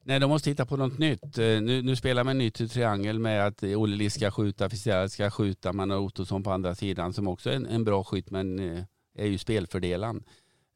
Nej, 0.05 0.21
de 0.21 0.31
måste 0.31 0.51
hitta 0.51 0.67
på 0.67 0.77
något 0.77 0.99
nytt. 0.99 1.39
Eh, 1.39 1.45
nu, 1.45 1.83
nu 1.83 1.97
spelar 1.97 2.25
man 2.25 2.39
nytt 2.39 2.61
i 2.61 2.69
triangel 2.69 3.19
med 3.19 3.47
att 3.47 3.63
Olle 3.63 3.97
Liss 3.97 4.15
ska 4.15 4.31
skjuta, 4.31 4.71
Fischer 4.71 5.09
ska 5.09 5.31
skjuta, 5.31 5.73
man 5.73 5.91
har 5.91 5.99
Ottosson 5.99 6.43
på 6.43 6.51
andra 6.51 6.75
sidan 6.75 7.13
som 7.13 7.29
också 7.29 7.51
är 7.51 7.55
en, 7.55 7.67
en 7.67 7.85
bra 7.85 8.05
skytt 8.05 8.31
men 8.31 8.59
eh, 8.59 8.85
är 9.19 9.27
ju 9.27 9.39
spelfördelaren. 9.39 10.25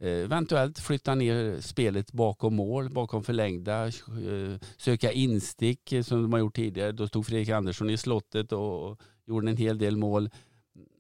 Eh, 0.01 0.09
eventuellt 0.09 0.79
flytta 0.79 1.15
ner 1.15 1.61
spelet 1.61 2.13
bakom 2.13 2.57
mål, 2.57 2.91
bakom 2.91 3.25
förlängda, 3.25 3.91
söka 4.77 5.13
instick 5.13 5.93
som 6.03 6.23
de 6.23 6.33
har 6.33 6.41
gjort 6.41 6.57
tidigare. 6.57 6.93
Då 6.93 7.09
stod 7.09 7.27
Fredrik 7.27 7.49
Andersson 7.49 7.91
i 7.91 7.97
slottet 7.97 8.53
och 8.53 9.01
gjorde 9.27 9.51
en 9.51 9.57
hel 9.57 9.79
del 9.79 9.97
mål. 9.97 10.31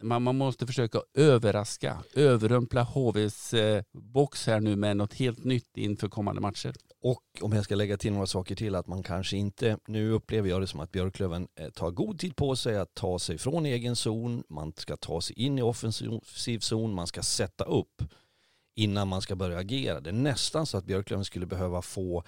Man, 0.03 0.23
man 0.23 0.37
måste 0.37 0.67
försöka 0.67 1.01
överraska, 1.15 2.03
överrumpla 2.15 2.83
HVs 2.83 3.55
eh, 3.55 3.83
box 3.93 4.47
här 4.47 4.61
nu 4.61 4.77
med 4.77 4.97
något 4.97 5.15
helt 5.15 5.45
nytt 5.45 5.77
inför 5.77 6.09
kommande 6.09 6.41
matcher. 6.41 6.75
Och 7.03 7.23
om 7.41 7.53
jag 7.53 7.65
ska 7.65 7.75
lägga 7.75 7.97
till 7.97 8.13
några 8.13 8.27
saker 8.27 8.55
till 8.55 8.75
att 8.75 8.87
man 8.87 9.03
kanske 9.03 9.37
inte, 9.37 9.79
nu 9.87 10.11
upplever 10.11 10.49
jag 10.49 10.61
det 10.61 10.67
som 10.67 10.81
att 10.81 10.93
Björklöven 10.93 11.49
eh, 11.61 11.71
tar 11.71 11.91
god 11.91 12.19
tid 12.19 12.37
på 12.37 12.57
sig 12.57 12.77
att 12.79 12.95
ta 12.95 13.19
sig 13.19 13.39
från 13.39 13.67
egen 13.67 13.97
zon, 13.97 14.43
man 14.49 14.73
ska 14.77 14.97
ta 14.97 15.21
sig 15.21 15.39
in 15.39 15.59
i 15.59 15.63
offensiv 15.63 16.59
zon, 16.59 16.95
man 16.95 17.07
ska 17.07 17.23
sätta 17.23 17.65
upp 17.65 18.03
innan 18.75 19.09
man 19.09 19.23
ska 19.23 19.37
börja 19.37 19.59
agera. 19.59 20.01
Det 20.01 20.11
är 20.11 20.15
nästan 20.15 20.67
så 20.67 20.79
att 20.79 20.85
Björklöven 20.85 21.25
skulle 21.25 21.47
behöva 21.47 21.83
få 21.83 22.25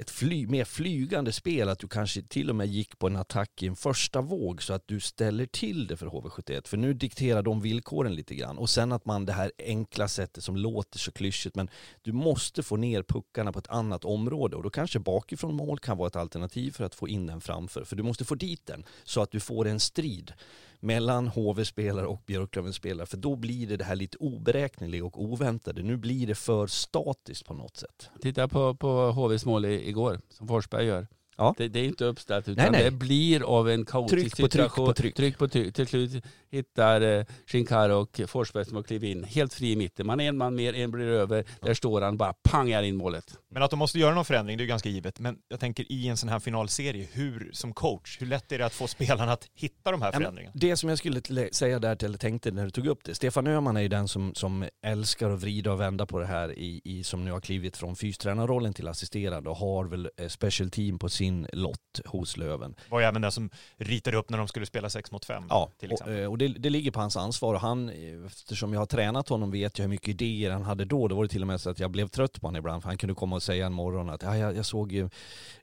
ett 0.00 0.10
fly, 0.10 0.46
mer 0.46 0.64
flygande 0.64 1.32
spel, 1.32 1.68
att 1.68 1.78
du 1.78 1.88
kanske 1.88 2.22
till 2.22 2.50
och 2.50 2.56
med 2.56 2.66
gick 2.66 2.98
på 2.98 3.06
en 3.06 3.16
attack 3.16 3.62
i 3.62 3.66
en 3.66 3.76
första 3.76 4.20
våg 4.20 4.62
så 4.62 4.72
att 4.72 4.88
du 4.88 5.00
ställer 5.00 5.46
till 5.46 5.86
det 5.86 5.96
för 5.96 6.06
HV71. 6.06 6.68
För 6.68 6.76
nu 6.76 6.94
dikterar 6.94 7.42
de 7.42 7.60
villkoren 7.60 8.14
lite 8.14 8.34
grann. 8.34 8.58
Och 8.58 8.70
sen 8.70 8.92
att 8.92 9.04
man 9.04 9.26
det 9.26 9.32
här 9.32 9.52
enkla 9.58 10.08
sättet 10.08 10.44
som 10.44 10.56
låter 10.56 10.98
så 10.98 11.12
klyschigt, 11.12 11.56
men 11.56 11.70
du 12.02 12.12
måste 12.12 12.62
få 12.62 12.76
ner 12.76 13.02
puckarna 13.02 13.52
på 13.52 13.58
ett 13.58 13.68
annat 13.68 14.04
område 14.04 14.56
och 14.56 14.62
då 14.62 14.70
kanske 14.70 14.98
bakifrån 14.98 15.54
mål 15.54 15.78
kan 15.78 15.96
vara 15.96 16.08
ett 16.08 16.16
alternativ 16.16 16.70
för 16.70 16.84
att 16.84 16.94
få 16.94 17.08
in 17.08 17.26
den 17.26 17.40
framför. 17.40 17.84
För 17.84 17.96
du 17.96 18.02
måste 18.02 18.24
få 18.24 18.34
dit 18.34 18.66
den 18.66 18.84
så 19.04 19.22
att 19.22 19.30
du 19.30 19.40
får 19.40 19.66
en 19.66 19.80
strid 19.80 20.32
mellan 20.80 21.28
HV-spelare 21.28 22.06
och 22.06 22.22
Björklöven-spelare 22.26 23.06
för 23.06 23.16
då 23.16 23.36
blir 23.36 23.66
det 23.66 23.76
det 23.76 23.84
här 23.84 23.96
lite 23.96 24.16
oberäkneliga 24.18 25.04
och 25.04 25.22
oväntade. 25.22 25.82
Nu 25.82 25.96
blir 25.96 26.26
det 26.26 26.34
för 26.34 26.66
statiskt 26.66 27.44
på 27.44 27.54
något 27.54 27.76
sätt. 27.76 28.10
Titta 28.22 28.48
på, 28.48 28.74
på 28.74 29.10
HVs 29.10 29.44
mål 29.44 29.64
igår, 29.64 30.20
som 30.28 30.48
Forsberg 30.48 30.86
gör. 30.86 31.06
Ja. 31.36 31.54
Det, 31.58 31.68
det 31.68 31.80
är 31.80 31.84
inte 31.84 32.04
uppställt 32.04 32.48
utan 32.48 32.62
Nej, 32.62 32.70
nej. 32.72 32.84
det 32.84 32.90
blir 32.90 33.42
av 33.42 33.68
en 33.70 33.84
kaotisk 33.84 34.12
Tryck 34.20 34.30
på 34.30 34.36
tryck 34.36 34.52
situation. 34.52 34.86
på 34.86 34.94
tryck. 34.94 35.14
tryck 35.14 35.38
på 35.38 35.48
tryck. 35.48 35.74
Till 35.74 35.86
slut 35.86 36.24
hittar 36.50 37.00
eh, 37.00 37.24
Shinkara 37.46 37.96
och 37.96 38.20
Forsberg 38.26 38.64
som 38.64 38.76
har 38.76 38.82
klivit 38.82 39.16
in 39.16 39.24
helt 39.24 39.54
fri 39.54 39.72
i 39.72 39.76
mitten. 39.76 40.06
Man 40.06 40.20
är 40.20 40.28
en 40.28 40.36
man 40.36 40.54
mer, 40.54 40.74
en 40.74 40.90
blir 40.90 41.06
över. 41.06 41.44
Där 41.60 41.74
står 41.74 42.00
han 42.00 42.16
bara 42.16 42.32
pangar 42.50 42.82
in 42.82 42.96
målet. 42.96 43.38
Men 43.50 43.62
att 43.62 43.70
de 43.70 43.78
måste 43.78 43.98
göra 43.98 44.14
någon 44.14 44.24
förändring, 44.24 44.56
det 44.56 44.60
är 44.60 44.64
ju 44.64 44.68
ganska 44.68 44.88
givet. 44.88 45.18
Men 45.20 45.38
jag 45.48 45.60
tänker 45.60 45.92
i 45.92 46.08
en 46.08 46.16
sån 46.16 46.28
här 46.28 46.38
finalserie, 46.40 47.08
hur, 47.12 47.50
som 47.52 47.72
coach, 47.74 48.20
hur 48.20 48.26
lätt 48.26 48.52
är 48.52 48.58
det 48.58 48.66
att 48.66 48.74
få 48.74 48.86
spelarna 48.86 49.32
att 49.32 49.48
hitta 49.54 49.90
de 49.90 50.02
här 50.02 50.12
förändringarna? 50.12 50.52
Det 50.56 50.76
som 50.76 50.88
jag 50.88 50.98
skulle 50.98 51.20
säga 51.52 51.78
där, 51.78 51.96
till- 51.96 52.06
eller 52.08 52.18
tänkte 52.18 52.50
när 52.50 52.64
du 52.64 52.70
tog 52.70 52.86
upp 52.86 53.04
det. 53.04 53.14
Stefan 53.14 53.46
Öhman 53.46 53.76
är 53.76 53.80
ju 53.80 53.88
den 53.88 54.08
som, 54.08 54.34
som 54.34 54.64
älskar 54.82 55.30
att 55.30 55.40
vrida 55.40 55.72
och 55.72 55.80
vända 55.80 56.06
på 56.06 56.18
det 56.18 56.26
här 56.26 56.58
i, 56.58 56.80
i 56.84 57.04
som 57.04 57.24
nu 57.24 57.32
har 57.32 57.40
klivit 57.40 57.76
från 57.76 57.96
fystränarrollen 57.96 58.74
till 58.74 58.88
assisterande 58.88 59.50
och 59.50 59.56
har 59.56 59.84
väl 59.84 60.10
eh, 60.16 60.28
special 60.28 60.70
team 60.70 60.98
på 60.98 61.08
sin 61.08 61.46
lott 61.52 62.00
hos 62.06 62.36
Löven. 62.36 62.74
Var 62.88 63.00
ju 63.00 63.06
även 63.06 63.22
den 63.22 63.32
som 63.32 63.50
ritade 63.76 64.16
upp 64.16 64.30
när 64.30 64.38
de 64.38 64.48
skulle 64.48 64.66
spela 64.66 64.90
6 64.90 65.10
mot 65.10 65.24
5 65.24 65.44
Ja, 65.48 65.70
till 65.78 65.88
och, 65.88 65.92
exempel. 65.92 66.22
eh, 66.22 66.30
och 66.30 66.37
det, 66.38 66.48
det 66.48 66.70
ligger 66.70 66.90
på 66.90 67.00
hans 67.00 67.16
ansvar 67.16 67.54
och 67.54 67.60
han, 67.60 67.90
eftersom 68.26 68.72
jag 68.72 68.80
har 68.80 68.86
tränat 68.86 69.28
honom 69.28 69.50
vet 69.50 69.78
jag 69.78 69.82
hur 69.82 69.90
mycket 69.90 70.08
idéer 70.08 70.50
han 70.50 70.62
hade 70.62 70.84
då. 70.84 71.08
Då 71.08 71.16
var 71.16 71.22
det 71.22 71.28
till 71.28 71.42
och 71.42 71.46
med 71.46 71.60
så 71.60 71.70
att 71.70 71.78
jag 71.78 71.90
blev 71.90 72.08
trött 72.08 72.40
på 72.40 72.46
honom 72.46 72.58
ibland 72.58 72.82
för 72.82 72.88
han 72.88 72.98
kunde 72.98 73.14
komma 73.14 73.36
och 73.36 73.42
säga 73.42 73.66
en 73.66 73.72
morgon 73.72 74.10
att 74.10 74.22
ja, 74.22 74.36
jag, 74.36 74.56
jag 74.56 74.66
såg 74.66 74.92
ju 74.92 75.08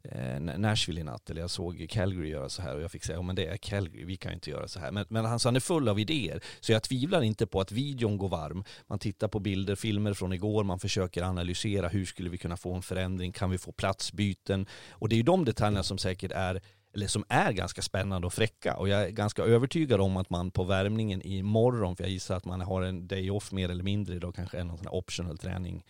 eh, 0.03 0.39
Nashville 0.39 1.01
i 1.01 1.03
natt 1.03 1.29
eller 1.29 1.41
jag 1.41 1.49
såg 1.49 1.87
Calgary 1.89 2.29
göra 2.29 2.49
så 2.49 2.61
här 2.61 2.75
och 2.75 2.81
jag 2.81 2.91
fick 2.91 3.03
säga 3.03 3.17
ja 3.17 3.21
men 3.21 3.35
det 3.35 3.47
är 3.47 3.57
Calgary, 3.57 4.05
vi 4.05 4.17
kan 4.17 4.31
ju 4.31 4.35
inte 4.35 4.49
göra 4.49 4.67
så 4.67 4.79
här. 4.79 4.91
Men, 4.91 5.05
men 5.09 5.25
han, 5.25 5.39
så 5.39 5.47
han 5.47 5.55
är 5.55 5.59
full 5.59 5.89
av 5.89 5.99
idéer. 5.99 6.43
Så 6.59 6.71
jag 6.71 6.83
tvivlar 6.83 7.21
inte 7.21 7.47
på 7.47 7.61
att 7.61 7.71
videon 7.71 8.17
går 8.17 8.29
varm. 8.29 8.63
Man 8.87 8.99
tittar 8.99 9.27
på 9.27 9.39
bilder, 9.39 9.75
filmer 9.75 10.13
från 10.13 10.33
igår, 10.33 10.63
man 10.63 10.79
försöker 10.79 11.23
analysera 11.23 11.87
hur 11.87 12.05
skulle 12.05 12.29
vi 12.29 12.37
kunna 12.37 12.57
få 12.57 12.73
en 12.73 12.81
förändring, 12.81 13.31
kan 13.31 13.49
vi 13.49 13.57
få 13.57 13.71
platsbyten? 13.71 14.65
Och 14.91 15.09
det 15.09 15.15
är 15.15 15.17
ju 15.17 15.23
de 15.23 15.45
detaljerna 15.45 15.83
som 15.83 15.97
säkert 15.97 16.31
är 16.31 16.61
eller 16.95 17.07
som 17.07 17.23
är 17.29 17.51
ganska 17.51 17.81
spännande 17.81 18.27
och 18.27 18.33
fräcka. 18.33 18.75
Och 18.75 18.89
jag 18.89 19.01
är 19.03 19.09
ganska 19.09 19.43
övertygad 19.43 20.01
om 20.01 20.17
att 20.17 20.29
man 20.29 20.51
på 20.51 20.63
värmningen 20.63 21.21
imorgon, 21.21 21.95
för 21.95 22.03
jag 22.03 22.11
gissar 22.11 22.35
att 22.35 22.45
man 22.45 22.61
har 22.61 22.81
en 22.81 23.07
day 23.07 23.31
off 23.31 23.51
mer 23.51 23.69
eller 23.69 23.83
mindre 23.83 24.15
idag, 24.15 24.35
kanske 24.35 24.57
en 24.57 24.77
sån 24.77 24.85
här 24.85 24.95
optional 24.95 25.37
träning, 25.37 25.83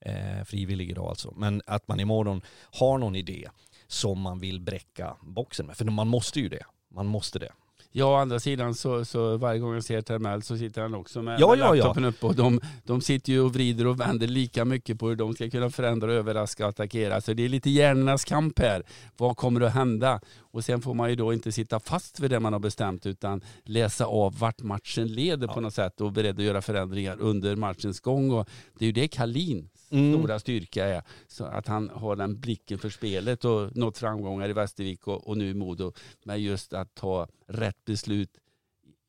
eh, 0.00 0.44
frivillig 0.44 0.90
idag 0.90 1.08
alltså. 1.08 1.34
Men 1.36 1.62
att 1.66 1.88
man 1.88 2.00
imorgon 2.00 2.42
har 2.72 2.98
någon 2.98 3.16
idé 3.16 3.48
som 3.86 4.20
man 4.20 4.38
vill 4.38 4.60
bräcka 4.60 5.16
boxen 5.20 5.66
med. 5.66 5.76
För 5.76 5.84
man 5.84 6.08
måste 6.08 6.40
ju 6.40 6.48
det. 6.48 6.64
Man 6.88 7.06
måste 7.06 7.38
det. 7.38 7.52
Ja, 7.92 8.06
å 8.06 8.14
andra 8.14 8.40
sidan 8.40 8.74
så, 8.74 9.04
så 9.04 9.36
varje 9.36 9.60
gång 9.60 9.74
jag 9.74 9.84
ser 9.84 10.02
Termell 10.02 10.42
så 10.42 10.56
sitter 10.56 10.82
han 10.82 10.94
också 10.94 11.22
med, 11.22 11.40
Ja, 11.40 11.48
med 11.48 11.58
ja, 11.58 11.74
ja. 11.76 11.84
laptopen 11.84 12.04
uppe 12.04 12.26
och 12.26 12.34
de, 12.34 12.60
de 12.84 13.00
sitter 13.00 13.32
ju 13.32 13.40
och 13.40 13.54
vrider 13.54 13.86
och 13.86 14.00
vänder 14.00 14.26
lika 14.26 14.64
mycket 14.64 14.98
på 14.98 15.08
hur 15.08 15.16
de 15.16 15.34
ska 15.34 15.50
kunna 15.50 15.70
förändra, 15.70 16.12
överraska 16.12 16.64
och 16.64 16.70
attackera. 16.70 17.20
Så 17.20 17.32
det 17.32 17.44
är 17.44 17.48
lite 17.48 17.70
hjärnornas 17.70 18.24
kamp 18.24 18.58
här. 18.58 18.82
Vad 19.16 19.36
kommer 19.36 19.60
att 19.60 19.74
hända? 19.74 20.20
Och 20.50 20.64
sen 20.64 20.80
får 20.82 20.94
man 20.94 21.10
ju 21.10 21.16
då 21.16 21.32
inte 21.32 21.52
sitta 21.52 21.80
fast 21.80 22.20
vid 22.20 22.30
det 22.30 22.40
man 22.40 22.52
har 22.52 22.60
bestämt 22.60 23.06
utan 23.06 23.40
läsa 23.64 24.06
av 24.06 24.38
vart 24.38 24.62
matchen 24.62 25.06
leder 25.06 25.46
på 25.48 25.60
något 25.60 25.74
sätt 25.74 26.00
och 26.00 26.12
beredd 26.12 26.38
att 26.38 26.44
göra 26.44 26.62
förändringar 26.62 27.16
under 27.20 27.56
matchens 27.56 28.00
gång. 28.00 28.30
Och 28.30 28.48
det 28.78 28.84
är 28.84 28.86
ju 28.86 28.92
det 28.92 29.08
Kalin 29.08 29.70
Mm. 29.90 30.18
stora 30.18 30.38
styrka 30.38 30.86
är. 30.86 31.02
Så 31.26 31.44
att 31.44 31.66
han 31.66 31.88
har 31.94 32.16
den 32.16 32.40
blicken 32.40 32.78
för 32.78 32.90
spelet 32.90 33.44
och 33.44 33.76
nått 33.76 33.98
framgångar 33.98 34.48
i 34.48 34.52
Västervik 34.52 35.06
och, 35.06 35.28
och 35.28 35.36
nu 35.38 35.50
i 35.50 35.54
Modo. 35.54 35.92
Men 36.24 36.42
just 36.42 36.72
att 36.72 36.94
ta 36.94 37.28
rätt 37.46 37.84
beslut 37.84 38.30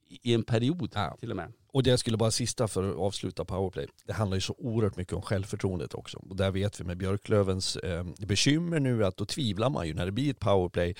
i 0.10 0.34
en 0.34 0.43
period 0.43 0.91
Ja. 0.93 1.17
till 1.19 1.30
och 1.32 1.38
med. 1.38 1.54
Och 1.71 1.84
det 1.84 1.97
skulle 1.97 2.17
bara 2.17 2.32
sista 2.32 2.67
för 2.67 2.89
att 2.89 2.97
avsluta 2.97 3.45
powerplay. 3.45 3.88
Det 4.05 4.13
handlar 4.13 4.38
ju 4.38 4.41
så 4.41 4.55
oerhört 4.58 4.95
mycket 4.95 5.13
om 5.13 5.21
självförtroendet 5.21 5.93
också. 5.93 6.17
Och 6.17 6.36
där 6.36 6.51
vet 6.51 6.79
vi 6.82 6.84
med 6.84 6.97
Björklövens 6.97 7.75
eh, 7.75 8.05
bekymmer 8.19 8.79
nu 8.79 9.05
att 9.05 9.17
då 9.17 9.25
tvivlar 9.25 9.69
man 9.69 9.88
ju 9.88 9.93
när 9.93 10.05
det 10.05 10.12
blir 10.12 10.32
ett 10.32 10.39
powerplay 10.39 10.95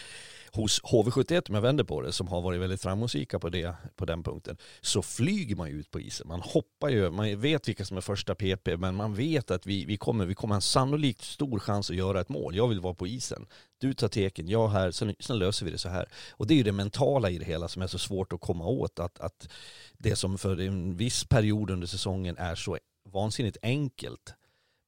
hos 0.52 0.82
HV71 0.82 1.50
om 1.50 1.56
jag 1.56 1.62
vänder 1.62 1.84
på 1.84 2.02
det 2.02 2.12
som 2.12 2.28
har 2.28 2.42
varit 2.42 2.62
väldigt 2.62 2.82
framgångsrika 2.82 3.40
på, 3.40 3.50
det, 3.50 3.76
på 3.96 4.06
den 4.06 4.24
punkten 4.24 4.58
så 4.82 5.02
flyger 5.02 5.56
man 5.56 5.70
ju 5.70 5.80
ut 5.80 5.92
på 5.92 6.00
isen. 6.00 6.28
Man 6.28 6.42
hoppar 6.42 6.90
ju, 6.90 7.12
man 7.12 7.40
vet 7.40 7.68
vilka 7.68 7.86
som 7.86 7.98
är 7.98 8.02
första 8.02 8.36
PP 8.36 8.78
men 8.78 8.96
man 8.96 9.14
vet 9.14 9.52
att 9.52 9.66
vi, 9.66 9.86
vi, 9.86 9.98
kommer, 9.98 10.26
vi 10.26 10.36
kommer 10.36 10.54
ha 10.54 10.58
en 10.58 10.62
sannolikt 10.62 11.24
stor 11.24 11.60
chans 11.60 11.90
att 11.90 11.96
göra 11.96 12.22
ett 12.22 12.30
mål. 12.30 12.56
Jag 12.56 12.68
vill 12.68 12.80
vara 12.80 12.94
på 12.94 13.08
isen. 13.08 13.46
Du 13.80 13.94
tar 13.94 14.08
teken, 14.08 14.48
jag 14.48 14.70
här, 14.70 14.92
sen, 14.92 15.16
sen 15.20 15.40
löser 15.40 15.66
vi 15.66 15.72
det 15.72 15.78
så 15.78 15.90
här. 15.90 16.10
Och 16.32 16.48
det 16.48 16.54
är 16.54 16.56
ju 16.56 16.64
det 16.64 16.72
mentala 16.72 17.30
i 17.30 17.38
det 17.38 17.46
hela 17.46 17.68
som 17.68 17.82
är 17.82 17.88
så 17.88 18.00
svårt 18.00 18.34
att 18.34 18.42
komma 18.42 18.66
åt. 18.66 19.00
Att, 19.00 19.20
att 19.20 19.50
det 19.98 20.16
som 20.16 20.38
för 20.38 20.62
en 20.62 20.98
viss 20.98 21.24
period 21.24 21.70
under 21.70 21.88
säsongen 21.88 22.38
är 22.38 22.56
så 22.56 22.78
vansinnigt 23.10 23.58
enkelt 23.62 24.34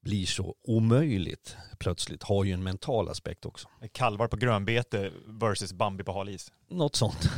blir 0.01 0.25
så 0.25 0.55
omöjligt 0.63 1.57
plötsligt 1.81 2.23
har 2.23 2.43
ju 2.43 2.51
en 2.51 2.63
mental 2.63 3.09
aspekt 3.09 3.45
också. 3.45 3.67
Kalvar 3.91 4.27
på 4.27 4.37
grönbete 4.37 5.11
versus 5.25 5.73
Bambi 5.73 6.03
på 6.03 6.11
hal 6.11 6.29
is. 6.29 6.51
Något 6.69 6.95
sånt. 6.95 7.29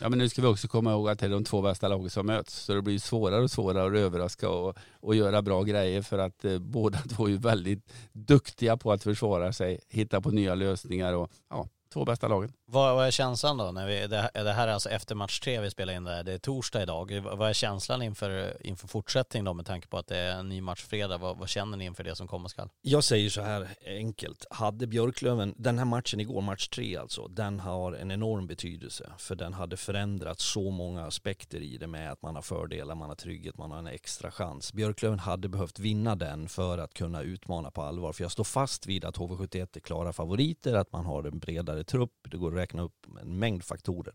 Ja, 0.00 0.08
men 0.08 0.18
nu 0.18 0.28
ska 0.28 0.42
vi 0.42 0.48
också 0.48 0.68
komma 0.68 0.92
ihåg 0.92 1.08
att 1.08 1.18
det 1.18 1.26
är 1.26 1.30
de 1.30 1.44
två 1.44 1.62
bästa 1.62 1.88
lagen 1.88 2.10
som 2.10 2.26
möts. 2.26 2.54
Så 2.54 2.74
det 2.74 2.82
blir 2.82 2.98
svårare 2.98 3.42
och 3.42 3.50
svårare 3.50 3.86
att 3.86 4.04
överraska 4.04 4.48
och, 4.50 4.76
och 4.92 5.14
göra 5.14 5.42
bra 5.42 5.62
grejer 5.62 6.02
för 6.02 6.18
att 6.18 6.44
eh, 6.44 6.58
båda 6.58 6.98
två 7.08 7.28
är 7.28 7.36
väldigt 7.36 7.92
duktiga 8.12 8.76
på 8.76 8.92
att 8.92 9.02
försvara 9.02 9.52
sig, 9.52 9.80
hitta 9.88 10.20
på 10.20 10.30
nya 10.30 10.54
lösningar 10.54 11.12
och 11.12 11.30
ja, 11.50 11.68
två 11.92 12.04
bästa 12.04 12.28
lagen. 12.28 12.52
Vad, 12.72 12.94
vad 12.94 13.06
är 13.06 13.10
känslan 13.10 13.56
då? 13.56 13.72
När 13.72 13.86
vi, 13.86 14.06
det, 14.06 14.30
det 14.34 14.52
här 14.52 14.68
är 14.68 14.72
alltså 14.72 14.88
efter 14.88 15.14
match 15.14 15.40
tre 15.40 15.60
vi 15.60 15.70
spelar 15.70 15.92
in 15.92 16.04
det 16.04 16.10
här. 16.10 16.24
Det 16.24 16.32
är 16.32 16.38
torsdag 16.38 16.82
idag. 16.82 17.20
Vad 17.20 17.48
är 17.48 17.52
känslan 17.52 18.02
inför, 18.02 18.56
inför 18.66 18.88
fortsättning 18.88 19.44
då 19.44 19.54
med 19.54 19.66
tanke 19.66 19.88
på 19.88 19.98
att 19.98 20.06
det 20.06 20.16
är 20.16 20.38
en 20.38 20.48
ny 20.48 20.60
match 20.60 20.82
fredag? 20.82 21.18
Vad, 21.18 21.38
vad 21.38 21.48
känner 21.48 21.76
ni 21.76 21.84
inför 21.84 22.04
det 22.04 22.16
som 22.16 22.28
komma 22.28 22.48
skall? 22.48 22.68
Jag 22.82 23.04
säger 23.04 23.30
så 23.30 23.42
här 23.42 23.68
enkelt. 23.86 24.46
Hade 24.50 24.86
Björklöven, 24.86 25.54
den 25.56 25.78
här 25.78 25.84
matchen 25.84 26.20
igår, 26.20 26.40
match 26.40 26.68
tre 26.68 26.96
alltså, 26.96 27.28
den 27.28 27.60
har 27.60 27.92
en 27.92 28.10
enorm 28.10 28.46
betydelse. 28.46 29.12
För 29.18 29.34
den 29.34 29.54
hade 29.54 29.76
förändrat 29.76 30.40
så 30.40 30.70
många 30.70 31.06
aspekter 31.06 31.60
i 31.60 31.76
det 31.76 31.86
med 31.86 32.12
att 32.12 32.22
man 32.22 32.34
har 32.34 32.42
fördelar, 32.42 32.94
man 32.94 33.08
har 33.08 33.16
trygghet, 33.16 33.58
man 33.58 33.70
har 33.70 33.78
en 33.78 33.86
extra 33.86 34.30
chans. 34.30 34.72
Björklöven 34.72 35.18
hade 35.18 35.48
behövt 35.48 35.78
vinna 35.78 36.16
den 36.16 36.48
för 36.48 36.78
att 36.78 36.94
kunna 36.94 37.22
utmana 37.22 37.70
på 37.70 37.82
allvar. 37.82 38.12
För 38.12 38.24
jag 38.24 38.32
står 38.32 38.44
fast 38.44 38.86
vid 38.86 39.04
att 39.04 39.16
HV71 39.16 39.68
är 39.76 39.80
klara 39.80 40.12
favoriter, 40.12 40.74
att 40.74 40.92
man 40.92 41.06
har 41.06 41.24
en 41.24 41.38
bredare 41.38 41.84
trupp, 41.84 42.12
det 42.30 42.36
går 42.36 42.59
räkna 42.60 42.82
upp 42.82 43.06
en 43.22 43.38
mängd 43.38 43.64
faktorer. 43.64 44.14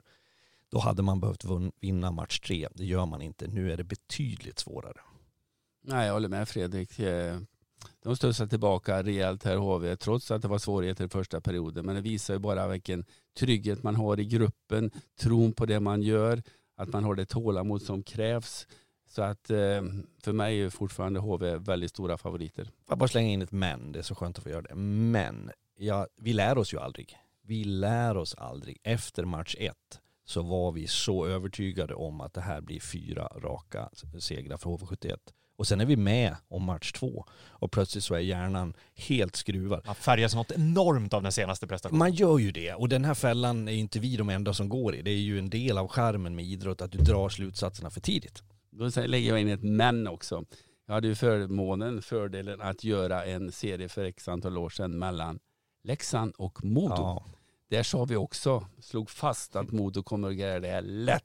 Då 0.70 0.80
hade 0.80 1.02
man 1.02 1.20
behövt 1.20 1.46
vinna 1.80 2.12
match 2.12 2.40
tre. 2.40 2.68
Det 2.72 2.86
gör 2.86 3.06
man 3.06 3.22
inte. 3.22 3.48
Nu 3.48 3.72
är 3.72 3.78
det 3.78 3.84
betydligt 3.84 4.60
svårare. 4.60 5.02
Nej, 5.82 6.06
jag 6.06 6.14
håller 6.14 6.30
med 6.30 6.50
Fredrik. 6.50 7.00
Eh, 7.00 7.40
de 8.04 8.16
studsar 8.16 8.48
tillbaka 8.48 9.04
rejält 9.04 9.44
här 9.44 9.58
HV 9.58 9.96
trots 9.96 10.32
att 10.32 10.42
det 10.42 10.48
var 10.48 10.60
svårigheter 10.60 11.06
i 11.06 11.10
första 11.10 11.42
perioden. 11.42 11.86
Men 11.86 11.96
det 11.96 12.02
visar 12.02 12.34
ju 12.34 12.40
bara 12.40 12.68
vilken 12.68 13.06
trygghet 13.38 13.84
man 13.84 13.96
har 13.96 14.20
i 14.20 14.26
gruppen, 14.26 14.92
tron 15.20 15.54
på 15.54 15.66
det 15.66 15.80
man 15.80 16.02
gör, 16.02 16.44
att 16.76 16.94
man 16.94 17.04
har 17.04 17.16
det 17.16 17.26
tålamod 17.26 17.82
som 17.82 18.04
krävs. 18.04 18.68
Så 19.08 19.22
att 19.22 19.50
eh, 19.50 19.84
för 20.20 20.32
mig 20.32 20.62
är 20.62 20.70
fortfarande 20.70 21.20
HV 21.20 21.58
väldigt 21.58 21.92
stora 21.92 22.18
favoriter. 22.18 22.72
Jag 22.90 22.98
bara 22.98 23.08
slänga 23.08 23.30
in 23.30 23.42
ett 23.42 23.52
men, 23.52 23.92
det 23.92 24.00
är 24.00 24.04
så 24.04 24.16
skönt 24.16 24.38
att 24.38 24.44
få 24.44 24.50
göra 24.50 24.62
det. 24.62 24.76
Men 24.76 25.52
ja, 25.78 26.08
vi 26.18 26.34
lär 26.34 26.58
oss 26.58 26.74
ju 26.74 26.80
aldrig 26.80 27.18
vi 27.48 27.64
lär 27.64 28.18
oss 28.18 28.36
aldrig. 28.36 28.78
Efter 28.84 29.26
match 29.26 29.56
ett 29.60 30.00
så 30.26 30.42
var 30.42 30.72
vi 30.72 30.88
så 30.88 31.26
övertygade 31.26 31.94
om 31.94 32.22
att 32.22 32.34
det 32.34 32.42
här 32.42 32.62
blir 32.62 32.80
fyra 32.80 33.28
raka 33.28 33.90
segrar 34.20 34.58
för 34.58 34.70
HV71. 34.70 35.18
Och 35.58 35.68
sen 35.68 35.82
är 35.82 35.86
vi 35.86 35.96
med 35.96 36.36
om 36.48 36.64
match 36.64 36.92
två 36.92 37.26
och 37.50 37.72
plötsligt 37.72 38.04
så 38.04 38.16
är 38.16 38.20
hjärnan 38.20 38.74
helt 38.96 39.36
skruvad. 39.36 39.86
Man 39.86 39.96
färgas 39.96 40.36
något 40.36 40.52
enormt 40.52 41.14
av 41.14 41.24
den 41.24 41.32
senaste 41.32 41.68
prestationen. 41.68 42.00
Man 42.00 42.14
gör 42.14 42.38
ju 42.38 42.52
det 42.52 42.74
och 42.74 42.90
den 42.90 43.06
här 43.06 43.14
fällan 43.14 43.68
är 43.68 43.74
inte 43.74 44.00
vi 44.00 44.18
de 44.18 44.30
enda 44.30 44.54
som 44.54 44.70
går 44.70 44.96
i. 44.96 45.02
Det 45.02 45.12
är 45.12 45.16
ju 45.16 45.40
en 45.40 45.50
del 45.50 45.78
av 45.78 45.88
skärmen 45.88 46.36
med 46.36 46.46
idrott 46.46 46.82
att 46.82 46.92
du 46.92 46.98
drar 46.98 47.30
slutsatserna 47.30 47.90
för 47.90 48.02
tidigt. 48.02 48.44
Då 48.72 48.90
lägger 49.06 49.30
jag 49.30 49.42
in 49.42 49.50
ett 49.50 49.64
men 49.64 50.08
också. 50.08 50.46
Jag 50.88 50.94
hade 50.94 51.08
ju 51.08 51.16
förmånen, 51.16 52.02
fördelen 52.02 52.62
att 52.62 52.84
göra 52.84 53.26
en 53.26 53.52
serie 53.52 53.90
för 53.90 54.06
x 54.06 54.28
antal 54.28 54.58
år 54.58 54.70
sedan 54.70 55.00
mellan 55.00 55.40
Leksand 55.86 56.34
och 56.38 56.64
Modo. 56.64 56.96
Ja. 56.96 57.26
Där 57.68 57.84
sa 57.84 58.06
vi 58.06 58.16
också, 58.16 58.66
slog 58.80 59.10
fast 59.10 59.56
att 59.56 59.72
Modo 59.72 60.04
kommer 60.04 60.28
att 60.28 60.36
göra 60.36 60.60
det 60.60 60.68
här 60.68 60.82
lätt. 60.82 61.24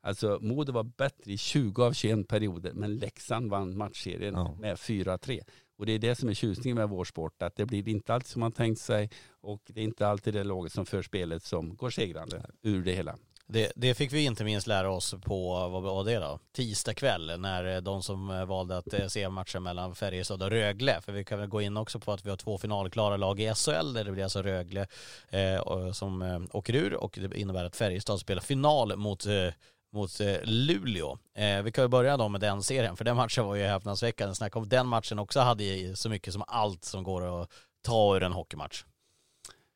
Alltså 0.00 0.38
Modo 0.42 0.72
var 0.72 0.82
bättre 0.84 1.32
i 1.32 1.38
20 1.38 1.84
av 1.84 1.92
21 1.92 2.28
perioder 2.28 2.72
men 2.72 2.96
Leksand 2.96 3.50
vann 3.50 3.76
matchserien 3.76 4.34
ja. 4.34 4.56
med 4.60 4.76
4-3. 4.76 5.40
Och 5.76 5.86
det 5.86 5.92
är 5.92 5.98
det 5.98 6.14
som 6.14 6.28
är 6.28 6.34
tjusningen 6.34 6.76
med 6.76 6.88
vår 6.88 7.04
sport, 7.04 7.42
att 7.42 7.56
det 7.56 7.66
blir 7.66 7.88
inte 7.88 8.14
alltid 8.14 8.28
som 8.28 8.40
man 8.40 8.52
tänkt 8.52 8.80
sig 8.80 9.10
och 9.40 9.62
det 9.66 9.80
är 9.80 9.84
inte 9.84 10.08
alltid 10.08 10.34
det 10.34 10.44
laget 10.44 10.72
som 10.72 10.86
för 10.86 11.02
spelet 11.02 11.42
som 11.42 11.76
går 11.76 11.90
segrande 11.90 12.50
ur 12.62 12.84
det 12.84 12.92
hela. 12.92 13.16
Det, 13.48 13.72
det, 13.76 13.94
fick 13.94 14.12
vi 14.12 14.24
inte 14.24 14.44
minst 14.44 14.66
lära 14.66 14.90
oss 14.90 15.14
på, 15.22 15.68
vad 15.68 15.82
var 15.82 16.04
det 16.04 16.18
då? 16.18 16.38
Tisdag 16.52 16.94
kväll 16.94 17.40
när 17.40 17.76
eh, 17.76 17.80
de 17.80 18.02
som 18.02 18.30
eh, 18.30 18.44
valde 18.44 18.78
att 18.78 18.92
eh, 18.92 19.06
se 19.06 19.28
matchen 19.28 19.62
mellan 19.62 19.94
Färjestad 19.94 20.42
och 20.42 20.50
Rögle. 20.50 21.00
För 21.00 21.12
vi 21.12 21.24
kan 21.24 21.38
väl 21.38 21.48
gå 21.48 21.60
in 21.60 21.76
också 21.76 22.00
på 22.00 22.12
att 22.12 22.26
vi 22.26 22.30
har 22.30 22.36
två 22.36 22.58
finalklara 22.58 23.16
lag 23.16 23.40
i 23.40 23.54
SHL 23.54 23.92
där 23.92 24.04
det 24.04 24.12
blir 24.12 24.22
alltså 24.22 24.42
Rögle 24.42 24.86
eh, 25.28 25.92
som 25.92 26.22
eh, 26.22 26.40
åker 26.52 26.74
ur 26.74 26.94
och 26.94 27.18
det 27.22 27.40
innebär 27.40 27.64
att 27.64 27.76
Färjestad 27.76 28.20
spelar 28.20 28.42
final 28.42 28.96
mot 28.96 29.26
eh, 29.26 29.52
mot 29.92 30.10
Luleå. 30.42 31.18
Eh, 31.34 31.62
vi 31.62 31.72
kan 31.72 31.84
ju 31.84 31.88
börja 31.88 32.16
då 32.16 32.28
med 32.28 32.40
den 32.40 32.62
serien, 32.62 32.96
för 32.96 33.04
den 33.04 33.16
matchen 33.16 33.46
var 33.46 33.54
ju 33.54 33.62
häpnadsväckande. 33.62 34.34
Snack 34.34 34.56
om 34.56 34.68
den 34.68 34.86
matchen 34.86 35.18
också 35.18 35.40
hade 35.40 35.96
så 35.96 36.08
mycket 36.08 36.32
som 36.32 36.44
allt 36.46 36.84
som 36.84 37.04
går 37.04 37.42
att 37.42 37.50
ta 37.82 38.16
ur 38.16 38.22
en 38.22 38.32
hockeymatch. 38.32 38.84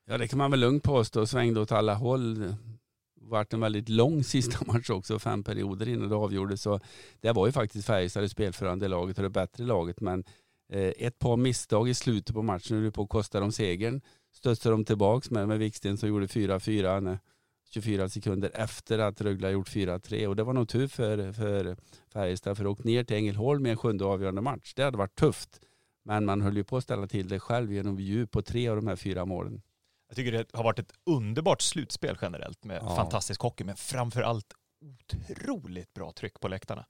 Ja, 0.06 0.18
det 0.18 0.28
kan 0.28 0.38
man 0.38 0.50
väl 0.50 0.60
lugnt 0.60 0.82
påstå. 0.82 1.26
Svängde 1.26 1.60
åt 1.60 1.72
alla 1.72 1.94
håll 1.94 2.54
varit 3.30 3.52
en 3.52 3.60
väldigt 3.60 3.88
lång 3.88 4.24
sista 4.34 4.72
match 4.72 4.90
också, 4.90 5.18
fem 5.18 5.42
perioder 5.42 5.88
innan 5.88 6.08
det 6.08 6.16
avgjordes. 6.16 6.62
Så 6.62 6.80
det 7.20 7.32
var 7.32 7.46
ju 7.46 7.52
faktiskt 7.52 7.86
Färjestad 7.86 8.22
det 8.22 8.28
spelförande 8.28 8.88
laget 8.88 9.16
och 9.18 9.22
det 9.22 9.30
bättre 9.30 9.64
laget. 9.64 10.00
Men 10.00 10.24
eh, 10.72 10.92
ett 10.98 11.18
par 11.18 11.36
misstag 11.36 11.88
i 11.88 11.94
slutet 11.94 12.34
på 12.34 12.42
matchen 12.42 12.82
höll 12.82 12.92
på 12.92 13.02
att 13.02 13.08
kosta 13.08 13.40
dem 13.40 13.52
segern. 13.52 14.00
Stötte 14.32 14.70
de 14.70 14.84
tillbaks 14.84 15.30
med, 15.30 15.48
med 15.48 15.58
Wiksten 15.58 15.96
som 15.96 16.08
gjorde 16.08 16.26
4-4 16.26 17.18
24 17.70 18.08
sekunder 18.08 18.50
efter 18.54 18.98
att 18.98 19.20
Rögle 19.20 19.50
gjort 19.50 19.68
4-3 19.68 20.26
och 20.26 20.36
det 20.36 20.42
var 20.42 20.52
nog 20.52 20.68
tur 20.68 20.88
för, 20.88 21.32
för 21.32 21.76
Färjestad 22.12 22.56
för 22.56 22.64
att 22.64 22.70
åka 22.70 22.82
ner 22.84 23.04
till 23.04 23.16
Ängelholm 23.16 23.62
med 23.62 23.70
en 23.70 23.76
sjunde 23.76 24.04
avgörande 24.04 24.40
match. 24.40 24.74
Det 24.74 24.82
hade 24.82 24.98
varit 24.98 25.14
tufft. 25.14 25.60
Men 26.04 26.24
man 26.24 26.40
höll 26.40 26.56
ju 26.56 26.64
på 26.64 26.76
att 26.76 26.84
ställa 26.84 27.06
till 27.06 27.28
det 27.28 27.40
själv 27.40 27.72
genom 27.72 28.00
djup 28.00 28.30
på 28.30 28.42
tre 28.42 28.68
av 28.68 28.76
de 28.76 28.86
här 28.86 28.96
fyra 28.96 29.24
målen. 29.24 29.62
Jag 30.10 30.16
tycker 30.16 30.32
det 30.32 30.46
har 30.52 30.64
varit 30.64 30.78
ett 30.78 30.92
underbart 31.06 31.62
slutspel 31.62 32.18
generellt 32.22 32.64
med 32.64 32.78
ja. 32.82 32.96
fantastisk 32.96 33.40
hockey, 33.40 33.64
men 33.64 33.76
framför 33.76 34.22
allt 34.22 34.46
otroligt 34.84 35.94
bra 35.94 36.12
tryck 36.12 36.40
på 36.40 36.48
läktarna. 36.48 36.86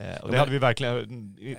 Eh, 0.00 0.22
och 0.22 0.30
det 0.30 0.38
hade 0.38 0.50
vi 0.50 0.58
verkligen, 0.58 0.96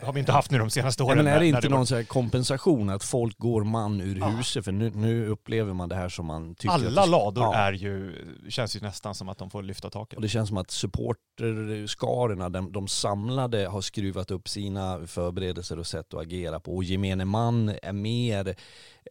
har 0.03 0.13
vi 0.13 0.19
inte 0.19 0.31
haft 0.31 0.51
nu 0.51 0.57
de 0.57 0.69
senaste 0.69 1.03
åren. 1.03 1.17
men 1.17 1.27
är 1.27 1.39
det 1.39 1.47
inte 1.47 1.61
det 1.61 1.69
någon 1.69 1.85
var... 1.85 2.03
kompensation 2.03 2.89
att 2.89 3.03
folk 3.03 3.37
går 3.37 3.63
man 3.63 4.01
ur 4.01 4.17
ja. 4.19 4.27
huset? 4.27 4.65
För 4.65 4.71
nu, 4.71 4.91
nu, 4.95 5.27
upplever 5.27 5.73
man 5.73 5.89
det 5.89 5.95
här 5.95 6.09
som 6.09 6.25
man 6.25 6.55
tycker 6.55 6.73
Alla 6.73 7.01
att 7.01 7.09
lador 7.09 7.43
ja. 7.43 7.55
är 7.55 7.73
ju, 7.73 8.15
känns 8.49 8.75
ju 8.75 8.79
nästan 8.79 9.15
som 9.15 9.29
att 9.29 9.37
de 9.37 9.49
får 9.49 9.63
lyfta 9.63 9.89
taket. 9.89 10.15
Och 10.15 10.21
det 10.21 10.29
känns 10.29 10.49
som 10.49 10.57
att 10.57 10.71
supporterskarorna, 10.71 12.49
de, 12.49 12.71
de 12.71 12.87
samlade, 12.87 13.67
har 13.67 13.81
skruvat 13.81 14.31
upp 14.31 14.49
sina 14.49 15.07
förberedelser 15.07 15.79
och 15.79 15.87
sätt 15.87 16.13
att 16.13 16.21
agera 16.21 16.59
på. 16.59 16.75
Och 16.75 16.83
gemene 16.83 17.25
man 17.25 17.73
är 17.83 17.93
mer 17.93 18.55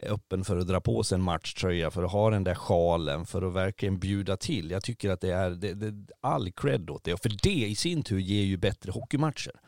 öppen 0.01 0.43
för 0.43 0.57
att 0.57 0.67
dra 0.67 0.81
på 0.81 1.03
sig 1.03 1.15
en 1.15 1.21
matchtröja, 1.21 1.91
för 1.91 2.03
att 2.03 2.11
ha 2.11 2.29
den 2.29 2.43
där 2.43 2.55
sjalen, 2.55 3.25
för 3.25 3.41
att 3.41 3.53
verkligen 3.53 3.99
bjuda 3.99 4.37
till. 4.37 4.71
Jag 4.71 4.83
tycker 4.83 5.09
att 5.09 5.21
det 5.21 5.31
är, 5.33 5.49
det, 5.49 5.73
det, 5.73 6.13
all 6.21 6.51
cred 6.51 6.89
åt 6.89 7.03
det. 7.03 7.13
Och 7.13 7.19
för 7.19 7.31
det 7.43 7.67
i 7.67 7.75
sin 7.75 8.03
tur 8.03 8.19
ger 8.19 8.43
ju 8.43 8.57
bättre 8.57 8.91
hockeymatcher. 8.91 9.62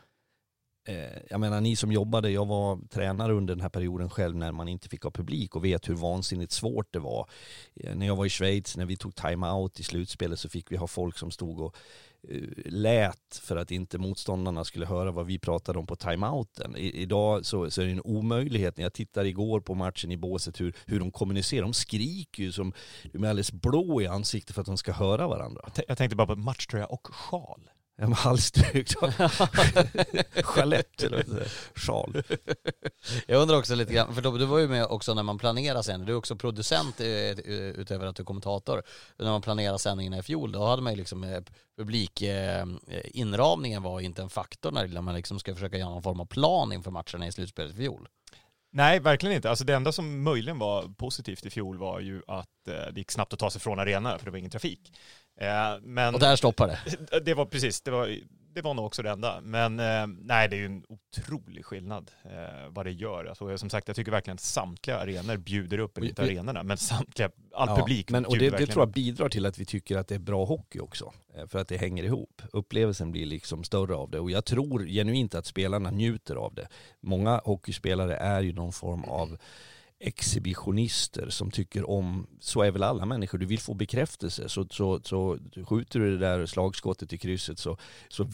Eh, 0.88 1.18
jag 1.30 1.40
menar 1.40 1.60
ni 1.60 1.76
som 1.76 1.92
jobbade, 1.92 2.30
jag 2.30 2.46
var 2.46 2.78
tränare 2.90 3.32
under 3.32 3.54
den 3.54 3.62
här 3.62 3.68
perioden 3.68 4.10
själv 4.10 4.36
när 4.36 4.52
man 4.52 4.68
inte 4.68 4.88
fick 4.88 5.02
ha 5.02 5.10
publik 5.10 5.56
och 5.56 5.64
vet 5.64 5.88
hur 5.88 5.94
vansinnigt 5.94 6.52
svårt 6.52 6.92
det 6.92 6.98
var. 6.98 7.28
Eh, 7.74 7.94
när 7.94 8.06
jag 8.06 8.16
var 8.16 8.26
i 8.26 8.28
Schweiz, 8.28 8.76
när 8.76 8.86
vi 8.86 8.96
tog 8.96 9.14
time-out 9.14 9.80
i 9.80 9.82
slutspelet 9.82 10.38
så 10.38 10.48
fick 10.48 10.72
vi 10.72 10.76
ha 10.76 10.86
folk 10.86 11.18
som 11.18 11.30
stod 11.30 11.60
och 11.60 11.76
eh, 12.28 12.42
lät 12.64 13.40
för 13.42 13.56
att 13.56 13.70
inte 13.70 13.98
motståndarna 13.98 14.64
skulle 14.64 14.86
höra 14.86 15.10
vad 15.10 15.26
vi 15.26 15.38
pratade 15.38 15.78
om 15.78 15.86
på 15.86 15.96
timeouten. 15.96 16.76
I, 16.76 17.02
idag 17.02 17.46
så, 17.46 17.70
så, 17.70 17.82
är 17.82 17.86
det 17.86 17.92
en 17.92 18.00
omöjlighet. 18.04 18.76
När 18.76 18.84
jag 18.84 18.92
tittade 18.92 19.28
igår 19.28 19.60
på 19.60 19.74
matchen 19.74 20.12
i 20.12 20.16
båset 20.16 20.60
hur, 20.60 20.74
hur 20.86 21.00
de 21.00 21.10
kommunicerar. 21.10 21.62
De 21.62 21.72
skriker 21.72 22.42
ju 22.42 22.52
som 22.52 22.72
de 23.12 23.24
är 23.24 23.28
alldeles 23.28 23.52
blå 23.52 24.02
i 24.02 24.06
ansiktet 24.06 24.54
för 24.54 24.60
att 24.60 24.66
de 24.66 24.76
ska 24.76 24.92
höra 24.92 25.28
varandra. 25.28 25.70
Jag 25.88 25.98
tänkte 25.98 26.16
bara 26.16 26.26
på 26.26 26.36
matchtröja 26.36 26.86
och 26.86 27.06
sjal. 27.06 27.70
Ja, 27.98 28.08
med 28.08 28.18
halsduk. 28.18 28.88
Chalett 30.44 31.02
eller 31.02 31.24
sjal. 31.74 32.22
Jag 33.26 33.42
undrar 33.42 33.58
också 33.58 33.74
lite 33.74 33.94
grann, 33.94 34.14
för 34.14 34.38
du 34.38 34.46
var 34.46 34.58
ju 34.58 34.68
med 34.68 34.86
också 34.86 35.14
när 35.14 35.22
man 35.22 35.38
planerar 35.38 35.82
sen, 35.82 36.04
du 36.04 36.12
är 36.12 36.16
också 36.16 36.36
producent 36.36 37.00
eh, 37.00 37.30
utöver 37.80 38.06
att 38.06 38.16
du 38.16 38.22
är 38.22 38.24
kommentator. 38.24 38.82
När 39.18 39.30
man 39.30 39.42
planerar 39.42 39.78
sändningarna 39.78 40.18
i 40.18 40.22
fjol, 40.22 40.52
då 40.52 40.66
hade 40.66 40.82
man 40.82 40.92
ju 40.92 40.96
liksom 40.96 41.24
eh, 41.24 41.40
publikinramningen 41.76 43.82
var 43.82 44.00
inte 44.00 44.22
en 44.22 44.30
faktor 44.30 44.70
när 44.70 45.00
man 45.00 45.14
liksom 45.14 45.38
ska 45.38 45.54
försöka 45.54 45.78
göra 45.78 45.90
någon 45.90 46.02
form 46.02 46.20
av 46.20 46.26
plan 46.26 46.72
inför 46.72 46.90
matcherna 46.90 47.26
i 47.26 47.32
slutspelet 47.32 47.72
i 47.72 47.76
fjol. 47.76 48.08
Nej, 48.72 49.00
verkligen 49.00 49.36
inte. 49.36 49.50
Alltså 49.50 49.64
det 49.64 49.74
enda 49.74 49.92
som 49.92 50.22
möjligen 50.22 50.58
var 50.58 50.82
positivt 50.82 51.46
i 51.46 51.50
fjol 51.50 51.78
var 51.78 52.00
ju 52.00 52.22
att 52.26 52.68
eh, 52.68 52.74
det 52.74 53.00
gick 53.00 53.10
snabbt 53.10 53.32
att 53.32 53.38
ta 53.38 53.50
sig 53.50 53.60
från 53.60 53.78
arenan 53.78 54.18
för 54.18 54.24
det 54.24 54.30
var 54.30 54.38
ingen 54.38 54.50
trafik. 54.50 54.92
Eh, 55.40 55.80
men, 55.82 56.14
och 56.14 56.20
där 56.20 56.36
stoppade 56.36 56.78
det? 56.84 57.20
Det 57.24 57.34
var 57.34 57.46
precis, 57.46 57.80
det 57.80 57.90
var, 57.90 58.18
det 58.56 58.62
var 58.62 58.74
nog 58.74 58.86
också 58.86 59.02
det 59.02 59.10
enda. 59.10 59.40
Men 59.42 59.80
eh, 59.80 60.06
nej, 60.06 60.48
det 60.48 60.56
är 60.56 60.58
ju 60.58 60.66
en 60.66 60.84
otrolig 60.88 61.64
skillnad 61.64 62.10
eh, 62.24 62.68
vad 62.68 62.86
det 62.86 62.92
gör. 62.92 63.24
Alltså, 63.24 63.58
som 63.58 63.70
sagt, 63.70 63.88
jag 63.88 63.96
tycker 63.96 64.10
verkligen 64.10 64.34
att 64.34 64.40
samtliga 64.40 64.98
arenor 64.98 65.36
bjuder 65.36 65.78
upp, 65.78 65.98
eller 65.98 66.08
inte 66.08 66.22
arenorna, 66.22 66.62
men 66.62 66.76
samtliga, 66.76 67.30
all 67.54 67.68
ja, 67.68 67.76
publik 67.76 68.10
men, 68.10 68.26
Och 68.26 68.38
det, 68.38 68.50
det 68.50 68.66
tror 68.66 68.82
jag 68.82 68.92
bidrar 68.92 69.28
till 69.28 69.46
att 69.46 69.58
vi 69.58 69.64
tycker 69.64 69.96
att 69.96 70.08
det 70.08 70.14
är 70.14 70.18
bra 70.18 70.44
hockey 70.44 70.80
också. 70.80 71.12
För 71.46 71.58
att 71.58 71.68
det 71.68 71.76
hänger 71.76 72.04
ihop. 72.04 72.42
Upplevelsen 72.52 73.12
blir 73.12 73.26
liksom 73.26 73.64
större 73.64 73.94
av 73.94 74.10
det. 74.10 74.20
Och 74.20 74.30
jag 74.30 74.44
tror 74.44 74.86
genuint 74.86 75.34
att 75.34 75.46
spelarna 75.46 75.90
njuter 75.90 76.36
av 76.36 76.54
det. 76.54 76.68
Många 77.00 77.40
hockeyspelare 77.44 78.16
är 78.16 78.40
ju 78.40 78.52
någon 78.52 78.72
form 78.72 79.04
av 79.04 79.38
exhibitionister 80.06 81.30
som 81.30 81.50
tycker 81.50 81.90
om, 81.90 82.26
så 82.40 82.62
är 82.62 82.70
väl 82.70 82.82
alla 82.82 83.06
människor, 83.06 83.38
du 83.38 83.46
vill 83.46 83.60
få 83.60 83.74
bekräftelse 83.74 84.48
så, 84.48 84.66
så, 84.70 85.00
så 85.04 85.38
skjuter 85.64 86.00
du 86.00 86.18
det 86.18 86.26
där 86.26 86.46
slagskottet 86.46 87.12
i 87.12 87.18
krysset 87.18 87.58
så, 87.58 87.78
så 88.08 88.30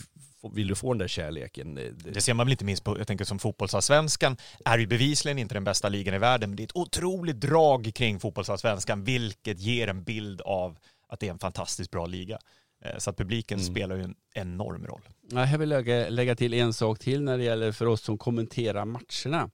vill 0.52 0.68
du 0.68 0.74
få 0.74 0.92
den 0.92 0.98
där 0.98 1.08
kärleken. 1.08 1.74
Det 2.04 2.20
ser 2.20 2.34
man 2.34 2.46
väl 2.46 2.52
inte 2.52 2.64
minst 2.64 2.84
på, 2.84 2.98
jag 2.98 3.06
tänker 3.06 3.24
som 3.24 3.38
fotbollsallsvenskan 3.38 4.36
är 4.64 4.78
ju 4.78 4.86
bevisligen 4.86 5.38
inte 5.38 5.54
den 5.54 5.64
bästa 5.64 5.88
ligan 5.88 6.14
i 6.14 6.18
världen, 6.18 6.50
men 6.50 6.56
det 6.56 6.62
är 6.62 6.64
ett 6.64 6.76
otroligt 6.76 7.40
drag 7.40 7.90
kring 7.94 8.20
fotbollsallsvenskan, 8.20 9.04
vilket 9.04 9.60
ger 9.60 9.88
en 9.88 10.04
bild 10.04 10.40
av 10.40 10.78
att 11.08 11.20
det 11.20 11.26
är 11.26 11.30
en 11.30 11.38
fantastiskt 11.38 11.90
bra 11.90 12.06
liga. 12.06 12.38
Eh, 12.84 12.98
så 12.98 13.10
att 13.10 13.16
publiken 13.16 13.58
mm. 13.58 13.72
spelar 13.72 13.96
ju 13.96 14.02
en 14.02 14.14
enorm 14.34 14.86
roll. 14.86 15.02
Jag 15.30 15.58
vill 15.58 15.68
lägga, 15.68 16.08
lägga 16.08 16.36
till 16.36 16.54
en 16.54 16.72
sak 16.72 16.98
till 16.98 17.22
när 17.22 17.38
det 17.38 17.44
gäller 17.44 17.72
för 17.72 17.86
oss 17.86 18.02
som 18.02 18.18
kommenterar 18.18 18.84
matcherna. 18.84 19.50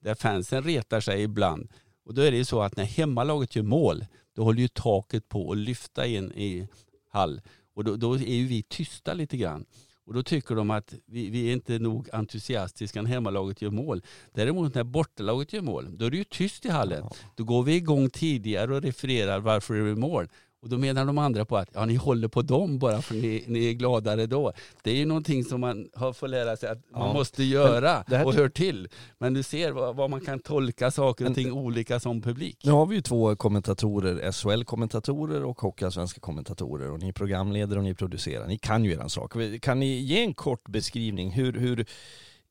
Där 0.00 0.14
fansen 0.14 0.62
retar 0.62 1.00
sig 1.00 1.22
ibland. 1.22 1.68
Och 2.04 2.14
då 2.14 2.22
är 2.22 2.30
det 2.30 2.36
ju 2.36 2.44
så 2.44 2.62
att 2.62 2.76
när 2.76 2.84
hemmalaget 2.84 3.56
gör 3.56 3.62
mål, 3.62 4.04
då 4.36 4.44
håller 4.44 4.60
ju 4.60 4.68
taket 4.68 5.28
på 5.28 5.52
att 5.52 5.58
lyfta 5.58 6.06
in 6.06 6.32
i 6.32 6.68
hall. 7.08 7.40
Och 7.74 7.84
då, 7.84 7.96
då 7.96 8.14
är 8.14 8.34
ju 8.34 8.46
vi 8.46 8.62
tysta 8.62 9.14
lite 9.14 9.36
grann. 9.36 9.64
Och 10.04 10.14
då 10.14 10.22
tycker 10.22 10.54
de 10.54 10.70
att 10.70 10.94
vi, 11.06 11.30
vi 11.30 11.48
är 11.48 11.52
inte 11.52 11.78
nog 11.78 12.08
entusiastiska 12.12 13.02
när 13.02 13.10
hemmalaget 13.10 13.62
gör 13.62 13.70
mål. 13.70 14.02
Däremot 14.34 14.74
när 14.74 14.84
bortalaget 14.84 15.52
gör 15.52 15.62
mål, 15.62 15.98
då 15.98 16.04
är 16.04 16.10
det 16.10 16.16
ju 16.16 16.24
tyst 16.24 16.66
i 16.66 16.68
hallen. 16.68 17.04
Då 17.34 17.44
går 17.44 17.62
vi 17.62 17.74
igång 17.74 18.10
tidigare 18.10 18.74
och 18.74 18.82
refererar 18.82 19.40
varför 19.40 19.74
det 19.74 19.90
är 19.90 19.94
mål. 19.94 20.28
Och 20.62 20.68
då 20.68 20.78
menar 20.78 21.04
de 21.04 21.18
andra 21.18 21.44
på 21.44 21.56
att 21.56 21.68
ja, 21.72 21.86
ni 21.86 21.94
håller 21.94 22.28
på 22.28 22.42
dem 22.42 22.78
bara 22.78 23.02
för 23.02 23.14
ni, 23.14 23.44
ni 23.46 23.68
är 23.68 23.72
gladare 23.72 24.26
då. 24.26 24.52
Det 24.82 24.90
är 24.90 24.94
ju 24.94 25.06
någonting 25.06 25.44
som 25.44 25.60
man 25.60 25.88
har 25.94 26.12
fått 26.12 26.30
lära 26.30 26.56
sig 26.56 26.68
att 26.68 26.90
man 26.90 27.14
måste 27.14 27.44
göra 27.44 28.04
och 28.24 28.34
hör 28.34 28.48
till. 28.48 28.88
Men 29.18 29.34
du 29.34 29.42
ser 29.42 29.72
vad, 29.72 29.96
vad 29.96 30.10
man 30.10 30.20
kan 30.20 30.38
tolka 30.38 30.90
saker 30.90 31.28
och 31.28 31.34
ting 31.34 31.52
olika 31.52 32.00
som 32.00 32.22
publik. 32.22 32.58
Nu 32.64 32.72
har 32.72 32.86
vi 32.86 32.94
ju 32.94 33.02
två 33.02 33.36
kommentatorer, 33.36 34.32
SHL-kommentatorer 34.32 35.44
och 35.44 35.60
Hockeyallsvenska 35.60 36.20
kommentatorer 36.20 36.90
och 36.90 37.00
ni 37.00 37.08
är 37.08 37.12
programledare 37.12 37.78
och 37.78 37.84
ni 37.84 37.94
producerar. 37.94 38.46
Ni 38.46 38.58
kan 38.58 38.84
ju 38.84 38.92
eran 38.92 39.10
sak. 39.10 39.34
Kan 39.62 39.80
ni 39.80 39.98
ge 39.98 40.24
en 40.24 40.34
kort 40.34 40.68
beskrivning 40.68 41.30
hur, 41.30 41.52
hur 41.52 41.86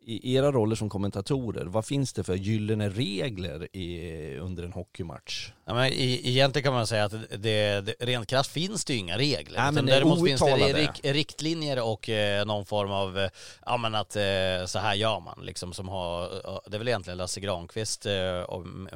i 0.10 0.36
era 0.36 0.52
roller 0.52 0.76
som 0.76 0.90
kommentatorer, 0.90 1.66
vad 1.66 1.86
finns 1.86 2.14
det 2.14 2.24
för 2.24 2.36
gyllene 2.36 2.90
regler 2.90 3.76
i, 3.76 4.38
under 4.38 4.64
en 4.64 4.74
hockeymatch? 4.74 5.52
Ja, 5.66 5.74
men 5.74 5.94
i, 5.94 6.22
egentligen 6.30 6.64
kan 6.64 6.74
man 6.74 6.88
säga 6.88 7.06
att 7.06 7.12
det, 7.12 7.82
det, 7.82 7.96
rent 8.00 8.28
krasst 8.28 8.52
finns 8.52 8.86
det 8.86 8.94
ju 8.94 9.00
inga 9.00 9.18
regler. 9.18 9.60
Ja, 9.60 9.72
men 9.72 9.86
däremot 9.86 10.26
finns 10.26 10.42
det 10.42 10.74
rik, 10.74 11.00
riktlinjer 11.04 11.84
och 11.84 12.10
eh, 12.10 12.46
någon 12.46 12.66
form 12.66 12.92
av, 12.92 13.20
eh, 13.20 13.30
ja 13.66 13.78
men 13.78 13.96
att 13.96 14.16
eh, 14.16 14.22
så 14.66 14.80
här 14.80 14.94
gör 14.94 15.20
man 15.20 15.40
liksom 15.42 15.74
som 15.74 15.88
har, 15.88 16.30
det 16.70 16.78
är 16.78 16.80
väl 16.80 16.88
egentligen 16.88 17.18
Lasse 17.18 17.40
Granqvist 17.40 18.06
eh, 18.06 18.12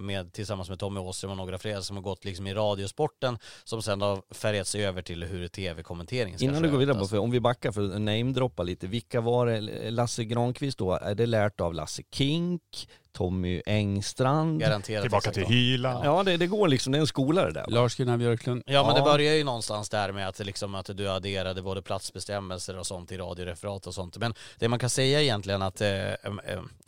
med, 0.01 0.33
tillsammans 0.33 0.69
med 0.69 0.79
Tommy 0.79 0.99
Åström 0.99 1.31
och 1.31 1.37
några 1.37 1.57
fler 1.57 1.81
som 1.81 1.95
har 1.95 2.03
gått 2.03 2.25
liksom 2.25 2.47
i 2.47 2.53
radiosporten 2.53 3.37
som 3.63 3.81
sen 3.81 4.01
har 4.01 4.21
färgat 4.33 4.67
sig 4.67 4.85
över 4.85 5.01
till 5.01 5.23
hur 5.23 5.47
tv-kommentering 5.47 6.37
ska 6.37 6.45
Innan 6.45 6.61
du 6.61 6.71
går 6.71 6.77
vidare 6.77 6.99
på, 6.99 7.07
för 7.07 7.17
om 7.17 7.31
vi 7.31 7.39
backar 7.39 7.71
för 7.71 7.83
att 7.85 8.01
namedroppa 8.01 8.63
lite, 8.63 8.87
vilka 8.87 9.21
var 9.21 9.47
det, 9.47 9.91
Lasse 9.91 10.23
Granqvist 10.23 10.77
då, 10.77 10.99
är 11.03 11.15
det 11.15 11.25
lärt 11.25 11.61
av 11.61 11.73
Lasse 11.73 12.03
Kink, 12.11 12.87
Tommy 13.13 13.61
Engstrand. 13.65 14.59
Garanterat. 14.59 15.01
Tillbaka 15.01 15.31
till 15.31 15.45
Hyland. 15.45 16.05
Ja, 16.05 16.23
det, 16.23 16.37
det, 16.37 16.47
går 16.47 16.67
liksom, 16.67 16.91
det 16.91 16.97
är 16.97 16.99
en 16.99 17.07
skola 17.07 17.45
det 17.45 17.51
där. 17.51 17.65
Lars-Gunnar 17.67 18.17
Björklund. 18.17 18.63
Ja, 18.65 18.85
men 18.87 18.95
det 18.95 19.01
börjar 19.01 19.33
ju 19.33 19.43
någonstans 19.43 19.89
där 19.89 20.11
med 20.11 20.27
att, 20.27 20.39
liksom, 20.39 20.75
att 20.75 20.89
du 20.93 21.09
adderade 21.09 21.61
både 21.61 21.81
platsbestämmelser 21.81 22.77
och 22.77 22.87
sånt 22.87 23.11
i 23.11 23.17
radioreferat 23.17 23.87
och 23.87 23.93
sånt. 23.93 24.17
Men 24.17 24.33
det 24.59 24.67
man 24.67 24.79
kan 24.79 24.89
säga 24.89 25.21
egentligen 25.21 25.61
att 25.61 25.81
eh, 25.81 26.13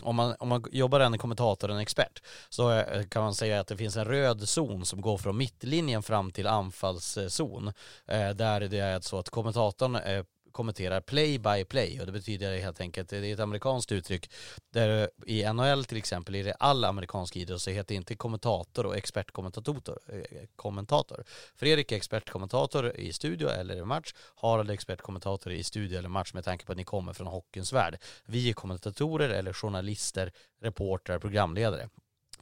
om, 0.04 0.16
man, 0.16 0.36
om 0.40 0.48
man 0.48 0.66
jobbar 0.72 1.00
en 1.00 1.18
kommentator 1.18 1.70
och 1.70 1.76
en 1.76 1.82
expert 1.82 2.22
så 2.50 2.72
eh, 2.72 3.04
kan 3.04 3.24
man 3.24 3.36
säga 3.36 3.60
att 3.60 3.68
det 3.68 3.78
finns 3.78 3.98
en 3.98 4.06
röd 4.06 4.50
zon 4.50 4.86
som 4.86 5.02
går 5.02 5.18
från 5.18 5.38
mittlinjen 5.38 6.04
fram 6.04 6.32
till 6.32 6.48
anfallszon. 6.48 7.68
Eh, 8.08 8.30
där 8.30 8.60
det 8.60 8.80
är 8.80 9.00
så 9.00 9.20
att 9.20 9.30
kommentatorn 9.30 9.96
eh, 9.96 10.24
kommenterar 10.56 11.02
play 11.02 11.40
by 11.40 11.66
play 11.66 12.00
och 12.00 12.06
det 12.06 12.12
betyder 12.12 12.58
helt 12.58 12.82
enkelt, 12.82 13.10
det 13.10 13.18
är 13.18 13.34
ett 13.34 13.40
amerikanskt 13.40 13.92
uttryck 13.92 14.32
där 14.74 15.10
i 15.26 15.54
NHL 15.54 15.86
till 15.86 15.98
exempel 15.98 16.36
är 16.36 16.44
det 16.44 16.54
all 16.54 16.84
amerikansk 16.84 17.36
idrott 17.36 17.62
så 17.62 17.70
heter 17.70 17.88
det 17.88 17.96
inte 17.96 18.16
kommentator 18.16 18.86
och 18.86 18.98
expertkommentator. 18.98 20.00
Eh, 20.08 20.48
kommentator. 20.56 21.24
Fredrik 21.56 21.92
är 21.92 21.96
expertkommentator 21.96 22.96
i 22.96 23.14
studio 23.14 23.50
eller 23.50 23.76
i 23.76 23.86
match, 23.86 24.14
Harald 24.36 24.70
är 24.70 24.74
expertkommentator 24.74 25.54
i 25.54 25.64
studio 25.64 26.00
eller 26.00 26.10
match 26.10 26.34
med 26.34 26.44
tanke 26.44 26.66
på 26.66 26.72
att 26.72 26.78
ni 26.78 26.84
kommer 26.84 27.14
från 27.14 27.28
hockeyns 27.28 27.74
värld. 27.74 27.98
Vi 28.26 28.50
är 28.50 28.54
kommentatorer 28.54 29.30
eller 29.30 29.54
journalister, 29.54 30.32
reportrar, 30.62 31.20
programledare. 31.20 31.90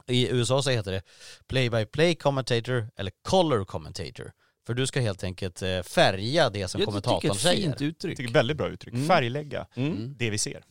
I 0.06 0.28
USA 0.28 0.62
så 0.62 0.70
heter 0.70 0.92
det 0.92 1.02
play 1.46 1.70
by 1.70 1.86
play 1.86 2.14
commentator 2.14 2.88
eller 2.96 3.12
color 3.22 3.64
commentator. 3.64 4.32
För 4.66 4.74
du 4.74 4.86
ska 4.86 5.00
helt 5.00 5.24
enkelt 5.24 5.62
eh, 5.62 5.82
färga 5.82 6.50
det 6.50 6.68
som 6.68 6.84
kommentatorn 6.84 7.34
säger. 7.34 7.66
Jag 7.66 7.78
tycker 7.78 7.88
ett 7.88 8.02
fint 8.02 8.14
uttryck. 8.14 8.34
väldigt 8.34 8.56
bra 8.56 8.68
uttryck. 8.68 8.94
Mm. 8.94 9.08
Färglägga 9.08 9.66
mm. 9.74 10.14
det 10.18 10.30
vi 10.30 10.38
ser. 10.38 10.64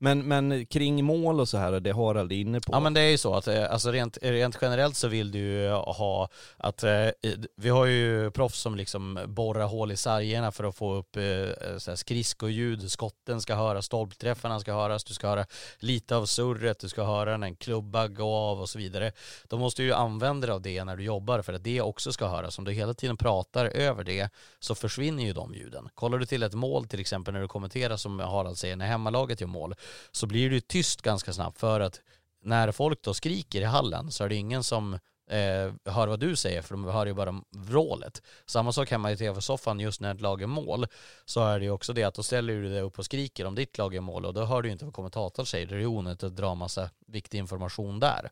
Men, 0.00 0.28
men 0.28 0.66
kring 0.66 1.04
mål 1.04 1.40
och 1.40 1.48
så 1.48 1.58
här, 1.58 1.80
det 1.80 1.92
Harald 1.92 2.32
är 2.32 2.36
inne 2.36 2.60
på. 2.60 2.72
Ja 2.72 2.80
men 2.80 2.94
det 2.94 3.00
är 3.00 3.10
ju 3.10 3.18
så 3.18 3.34
att 3.34 3.48
eh, 3.48 3.72
alltså 3.72 3.90
rent, 3.90 4.18
rent 4.22 4.58
generellt 4.60 4.96
så 4.96 5.08
vill 5.08 5.30
du 5.30 5.38
ju 5.38 5.66
eh, 5.66 5.92
ha 5.92 6.28
att 6.56 6.82
eh, 6.82 7.08
vi 7.56 7.68
har 7.68 7.86
ju 7.86 8.30
proffs 8.30 8.60
som 8.60 8.76
liksom 8.76 9.18
borrar 9.26 9.66
hål 9.66 9.92
i 9.92 9.96
sargerna 9.96 10.52
för 10.52 10.64
att 10.64 10.76
få 10.76 10.94
upp 10.94 11.16
eh, 11.16 11.94
skridskoljud, 11.94 12.90
skotten 12.90 13.40
ska 13.40 13.54
höras, 13.54 13.84
stolpträffarna 13.84 14.60
ska 14.60 14.72
höras, 14.72 15.04
du 15.04 15.14
ska 15.14 15.28
höra 15.28 15.46
lite 15.78 16.16
av 16.16 16.26
surret, 16.26 16.78
du 16.78 16.88
ska 16.88 17.04
höra 17.04 17.36
när 17.36 17.46
en 17.46 17.56
klubba 17.56 18.08
går 18.08 18.36
av 18.36 18.60
och 18.60 18.68
så 18.68 18.78
vidare. 18.78 19.12
Då 19.48 19.58
måste 19.58 19.82
du 19.82 19.86
ju 19.86 19.94
använda 19.94 20.46
dig 20.46 20.54
av 20.54 20.62
det 20.62 20.84
när 20.84 20.96
du 20.96 21.04
jobbar 21.04 21.42
för 21.42 21.52
att 21.52 21.64
det 21.64 21.80
också 21.80 22.12
ska 22.12 22.26
höras. 22.26 22.58
Om 22.58 22.64
du 22.64 22.72
hela 22.72 22.94
tiden 22.94 23.16
pratar 23.16 23.66
över 23.66 24.04
det 24.04 24.28
så 24.60 24.74
försvinner 24.74 25.24
ju 25.24 25.32
de 25.32 25.54
ljuden. 25.54 25.88
Kollar 25.94 26.18
du 26.18 26.26
till 26.26 26.42
ett 26.42 26.54
mål 26.54 26.88
till 26.88 27.00
exempel 27.00 27.34
när 27.34 27.40
du 27.40 27.48
kommenterar 27.48 27.96
som 27.96 28.20
Harald 28.20 28.58
säger, 28.58 28.76
när 28.76 28.86
hemmalaget 28.86 29.40
gör 29.40 29.48
mål 29.48 29.74
så 30.12 30.26
blir 30.26 30.50
det 30.50 30.68
tyst 30.68 31.02
ganska 31.02 31.32
snabbt 31.32 31.60
för 31.60 31.80
att 31.80 32.00
när 32.42 32.72
folk 32.72 33.02
då 33.02 33.14
skriker 33.14 33.60
i 33.60 33.64
hallen 33.64 34.10
så 34.10 34.24
är 34.24 34.28
det 34.28 34.34
ingen 34.34 34.64
som 34.64 34.94
eh, 35.30 35.72
hör 35.84 36.06
vad 36.06 36.20
du 36.20 36.36
säger 36.36 36.62
för 36.62 36.74
de 36.74 36.84
hör 36.84 37.06
ju 37.06 37.14
bara 37.14 37.42
vrålet. 37.50 38.22
Samma 38.46 38.72
sak 38.72 38.90
hemma 38.90 39.12
i 39.12 39.16
tv-soffan 39.16 39.80
just 39.80 40.00
när 40.00 40.14
ett 40.14 40.20
lag 40.20 40.42
är 40.42 40.46
mål 40.46 40.86
så 41.24 41.44
är 41.44 41.58
det 41.58 41.64
ju 41.64 41.70
också 41.70 41.92
det 41.92 42.04
att 42.04 42.14
då 42.14 42.22
ställer 42.22 42.54
du 42.54 42.68
dig 42.68 42.80
upp 42.80 42.98
och 42.98 43.04
skriker 43.04 43.44
om 43.44 43.54
ditt 43.54 43.78
lag 43.78 43.94
är 43.94 44.00
mål 44.00 44.26
och 44.26 44.34
då 44.34 44.44
hör 44.44 44.62
du 44.62 44.68
ju 44.68 44.72
inte 44.72 44.84
vad 44.84 44.94
kommentatorn 44.94 45.46
säger. 45.46 45.66
Det 45.66 45.74
är 45.74 45.78
ju 45.78 45.86
onödigt 45.86 46.22
att 46.22 46.36
dra 46.36 46.54
massa 46.54 46.90
viktig 47.06 47.38
information 47.38 48.00
där. 48.00 48.30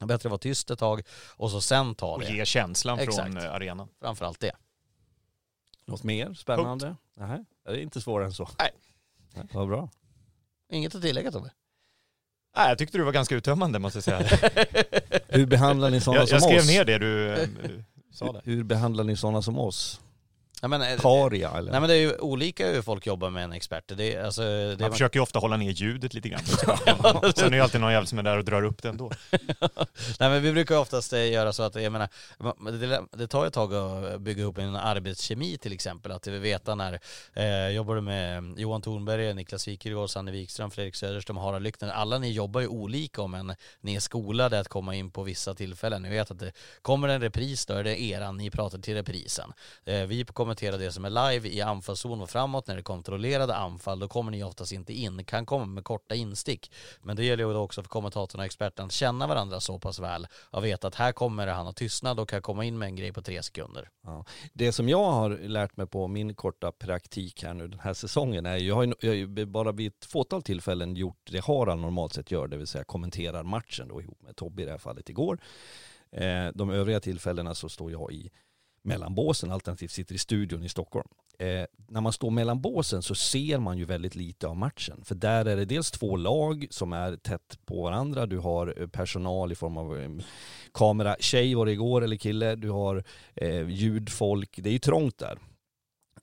Bättre 0.00 0.14
att 0.14 0.24
vara 0.24 0.38
tyst 0.38 0.70
ett 0.70 0.78
tag 0.78 1.02
och 1.36 1.50
så 1.50 1.60
sen 1.60 1.94
ta 1.94 2.18
det. 2.18 2.24
Och 2.24 2.30
ge 2.30 2.44
känslan 2.44 2.98
Exakt. 2.98 3.32
från 3.32 3.36
eh, 3.36 3.54
arenan. 3.54 3.88
Framförallt 4.00 4.40
det. 4.40 4.52
Något 5.86 6.02
mer 6.02 6.34
spännande? 6.34 6.96
Nej, 7.14 7.44
det 7.64 7.70
är 7.70 7.78
inte 7.78 8.00
svårare 8.00 8.26
än 8.26 8.32
så. 8.32 8.48
Nej. 8.58 8.70
Vad 9.52 9.68
bra. 9.68 9.88
Inget 10.72 10.94
att 10.94 11.02
tillägga 11.02 11.30
Tobbe? 11.30 11.50
Nej, 12.56 12.68
jag 12.68 12.78
tyckte 12.78 12.98
du 12.98 13.04
var 13.04 13.12
ganska 13.12 13.34
uttömmande 13.34 13.78
måste 13.78 13.96
jag 13.96 14.04
säga. 14.04 14.38
Hur 15.28 15.46
behandlar 15.46 15.90
ni 15.90 16.00
sådana 16.00 16.26
som 16.26 16.36
oss? 16.36 16.42
Jag 16.42 16.62
skrev 16.62 16.66
ner 16.66 16.84
det 16.84 16.98
du 16.98 17.32
äh, 17.32 17.48
sa 18.12 18.32
där. 18.32 18.42
Hur 18.44 18.64
behandlar 18.64 19.04
ni 19.04 19.16
sådana 19.16 19.42
som 19.42 19.58
oss? 19.58 20.00
Ja, 20.62 20.68
men, 20.68 20.82
eh, 20.82 21.00
Paria 21.00 21.50
eller? 21.50 21.70
Nej 21.70 21.80
men 21.80 21.88
det 21.88 21.94
är 21.94 22.00
ju 22.00 22.18
olika 22.18 22.66
hur 22.66 22.82
folk 22.82 23.06
jobbar 23.06 23.30
med 23.30 23.44
en 23.44 23.52
expert. 23.52 23.84
Det 23.96 24.14
är, 24.14 24.24
alltså, 24.24 24.42
det 24.42 24.68
man, 24.68 24.80
man 24.80 24.92
försöker 24.92 25.18
ju 25.18 25.22
ofta 25.22 25.38
hålla 25.38 25.56
ner 25.56 25.70
ljudet 25.70 26.14
lite 26.14 26.28
grann. 26.28 26.40
Sen 26.46 27.46
är 27.46 27.50
det 27.50 27.56
ju 27.56 27.62
alltid 27.62 27.80
någon 27.80 27.92
jävel 27.92 28.06
som 28.06 28.18
är 28.18 28.22
där 28.22 28.38
och 28.38 28.44
drar 28.44 28.62
upp 28.62 28.82
det 28.82 28.88
ändå. 28.88 29.10
Nej 30.20 30.30
men 30.30 30.42
vi 30.42 30.52
brukar 30.52 30.78
oftast 30.78 31.12
eh, 31.12 31.32
göra 31.32 31.52
så 31.52 31.62
att, 31.62 31.74
jag 31.74 31.92
menar, 31.92 32.08
det, 32.78 33.02
det 33.12 33.26
tar 33.26 33.46
ett 33.46 33.52
tag 33.52 33.74
att 33.74 34.20
bygga 34.20 34.44
upp 34.44 34.58
en 34.58 34.76
arbetskemi 34.76 35.58
till 35.58 35.72
exempel. 35.72 36.12
Att 36.12 36.26
vi 36.26 36.38
veta 36.38 36.74
när, 36.74 37.00
eh, 37.34 37.68
jobbar 37.68 37.94
du 37.94 38.00
med 38.00 38.58
Johan 38.58 38.82
Thornberg, 38.82 39.34
Niklas 39.34 39.68
Wikegård, 39.68 40.10
Sanne 40.10 40.30
Wikström, 40.30 40.70
Fredrik 40.70 40.94
Söderström, 40.94 41.36
Harald 41.36 41.64
Lyckner. 41.64 41.88
Alla 41.88 42.18
ni 42.18 42.32
jobbar 42.32 42.60
ju 42.60 42.66
olika 42.66 43.22
om 43.22 43.34
en, 43.34 43.54
ni 43.80 43.94
är 43.94 44.00
skolade 44.00 44.60
att 44.60 44.68
komma 44.68 44.94
in 44.94 45.10
på 45.10 45.22
vissa 45.22 45.54
tillfällen. 45.54 46.02
Ni 46.02 46.10
vet 46.10 46.30
att 46.30 46.38
det 46.38 46.52
kommer 46.82 47.08
en 47.08 47.20
repris, 47.20 47.66
då 47.66 47.74
är 47.74 47.84
det 47.84 48.02
eran, 48.02 48.36
ni 48.36 48.50
pratar 48.50 48.78
till 48.78 48.94
reprisen. 48.94 49.52
Eh, 49.84 50.02
vi 50.02 50.24
kommentera 50.46 50.76
det 50.76 50.92
som 50.92 51.04
är 51.04 51.10
live 51.32 51.48
i 51.48 51.60
anfallszon 51.60 52.20
och 52.20 52.30
framåt 52.30 52.66
när 52.66 52.74
det 52.74 52.80
är 52.80 52.82
kontrollerade 52.82 53.54
anfall, 53.54 53.98
då 53.98 54.08
kommer 54.08 54.30
ni 54.30 54.44
oftast 54.44 54.72
inte 54.72 54.92
in. 54.92 55.24
Kan 55.24 55.46
komma 55.46 55.64
med 55.64 55.84
korta 55.84 56.14
instick. 56.14 56.72
Men 57.02 57.16
det 57.16 57.24
gäller 57.24 57.44
ju 57.44 57.54
också 57.54 57.82
för 57.82 57.88
kommentatorn 57.88 58.40
och 58.40 58.44
experten 58.44 58.86
att 58.86 58.92
känna 58.92 59.26
varandra 59.26 59.60
så 59.60 59.78
pass 59.78 59.98
väl 59.98 60.26
och 60.50 60.64
veta 60.64 60.88
att 60.88 60.94
här 60.94 61.12
kommer 61.12 61.46
han 61.46 61.66
att 61.66 61.76
tystna, 61.76 62.14
då 62.14 62.26
kan 62.26 62.36
jag 62.36 62.42
komma 62.42 62.64
in 62.64 62.78
med 62.78 62.86
en 62.86 62.96
grej 62.96 63.12
på 63.12 63.22
tre 63.22 63.42
sekunder. 63.42 63.88
Ja. 64.04 64.24
Det 64.52 64.72
som 64.72 64.88
jag 64.88 65.10
har 65.12 65.30
lärt 65.30 65.76
mig 65.76 65.86
på 65.86 66.08
min 66.08 66.34
korta 66.34 66.72
praktik 66.72 67.42
här 67.42 67.54
nu 67.54 67.68
den 67.68 67.80
här 67.80 67.94
säsongen 67.94 68.46
är, 68.46 68.56
jag 68.56 68.74
har, 68.74 68.94
jag 69.00 69.48
bara 69.48 69.72
vid 69.72 69.86
ett 69.86 70.04
fåtal 70.04 70.42
tillfällen 70.42 70.96
gjort 70.96 71.30
det 71.30 71.44
Harald 71.44 71.80
normalt 71.80 72.12
sett 72.12 72.30
gör, 72.30 72.48
det 72.48 72.56
vill 72.56 72.66
säga 72.66 72.84
kommenterar 72.84 73.42
matchen 73.42 73.88
då 73.88 74.00
ihop 74.00 74.22
med 74.22 74.36
Tobbe 74.36 74.62
i 74.62 74.64
det 74.64 74.70
här 74.70 74.78
fallet 74.78 75.08
igår. 75.08 75.38
Eh, 76.12 76.48
de 76.54 76.70
övriga 76.70 77.00
tillfällena 77.00 77.54
så 77.54 77.68
står 77.68 77.92
jag 77.92 78.12
i 78.12 78.30
mellan 78.86 79.14
båsen 79.14 79.50
alternativt 79.50 79.90
sitter 79.90 80.14
i 80.14 80.18
studion 80.18 80.64
i 80.64 80.68
Stockholm. 80.68 81.08
Eh, 81.38 81.64
när 81.88 82.00
man 82.00 82.12
står 82.12 82.30
mellan 82.30 82.60
båsen 82.60 83.02
så 83.02 83.14
ser 83.14 83.58
man 83.58 83.78
ju 83.78 83.84
väldigt 83.84 84.14
lite 84.14 84.46
av 84.46 84.56
matchen. 84.56 85.00
För 85.04 85.14
där 85.14 85.44
är 85.44 85.56
det 85.56 85.64
dels 85.64 85.90
två 85.90 86.16
lag 86.16 86.66
som 86.70 86.92
är 86.92 87.16
tätt 87.16 87.58
på 87.64 87.82
varandra. 87.82 88.26
Du 88.26 88.38
har 88.38 88.74
eh, 88.80 88.86
personal 88.86 89.52
i 89.52 89.54
form 89.54 89.76
av 89.76 89.98
eh, 89.98 90.10
kamera, 90.74 91.16
tjej 91.20 91.54
var 91.54 91.66
det 91.66 91.72
igår 91.72 92.04
eller 92.04 92.16
kille. 92.16 92.56
Du 92.56 92.70
har 92.70 93.04
eh, 93.34 93.68
ljudfolk. 93.68 94.58
Det 94.62 94.68
är 94.68 94.72
ju 94.72 94.78
trångt 94.78 95.18
där. 95.18 95.38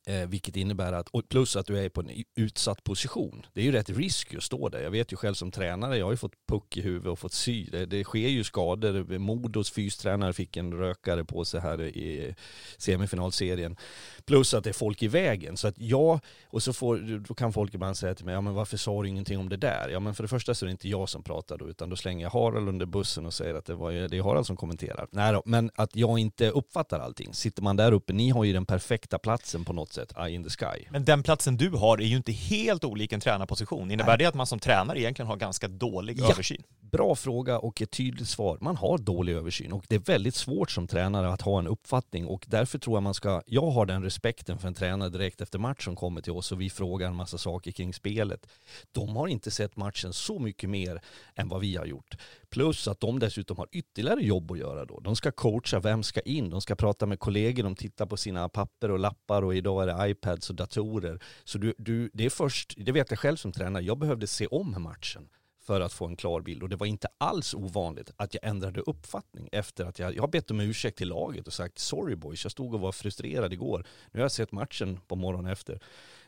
Eh, 0.06 0.28
vilket 0.28 0.56
innebär 0.56 0.94
att, 0.94 1.10
och 1.10 1.30
plus 1.30 1.56
att 1.56 1.66
du 1.66 1.80
är 1.80 1.90
på 1.90 2.02
en 2.02 2.24
utsatt 2.36 2.84
position. 2.84 3.46
Det 3.54 3.62
är 3.62 3.66
ju 3.66 3.72
rätt 3.72 3.90
risk 3.90 4.36
att 4.36 4.44
stå 4.44 4.70
där. 4.70 4.82
Jag 4.82 4.92
vet 4.92 5.14
ju 5.14 5.16
själv 5.16 5.34
som 5.34 5.52
tränare, 5.52 5.98
jag 5.98 6.06
har 6.06 6.12
ju 6.12 6.18
fått 6.18 6.48
puck 6.48 6.78
i 6.78 6.82
huvudet 6.82 7.12
och 7.12 7.20
fått 7.20 7.34
sy. 7.34 7.66
Det, 7.66 7.86
det 7.86 8.04
sker 8.04 8.28
ju 8.28 8.44
skador. 8.44 9.18
Modos 9.18 9.72
fystränare 9.72 10.34
fick 10.34 10.58
en 10.58 10.74
rökare 10.74 11.26
på 11.26 11.46
sig 11.46 11.62
här 11.62 11.82
i 11.82 12.36
semifinalserien. 12.78 13.78
Plus 14.26 14.54
att 14.54 14.64
det 14.64 14.70
är 14.70 14.74
folk 14.74 15.04
i 15.04 15.08
vägen. 15.08 15.58
Så 15.58 15.68
att 15.68 15.78
jag, 15.78 16.20
och 16.48 16.64
så 16.64 16.74
får, 16.74 17.20
då 17.28 17.34
kan 17.34 17.54
folk 17.54 17.74
ibland 17.74 17.98
säga 17.98 18.16
till 18.16 18.26
mig, 18.26 18.34
ja 18.34 18.42
men 18.42 18.54
varför 18.54 18.78
sa 18.78 19.02
du 19.02 19.10
ingenting 19.10 19.40
om 19.40 19.50
det 19.50 19.58
där? 19.58 19.90
Ja 19.90 20.00
men 20.00 20.16
för 20.16 20.24
det 20.24 20.28
första 20.28 20.54
så 20.54 20.66
är 20.66 20.68
det 20.68 20.72
inte 20.72 20.90
jag 20.90 21.10
som 21.10 21.24
pratar 21.24 21.58
då, 21.58 21.70
utan 21.70 21.90
då 21.90 21.96
slänger 21.96 22.26
jag 22.26 22.32
Harald 22.32 22.70
under 22.70 22.86
bussen 22.86 23.26
och 23.26 23.34
säger 23.34 23.56
att 23.56 23.66
det, 23.66 23.76
var, 23.76 23.92
det 23.92 24.18
är 24.18 24.24
Harald 24.24 24.48
som 24.48 24.58
kommenterar. 24.58 25.08
Nej 25.12 25.34
då, 25.34 25.42
men 25.46 25.72
att 25.76 25.96
jag 25.96 26.20
inte 26.20 26.50
uppfattar 26.50 27.00
allting. 27.00 27.34
Sitter 27.34 27.62
man 27.62 27.76
där 27.76 27.92
uppe, 27.92 28.14
ni 28.14 28.30
har 28.30 28.44
ju 28.44 28.54
den 28.54 28.66
perfekta 28.66 29.20
platsen 29.20 29.66
på 29.66 29.74
något 29.74 29.93
sätt, 29.94 30.14
eye 30.18 30.30
in 30.30 30.44
the 30.44 30.50
sky. 30.50 30.86
Men 30.90 31.06
den 31.06 31.24
platsen 31.24 31.58
du 31.58 31.70
har 31.70 31.98
är 31.98 32.06
ju 32.06 32.18
inte 32.18 32.32
helt 32.32 32.84
olik 32.84 33.14
en 33.14 33.20
tränarposition. 33.20 33.92
Innebär 33.92 34.12
Nej. 34.12 34.18
det 34.18 34.26
att 34.26 34.36
man 34.36 34.48
som 34.48 34.60
tränare 34.60 35.00
egentligen 35.00 35.28
har 35.28 35.36
ganska 35.36 35.68
dålig 35.68 36.20
ja. 36.20 36.32
översyn? 36.32 36.64
Bra 36.94 37.16
fråga 37.16 37.60
och 37.60 37.82
ett 37.82 37.92
tydligt 37.92 38.28
svar. 38.28 38.58
Man 38.62 38.76
har 38.76 38.98
dålig 38.98 39.34
översyn 39.34 39.74
och 39.74 39.86
det 39.90 39.96
är 39.96 40.00
väldigt 40.00 40.36
svårt 40.36 40.72
som 40.72 40.88
tränare 40.88 41.34
att 41.34 41.42
ha 41.42 41.60
en 41.60 41.68
uppfattning 41.68 42.28
och 42.28 42.46
därför 42.48 42.80
tror 42.80 42.96
jag 42.96 43.04
man 43.04 43.14
ska, 43.14 43.42
jag 43.46 43.72
har 43.72 43.86
den 43.86 44.04
respekten 44.04 44.58
för 44.58 44.68
en 44.68 44.74
tränare 44.74 45.10
direkt 45.10 45.42
efter 45.42 45.60
match 45.60 45.86
som 45.86 45.96
kommer 45.96 46.22
till 46.22 46.32
oss 46.32 46.52
och 46.52 46.62
vi 46.62 46.70
frågar 46.70 47.08
en 47.08 47.16
massa 47.16 47.38
saker 47.38 47.72
kring 47.72 47.94
spelet. 47.94 48.48
De 48.92 49.16
har 49.16 49.28
inte 49.28 49.52
sett 49.52 49.76
matchen 49.76 50.14
så 50.14 50.40
mycket 50.40 50.70
mer 50.70 51.02
än 51.36 51.50
vad 51.50 51.62
vi 51.62 51.76
har 51.76 51.86
gjort. 51.86 52.16
Plus 52.50 52.88
att 52.88 53.00
de 53.00 53.20
dessutom 53.20 53.58
har 53.58 53.68
ytterligare 53.72 54.22
jobb 54.22 54.52
att 54.52 54.60
göra 54.60 54.86
då. 54.86 55.00
De 55.00 55.16
ska 55.16 55.32
coacha, 55.32 55.80
vem 55.80 56.04
ska 56.04 56.22
in? 56.22 56.50
De 56.50 56.62
ska 56.62 56.76
prata 56.76 57.06
med 57.06 57.20
kollegor, 57.20 57.64
de 57.64 57.76
tittar 57.76 58.06
på 58.06 58.18
sina 58.18 58.50
papper 58.50 58.92
och 58.92 59.00
lappar 59.00 59.42
och 59.42 59.56
idag 59.56 59.84
är 59.84 59.88
det 59.88 60.10
iPads 60.10 60.50
och 60.50 60.56
datorer. 60.56 61.20
Så 61.44 61.58
du, 61.58 61.74
du, 61.78 62.10
det 62.14 62.26
är 62.26 62.30
först, 62.30 62.74
det 62.78 62.92
vet 62.92 63.10
jag 63.10 63.20
själv 63.20 63.36
som 63.36 63.52
tränare, 63.52 63.84
jag 63.84 63.98
behövde 63.98 64.28
se 64.28 64.48
om 64.48 64.76
matchen 64.84 65.30
för 65.64 65.82
att 65.82 65.94
få 65.94 66.06
en 66.06 66.16
klar 66.16 66.42
bild. 66.42 66.64
Och 66.64 66.70
det 66.70 66.76
var 66.76 66.88
inte 66.88 67.08
alls 67.18 67.54
ovanligt 67.54 68.12
att 68.16 68.34
jag 68.34 68.44
ändrade 68.44 68.82
uppfattning 68.82 69.50
efter 69.52 69.86
att 69.86 70.00
jag, 70.00 70.16
jag 70.16 70.24
har 70.24 70.28
bett 70.28 70.52
om 70.52 70.60
ursäkt 70.60 70.98
till 70.98 71.08
laget 71.08 71.48
och 71.48 71.54
sagt 71.54 71.80
sorry 71.80 72.16
boys, 72.16 72.46
jag 72.46 72.52
stod 72.52 72.74
och 72.74 72.80
var 72.80 72.92
frustrerad 72.92 73.54
igår. 73.54 73.86
Nu 74.12 74.20
har 74.20 74.24
jag 74.24 74.32
sett 74.32 74.52
matchen 74.52 75.00
på 75.08 75.16
morgonen 75.16 75.52
efter. 75.52 75.80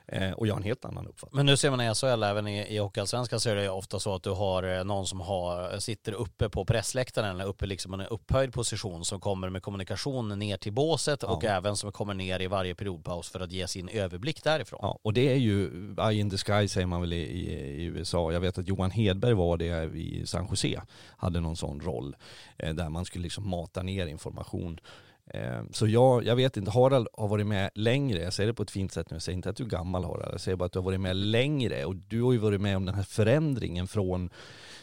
Eh, 0.07 0.31
och 0.31 0.47
jag 0.47 0.53
har 0.53 0.59
en 0.59 0.65
helt 0.65 0.85
annan 0.85 1.07
uppfattning. 1.07 1.37
Men 1.37 1.45
nu 1.45 1.57
ser 1.57 1.69
man 1.69 1.81
i 1.81 1.95
SHL, 1.95 2.23
även 2.23 2.47
i, 2.47 2.75
i 2.75 2.77
Hockeyallsvenskan 2.77 3.39
så 3.39 3.49
är 3.49 3.55
det 3.55 3.69
ofta 3.69 3.99
så 3.99 4.15
att 4.15 4.23
du 4.23 4.29
har 4.29 4.77
eh, 4.77 4.83
någon 4.83 5.07
som 5.07 5.19
har, 5.19 5.79
sitter 5.79 6.11
uppe 6.11 6.49
på 6.49 6.65
pressläktaren 6.65 7.35
eller 7.35 7.45
uppe 7.45 7.65
liksom 7.65 7.93
en 7.93 8.01
upphöjd 8.01 8.53
position 8.53 9.05
som 9.05 9.19
kommer 9.19 9.49
med 9.49 9.63
kommunikation 9.63 10.39
ner 10.39 10.57
till 10.57 10.73
båset 10.73 11.19
ja. 11.23 11.27
och 11.27 11.43
även 11.43 11.75
som 11.75 11.91
kommer 11.91 12.13
ner 12.13 12.41
i 12.41 12.47
varje 12.47 12.75
periodpaus 12.75 13.29
för 13.29 13.39
att 13.39 13.51
ge 13.51 13.67
sin 13.67 13.89
överblick 13.89 14.43
därifrån. 14.43 14.79
Ja, 14.81 14.99
och 15.01 15.13
det 15.13 15.31
är 15.31 15.37
ju 15.37 15.69
eye 15.99 16.19
in 16.19 16.29
the 16.29 16.37
sky 16.37 16.67
säger 16.67 16.87
man 16.87 17.01
väl 17.01 17.13
i, 17.13 17.21
i, 17.21 17.81
i 17.81 17.83
USA. 17.83 18.31
Jag 18.31 18.39
vet 18.39 18.57
att 18.57 18.67
Johan 18.67 18.91
Hedberg 18.91 19.33
var 19.33 19.57
det 19.57 19.83
i 19.83 20.25
San 20.25 20.47
Jose, 20.49 20.81
hade 21.17 21.39
någon 21.39 21.55
sån 21.55 21.81
roll 21.81 22.15
eh, 22.57 22.73
där 22.73 22.89
man 22.89 23.05
skulle 23.05 23.23
liksom 23.23 23.49
mata 23.49 23.83
ner 23.83 24.07
information 24.07 24.79
Eh, 24.79 25.04
Eh, 25.33 25.63
så 25.71 25.87
jag, 25.87 26.25
jag 26.25 26.35
vet 26.35 26.57
inte, 26.57 26.71
Harald 26.71 27.07
har 27.13 27.27
varit 27.27 27.47
med 27.47 27.69
längre, 27.75 28.21
jag 28.21 28.33
säger 28.33 28.47
det 28.47 28.53
på 28.53 28.63
ett 28.63 28.71
fint 28.71 28.91
sätt 28.91 29.09
nu, 29.09 29.15
jag 29.15 29.21
säger 29.21 29.35
inte 29.35 29.49
att 29.49 29.55
du 29.55 29.63
är 29.63 29.67
gammal 29.67 30.03
Harald, 30.03 30.33
jag 30.33 30.41
säger 30.41 30.55
bara 30.55 30.65
att 30.65 30.71
du 30.71 30.79
har 30.79 30.83
varit 30.83 31.01
med 31.01 31.15
längre 31.15 31.85
och 31.85 31.95
du 31.95 32.21
har 32.21 32.31
ju 32.31 32.37
varit 32.37 32.61
med 32.61 32.77
om 32.77 32.85
den 32.85 32.95
här 32.95 33.03
förändringen 33.03 33.87
från, 33.87 34.29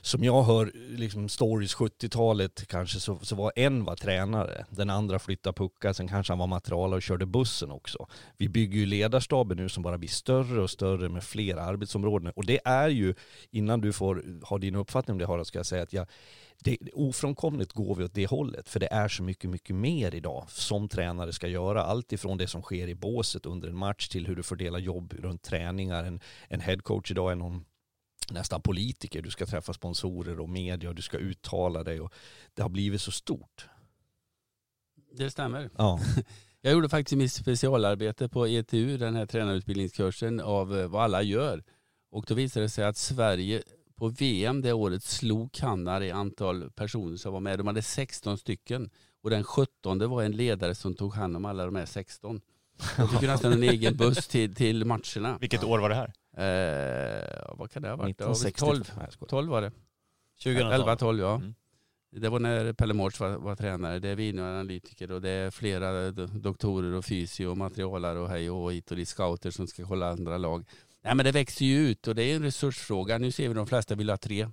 som 0.01 0.25
jag 0.25 0.43
hör 0.43 0.73
liksom 0.97 1.29
stories 1.29 1.77
70-talet 1.77 2.67
kanske, 2.69 3.01
så, 3.01 3.19
så 3.23 3.37
var 3.37 3.53
en 3.57 3.85
var 3.85 3.97
tränare, 3.97 4.67
den 4.71 4.91
andra 4.91 5.19
flyttade 5.19 5.55
puckar, 5.55 5.93
sen 5.93 6.09
kanske 6.09 6.33
han 6.33 6.39
var 6.39 6.47
materialare 6.47 6.97
och 6.97 7.03
körde 7.03 7.27
bussen 7.27 7.71
också. 7.71 8.07
Vi 8.37 8.49
bygger 8.49 8.79
ju 8.79 8.87
ledarstaben 8.87 9.57
nu 9.57 9.69
som 9.69 9.83
bara 9.83 9.99
blir 9.99 10.09
större 10.09 10.63
och 10.63 10.71
större 10.71 11.09
med 11.09 11.25
fler 11.25 11.57
arbetsområden. 11.57 12.33
Och 12.37 12.47
det 12.47 12.61
är 12.65 12.89
ju, 12.89 13.15
innan 13.51 13.81
du 13.81 13.93
får 13.93 14.25
ha 14.47 14.59
din 14.59 14.75
uppfattning 14.75 15.13
om 15.13 15.19
det 15.19 15.27
Harald, 15.27 15.47
ska 15.47 15.59
jag 15.59 15.67
säga 15.67 15.83
att 15.83 15.93
jag 15.93 16.07
det, 16.65 16.79
ofrånkomligt 16.93 17.73
går 17.73 17.95
vi 17.95 18.05
åt 18.05 18.15
det 18.15 18.27
hållet, 18.27 18.69
för 18.69 18.81
det 18.81 18.93
är 18.93 19.09
så 19.09 19.23
mycket, 19.23 19.51
mycket 19.51 19.77
mer 19.77 20.15
idag 20.15 20.45
som 20.49 20.89
tränare 20.89 21.33
ska 21.33 21.49
göra. 21.49 21.83
Allt 21.83 22.13
ifrån 22.13 22.39
det 22.39 22.47
som 22.47 22.63
sker 22.63 22.89
i 22.89 22.95
båset 22.95 23.47
under 23.47 23.69
en 23.69 23.77
match 23.77 24.09
till 24.09 24.27
hur 24.27 24.37
du 24.37 24.43
fördelar 24.43 24.79
jobb 24.79 25.15
runt 25.19 25.43
träningar. 25.43 26.05
En, 26.05 26.21
en 26.49 26.61
headcoach 26.61 27.11
idag 27.11 27.33
är 27.33 27.37
någon 27.37 27.65
nästan 28.31 28.63
politiker. 28.63 29.23
Du 29.23 29.31
ska 29.31 29.47
träffa 29.47 29.73
sponsorer 29.73 30.41
och 30.41 30.49
media 30.49 30.89
och 30.89 30.95
du 30.95 31.03
ska 31.03 31.19
uttala 31.19 31.85
dig. 31.85 32.01
Och 32.01 32.13
det 32.55 32.63
har 32.63 32.69
blivit 32.69 33.01
så 33.01 33.13
stort. 33.13 33.69
Det 35.13 35.31
stämmer. 35.31 35.71
Ja. 35.79 36.01
Jag 36.65 36.73
gjorde 36.73 36.89
faktiskt 36.89 37.19
mitt 37.19 37.33
specialarbete 37.33 38.29
på 38.29 38.47
ETU, 38.47 38.97
den 38.97 39.17
här 39.17 39.27
tränarutbildningskursen, 39.27 40.41
av 40.41 40.79
eh, 40.79 40.89
vad 40.89 41.03
alla 41.03 41.23
gör. 41.23 41.63
Och 42.11 42.25
då 42.29 42.35
visade 42.35 42.65
det 42.65 42.71
sig 42.71 42.85
att 42.85 42.97
Sverige 42.97 43.63
på 44.03 44.09
VM 44.09 44.63
det 44.63 44.73
året 44.73 45.03
slog 45.03 45.53
Kanada 45.53 46.05
i 46.05 46.11
antal 46.11 46.71
personer 46.71 47.17
som 47.17 47.33
var 47.33 47.41
med. 47.41 47.59
De 47.59 47.67
hade 47.67 47.83
16 47.83 48.39
stycken 48.39 48.91
och 49.23 49.31
den 49.31 49.45
17 49.45 50.11
var 50.11 50.23
en 50.23 50.33
ledare 50.33 50.75
som 50.75 50.95
tog 50.95 51.15
hand 51.15 51.37
om 51.37 51.45
alla 51.45 51.65
de 51.65 51.77
här 51.77 51.87
16. 51.87 52.41
De 52.97 53.09
fick 53.09 53.21
nästan 53.21 53.53
en 53.53 53.63
egen 53.63 53.97
buss 53.97 54.29
till, 54.29 54.55
till 54.55 54.85
matcherna. 54.85 55.39
Vilket 55.41 55.65
år 55.65 55.79
var 55.79 55.89
det 55.89 55.95
här? 55.95 56.13
Eh, 56.37 57.55
vad 57.59 57.71
kan 57.71 57.83
det 57.83 57.89
ha 57.89 57.97
varit? 57.97 58.21
1960. 58.21 58.61
12, 58.61 59.29
12 59.29 59.51
var 59.51 59.63
det. 59.63 59.71
2012. 60.45 60.73
11, 60.73 60.97
12 60.97 61.21
ja. 61.21 61.35
Mm. 61.35 61.55
Det 62.11 62.29
var 62.29 62.41
när 62.41 62.73
Pelle 62.73 62.95
Mårts 62.95 63.21
var, 63.21 63.31
var, 63.31 63.57
tränare. 63.57 63.99
Det 63.99 64.09
är 64.09 64.17
vi 64.17 64.33
nu 64.33 64.43
analytiker 64.43 65.13
och 65.13 65.21
det 65.21 65.31
är 65.31 65.51
flera 65.51 66.11
doktorer 66.11 66.93
och 66.93 67.05
fysio 67.05 67.47
och 67.47 67.57
materialare 67.57 68.19
och 68.19 68.29
hej 68.29 68.51
och 68.51 68.73
hit 68.73 68.91
och 68.91 68.97
dit 68.97 69.09
scouter 69.09 69.51
som 69.51 69.67
ska 69.67 69.87
kolla 69.87 70.11
andra 70.11 70.39
lag. 70.39 70.65
Nej 71.05 71.15
men 71.15 71.25
det 71.25 71.33
växer 71.33 71.65
ju 71.65 71.89
ut 71.89 72.09
och 72.09 72.15
det 72.15 72.23
är 72.23 72.37
en 72.37 72.43
resursfråga. 72.43 73.19
Nu 73.19 73.31
ser 73.31 73.49
vi 73.49 73.55
de 73.55 73.67
flesta 73.67 73.95
vill 73.95 74.11
ha 74.11 74.17
tre 74.17 74.47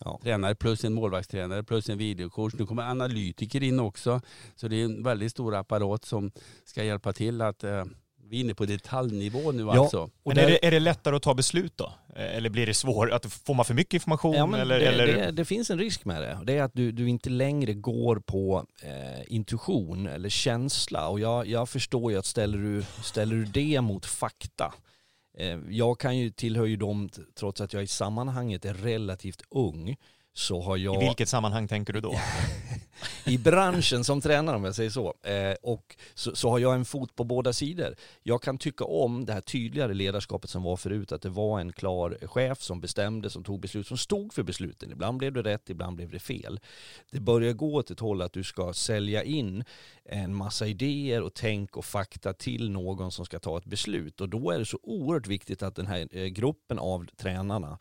ja. 0.00 0.20
tränare 0.22 0.54
plus 0.54 0.84
en 0.84 0.92
målvaktstränare 0.92 1.64
plus 1.64 1.88
en 1.88 1.98
videocoach. 1.98 2.54
Nu 2.58 2.66
kommer 2.66 2.82
analytiker 2.82 3.62
in 3.62 3.80
också. 3.80 4.20
Så 4.56 4.68
det 4.68 4.76
är 4.76 4.84
en 4.84 5.02
väldigt 5.02 5.30
stor 5.30 5.54
apparat 5.54 6.04
som 6.04 6.30
ska 6.64 6.84
hjälpa 6.84 7.12
till 7.12 7.40
att 7.40 7.64
eh, 7.64 7.84
vi 8.28 8.36
är 8.36 8.40
inne 8.40 8.54
på 8.54 8.64
detaljnivå 8.64 9.52
nu 9.52 9.62
ja. 9.62 9.80
alltså. 9.80 10.10
Och 10.22 10.32
är, 10.32 10.46
det, 10.46 10.66
är 10.66 10.70
det 10.70 10.80
lättare 10.80 11.16
att 11.16 11.22
ta 11.22 11.34
beslut 11.34 11.76
då? 11.76 11.92
Eller 12.16 12.50
blir 12.50 12.66
det 12.66 12.74
svårt? 12.74 13.24
får 13.24 13.54
man 13.54 13.64
för 13.64 13.74
mycket 13.74 13.94
information? 13.94 14.34
Ja, 14.34 14.58
eller, 14.58 14.78
det, 14.78 14.86
eller? 14.86 15.06
Det, 15.06 15.30
det, 15.30 15.44
finns 15.44 15.70
en 15.70 15.78
risk 15.78 16.04
med 16.04 16.22
det. 16.22 16.38
Det 16.44 16.58
är 16.58 16.62
att 16.62 16.74
du, 16.74 16.92
du 16.92 17.08
inte 17.08 17.30
längre 17.30 17.74
går 17.74 18.16
på 18.16 18.66
eh, 18.82 19.34
intuition 19.34 20.06
eller 20.06 20.28
känsla. 20.28 21.08
Och 21.08 21.20
jag, 21.20 21.46
jag 21.46 21.68
förstår 21.68 22.12
ju 22.12 22.18
att 22.18 22.26
ställer 22.26 22.58
du, 22.58 22.84
ställer 23.02 23.36
du 23.36 23.44
det 23.44 23.80
mot 23.80 24.06
fakta 24.06 24.74
Eh, 24.74 24.85
Eh, 25.36 25.58
jag 25.68 26.00
kan 26.00 26.18
ju, 26.18 26.30
tillhör 26.30 26.66
ju 26.66 26.76
dem, 26.76 27.08
trots 27.34 27.60
att 27.60 27.72
jag 27.72 27.82
i 27.82 27.86
sammanhanget 27.86 28.64
är 28.64 28.74
relativt 28.74 29.42
ung, 29.50 29.96
så 30.38 30.60
har 30.60 30.76
jag... 30.76 31.02
I 31.02 31.06
vilket 31.06 31.28
sammanhang 31.28 31.68
tänker 31.68 31.92
du 31.92 32.00
då? 32.00 32.14
I 33.26 33.38
branschen 33.38 34.04
som 34.04 34.20
tränare 34.20 34.56
om 34.56 34.64
jag 34.64 34.74
säger 34.74 34.90
så. 34.90 35.14
Eh, 35.22 35.54
och 35.62 35.96
så, 36.14 36.36
så, 36.36 36.50
har 36.50 36.58
jag 36.58 36.74
en 36.74 36.84
fot 36.84 37.14
på 37.14 37.24
båda 37.24 37.52
sidor. 37.52 37.94
Jag 38.22 38.42
kan 38.42 38.58
tycka 38.58 38.84
om 38.84 39.26
det 39.26 39.32
här 39.32 39.40
tydligare 39.40 39.94
ledarskapet 39.94 40.50
som 40.50 40.62
var 40.62 40.76
förut, 40.76 41.12
att 41.12 41.22
det 41.22 41.28
var 41.28 41.60
en 41.60 41.72
klar 41.72 42.18
chef 42.22 42.62
som 42.62 42.80
bestämde, 42.80 43.30
som 43.30 43.44
tog 43.44 43.60
beslut, 43.60 43.86
som 43.86 43.98
stod 43.98 44.32
för 44.32 44.42
besluten. 44.42 44.92
Ibland 44.92 45.18
blev 45.18 45.32
det 45.32 45.42
rätt, 45.42 45.70
ibland 45.70 45.96
blev 45.96 46.10
det 46.10 46.18
fel. 46.18 46.60
Det 47.10 47.20
börjar 47.20 47.52
gå 47.52 47.74
åt 47.74 47.90
ett 47.90 48.00
håll 48.00 48.22
att 48.22 48.32
du 48.32 48.44
ska 48.44 48.72
sälja 48.72 49.24
in 49.24 49.64
en 50.04 50.34
massa 50.34 50.66
idéer 50.66 51.22
och 51.22 51.34
tänk 51.34 51.76
och 51.76 51.84
fakta 51.84 52.32
till 52.32 52.70
någon 52.70 53.12
som 53.12 53.24
ska 53.24 53.38
ta 53.38 53.58
ett 53.58 53.64
beslut. 53.66 54.20
Och 54.20 54.28
då 54.28 54.50
är 54.50 54.58
det 54.58 54.64
så 54.64 54.78
oerhört 54.82 55.26
viktigt 55.26 55.62
att 55.62 55.76
den 55.76 55.86
här 55.86 56.08
eh, 56.10 56.26
gruppen 56.26 56.78
av 56.78 57.06
tränarna 57.16 57.78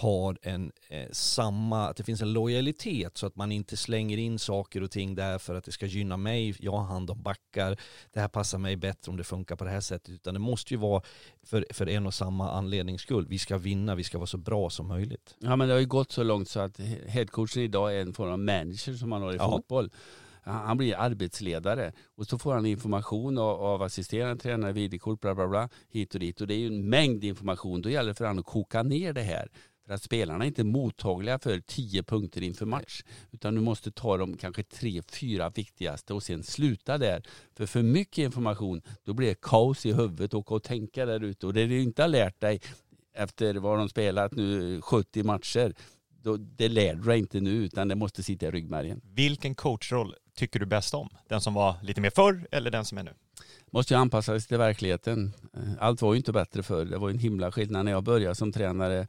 har 0.00 0.38
en 0.42 0.72
eh, 0.88 1.08
samma, 1.12 1.88
att 1.88 1.96
det 1.96 2.04
finns 2.04 2.22
en 2.22 2.32
lojalitet 2.32 3.16
så 3.16 3.26
att 3.26 3.36
man 3.36 3.52
inte 3.52 3.76
slänger 3.76 4.18
in 4.18 4.38
saker 4.38 4.82
och 4.82 4.90
ting 4.90 5.14
där 5.14 5.38
för 5.38 5.54
att 5.54 5.64
det 5.64 5.72
ska 5.72 5.86
gynna 5.86 6.16
mig, 6.16 6.56
jag 6.60 6.72
har 6.72 6.84
hand 6.84 7.10
om 7.10 7.22
backar, 7.22 7.76
det 8.12 8.20
här 8.20 8.28
passar 8.28 8.58
mig 8.58 8.76
bättre 8.76 9.10
om 9.10 9.16
det 9.16 9.24
funkar 9.24 9.56
på 9.56 9.64
det 9.64 9.70
här 9.70 9.80
sättet, 9.80 10.14
utan 10.14 10.34
det 10.34 10.40
måste 10.40 10.74
ju 10.74 10.80
vara 10.80 11.02
för, 11.42 11.66
för 11.70 11.88
en 11.88 12.06
och 12.06 12.14
samma 12.14 12.50
anlednings 12.50 13.02
skull. 13.02 13.26
Vi 13.28 13.38
ska 13.38 13.58
vinna, 13.58 13.94
vi 13.94 14.04
ska 14.04 14.18
vara 14.18 14.26
så 14.26 14.38
bra 14.38 14.70
som 14.70 14.88
möjligt. 14.88 15.34
Ja 15.38 15.56
men 15.56 15.68
det 15.68 15.74
har 15.74 15.80
ju 15.80 15.86
gått 15.86 16.12
så 16.12 16.22
långt 16.22 16.48
så 16.48 16.60
att 16.60 16.80
headcoachen 17.06 17.62
idag 17.62 17.96
är 17.96 18.00
en 18.00 18.14
form 18.14 18.32
av 18.32 18.38
manager 18.38 18.92
som 18.92 19.08
man 19.08 19.22
har 19.22 19.32
i 19.32 19.36
ja. 19.36 19.50
fotboll. 19.50 19.90
Han 20.48 20.76
blir 20.76 20.96
arbetsledare 20.96 21.92
och 22.16 22.26
så 22.26 22.38
får 22.38 22.54
han 22.54 22.66
information 22.66 23.38
av, 23.38 23.62
av 23.62 23.82
assisterande 23.82 24.42
tränare, 24.42 24.72
videokort, 24.72 25.20
bla 25.20 25.34
bla 25.34 25.48
bla, 25.48 25.68
hit 25.88 26.14
och 26.14 26.20
dit. 26.20 26.40
Och 26.40 26.46
det 26.46 26.54
är 26.54 26.58
ju 26.58 26.66
en 26.66 26.88
mängd 26.88 27.24
information. 27.24 27.82
Då 27.82 27.90
gäller 27.90 28.08
det 28.08 28.14
för 28.14 28.24
honom 28.24 28.38
att 28.38 28.46
koka 28.46 28.82
ner 28.82 29.12
det 29.12 29.22
här 29.22 29.48
För 29.88 29.94
att 29.94 30.02
spelarna 30.02 30.44
är 30.44 30.48
inte 30.48 30.64
mottagliga 30.64 31.38
för 31.38 31.60
tio 31.60 32.02
punkter 32.02 32.42
inför 32.42 32.66
match. 32.66 33.02
Utan 33.30 33.54
du 33.54 33.60
måste 33.60 33.90
ta 33.90 34.16
de 34.16 34.36
kanske 34.36 34.62
tre, 34.62 35.02
fyra 35.02 35.50
viktigaste 35.50 36.14
och 36.14 36.22
sen 36.22 36.42
sluta 36.42 36.98
där. 36.98 37.22
För 37.56 37.66
för 37.66 37.82
mycket 37.82 38.18
information, 38.18 38.82
då 39.04 39.12
blir 39.14 39.28
det 39.28 39.40
kaos 39.40 39.86
i 39.86 39.92
huvudet 39.92 40.34
och 40.34 40.56
att 40.56 40.64
tänka 40.64 41.06
där 41.06 41.24
ute. 41.24 41.46
Och 41.46 41.54
det 41.54 41.66
du 41.66 41.82
inte 41.82 42.02
har 42.02 42.08
lärt 42.08 42.40
dig 42.40 42.60
efter 43.14 43.54
vad 43.54 43.78
de 43.78 43.88
spelat 43.88 44.32
nu 44.32 44.80
70 44.80 45.22
matcher, 45.22 45.74
då, 46.22 46.36
det 46.36 46.68
lär 46.68 46.94
du 46.94 47.02
dig 47.02 47.18
inte 47.18 47.40
nu 47.40 47.50
utan 47.50 47.88
det 47.88 47.94
måste 47.94 48.22
sitta 48.22 48.46
i 48.46 48.50
ryggmärgen. 48.50 49.00
Vilken 49.04 49.54
coachroll 49.54 50.14
tycker 50.34 50.60
du 50.60 50.66
bäst 50.66 50.94
om? 50.94 51.08
Den 51.28 51.40
som 51.40 51.54
var 51.54 51.76
lite 51.82 52.00
mer 52.00 52.10
förr 52.10 52.46
eller 52.50 52.70
den 52.70 52.84
som 52.84 52.98
är 52.98 53.02
nu? 53.02 53.12
Måste 53.70 53.94
ju 53.94 54.00
anpassa 54.00 54.40
sig 54.40 54.48
till 54.48 54.58
verkligheten. 54.58 55.32
Eh, 55.54 55.62
Allt 55.78 56.02
var 56.02 56.12
ju 56.12 56.16
inte 56.16 56.32
bättre 56.32 56.62
förr. 56.62 56.84
Det 56.84 56.98
var 56.98 57.10
en 57.10 57.18
himla 57.18 57.52
skillnad 57.52 57.84
när 57.84 57.92
jag 57.92 58.04
började 58.04 58.34
som 58.34 58.52
tränare 58.52 59.06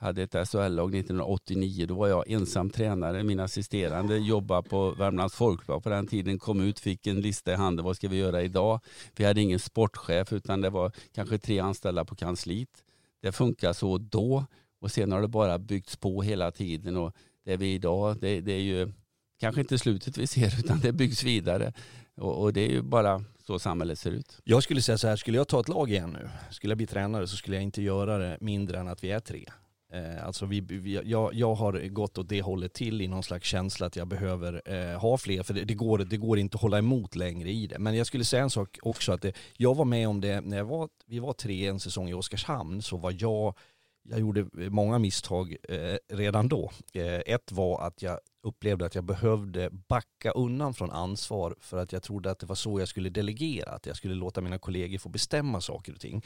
hade 0.00 0.22
ett 0.22 0.48
SHL-lag 0.48 0.94
1989. 0.94 1.86
Då 1.86 1.94
var 1.94 2.08
jag 2.08 2.30
ensam 2.30 2.70
tränare. 2.70 3.22
Min 3.22 3.40
assisterande 3.40 4.18
jobbade 4.18 4.68
på 4.68 4.90
Värmlands 4.90 5.34
Folkblad 5.34 5.82
på 5.82 5.88
den 5.88 6.06
tiden. 6.06 6.38
Kom 6.38 6.60
ut, 6.60 6.78
fick 6.78 7.06
en 7.06 7.20
lista 7.20 7.52
i 7.52 7.54
handen. 7.54 7.84
Vad 7.84 7.96
ska 7.96 8.08
vi 8.08 8.16
göra 8.16 8.42
idag? 8.42 8.80
Vi 9.16 9.24
hade 9.24 9.40
ingen 9.40 9.58
sportchef 9.58 10.32
utan 10.32 10.60
det 10.60 10.70
var 10.70 10.92
kanske 11.14 11.38
tre 11.38 11.58
anställda 11.58 12.04
på 12.04 12.14
kansliet. 12.14 12.84
Det 13.22 13.32
funkar 13.32 13.72
så 13.72 13.98
då 13.98 14.46
och 14.80 14.90
sen 14.90 15.12
har 15.12 15.20
det 15.20 15.28
bara 15.28 15.58
byggts 15.58 15.96
på 15.96 16.22
hela 16.22 16.50
tiden 16.50 16.96
och 16.96 17.16
det 17.44 17.56
vi 17.56 17.70
är 17.70 17.74
idag 17.74 18.16
det, 18.20 18.40
det 18.40 18.52
är 18.52 18.62
ju 18.62 18.92
kanske 19.40 19.60
inte 19.60 19.78
slutet 19.78 20.18
vi 20.18 20.26
ser 20.26 20.58
utan 20.58 20.80
det 20.80 20.92
byggs 20.92 21.24
vidare 21.24 21.72
och, 22.16 22.42
och 22.42 22.52
det 22.52 22.60
är 22.60 22.70
ju 22.70 22.82
bara 22.82 23.24
så 23.46 23.58
samhället 23.58 23.98
ser 23.98 24.10
ut. 24.10 24.40
Jag 24.44 24.62
skulle 24.62 24.82
säga 24.82 24.98
så 24.98 25.08
här, 25.08 25.16
skulle 25.16 25.36
jag 25.36 25.48
ta 25.48 25.60
ett 25.60 25.68
lag 25.68 25.90
igen 25.90 26.10
nu, 26.10 26.28
skulle 26.50 26.70
jag 26.70 26.76
bli 26.76 26.86
tränare 26.86 27.26
så 27.26 27.36
skulle 27.36 27.56
jag 27.56 27.62
inte 27.62 27.82
göra 27.82 28.18
det 28.18 28.38
mindre 28.40 28.78
än 28.78 28.88
att 28.88 29.04
vi 29.04 29.10
är 29.10 29.20
tre. 29.20 29.44
Eh, 29.92 30.26
alltså 30.26 30.46
vi, 30.46 30.60
vi, 30.60 31.00
jag, 31.04 31.34
jag 31.34 31.54
har 31.54 31.88
gått 31.88 32.18
åt 32.18 32.28
det 32.28 32.42
hållet 32.42 32.72
till 32.72 33.02
i 33.02 33.08
någon 33.08 33.22
slags 33.22 33.46
känsla 33.46 33.86
att 33.86 33.96
jag 33.96 34.08
behöver 34.08 34.62
eh, 34.64 35.00
ha 35.00 35.18
fler, 35.18 35.42
för 35.42 35.54
det, 35.54 35.64
det, 35.64 35.74
går, 35.74 35.98
det 35.98 36.16
går 36.16 36.38
inte 36.38 36.54
att 36.54 36.62
hålla 36.62 36.78
emot 36.78 37.16
längre 37.16 37.50
i 37.50 37.66
det. 37.66 37.78
Men 37.78 37.96
jag 37.96 38.06
skulle 38.06 38.24
säga 38.24 38.42
en 38.42 38.50
sak 38.50 38.78
också, 38.82 39.12
att 39.12 39.22
det, 39.22 39.32
jag 39.56 39.74
var 39.74 39.84
med 39.84 40.08
om 40.08 40.20
det 40.20 40.40
när 40.40 40.56
jag 40.56 40.64
var, 40.64 40.88
vi 41.06 41.18
var 41.18 41.32
tre 41.32 41.66
en 41.66 41.80
säsong 41.80 42.08
i 42.08 42.14
Oskarshamn, 42.14 42.82
så 42.82 42.96
var 42.96 43.14
jag 43.18 43.54
jag 44.02 44.20
gjorde 44.20 44.46
många 44.54 44.98
misstag 44.98 45.56
eh, 45.68 45.96
redan 46.08 46.48
då. 46.48 46.70
Eh, 46.92 47.18
ett 47.26 47.52
var 47.52 47.86
att 47.86 48.02
jag 48.02 48.18
upplevde 48.42 48.86
att 48.86 48.94
jag 48.94 49.04
behövde 49.04 49.70
backa 49.70 50.30
undan 50.30 50.74
från 50.74 50.90
ansvar 50.90 51.54
för 51.60 51.76
att 51.76 51.92
jag 51.92 52.02
trodde 52.02 52.30
att 52.30 52.38
det 52.38 52.46
var 52.46 52.54
så 52.54 52.80
jag 52.80 52.88
skulle 52.88 53.10
delegera, 53.10 53.70
att 53.70 53.86
jag 53.86 53.96
skulle 53.96 54.14
låta 54.14 54.40
mina 54.40 54.58
kollegor 54.58 54.98
få 54.98 55.08
bestämma 55.08 55.60
saker 55.60 55.92
och 55.92 56.00
ting. 56.00 56.22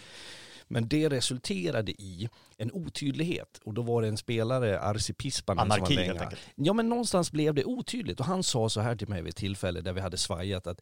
Men 0.69 0.89
det 0.89 1.09
resulterade 1.09 1.93
i 1.93 2.29
en 2.57 2.73
otydlighet 2.73 3.61
och 3.65 3.75
då 3.75 3.83
var 3.83 4.03
det 4.03 4.09
en 4.09 4.17
spelare, 4.17 4.81
Arsi 4.81 5.13
Pispanen, 5.13 5.61
Anarki, 5.61 5.95
som 5.95 6.07
var 6.07 6.15
länge. 6.15 6.37
Ja 6.55 6.73
men 6.73 6.89
någonstans 6.89 7.33
blev 7.33 7.55
det 7.55 7.65
otydligt 7.65 8.21
och 8.21 8.27
han 8.27 8.43
sa 8.43 8.69
så 8.69 8.81
här 8.81 8.97
till 8.97 9.09
mig 9.09 9.23
vid 9.23 9.31
ett 9.31 9.37
tillfälle 9.37 9.81
där 9.81 9.93
vi 9.93 10.01
hade 10.01 10.17
svajat 10.17 10.67
att 10.67 10.81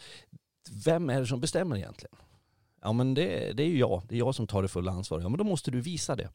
vem 0.84 1.10
är 1.10 1.20
det 1.20 1.26
som 1.26 1.40
bestämmer 1.40 1.76
egentligen? 1.76 2.16
Ja 2.82 2.92
men 2.92 3.14
det, 3.14 3.52
det 3.52 3.62
är 3.62 3.66
ju 3.66 3.78
jag, 3.78 4.02
det 4.08 4.14
är 4.14 4.18
jag 4.18 4.34
som 4.34 4.46
tar 4.46 4.62
det 4.62 4.68
fulla 4.68 4.92
ansvaret. 4.92 5.22
Ja 5.22 5.28
men 5.28 5.38
då 5.38 5.44
måste 5.44 5.70
du 5.70 5.80
visa 5.80 6.16
det. 6.16 6.28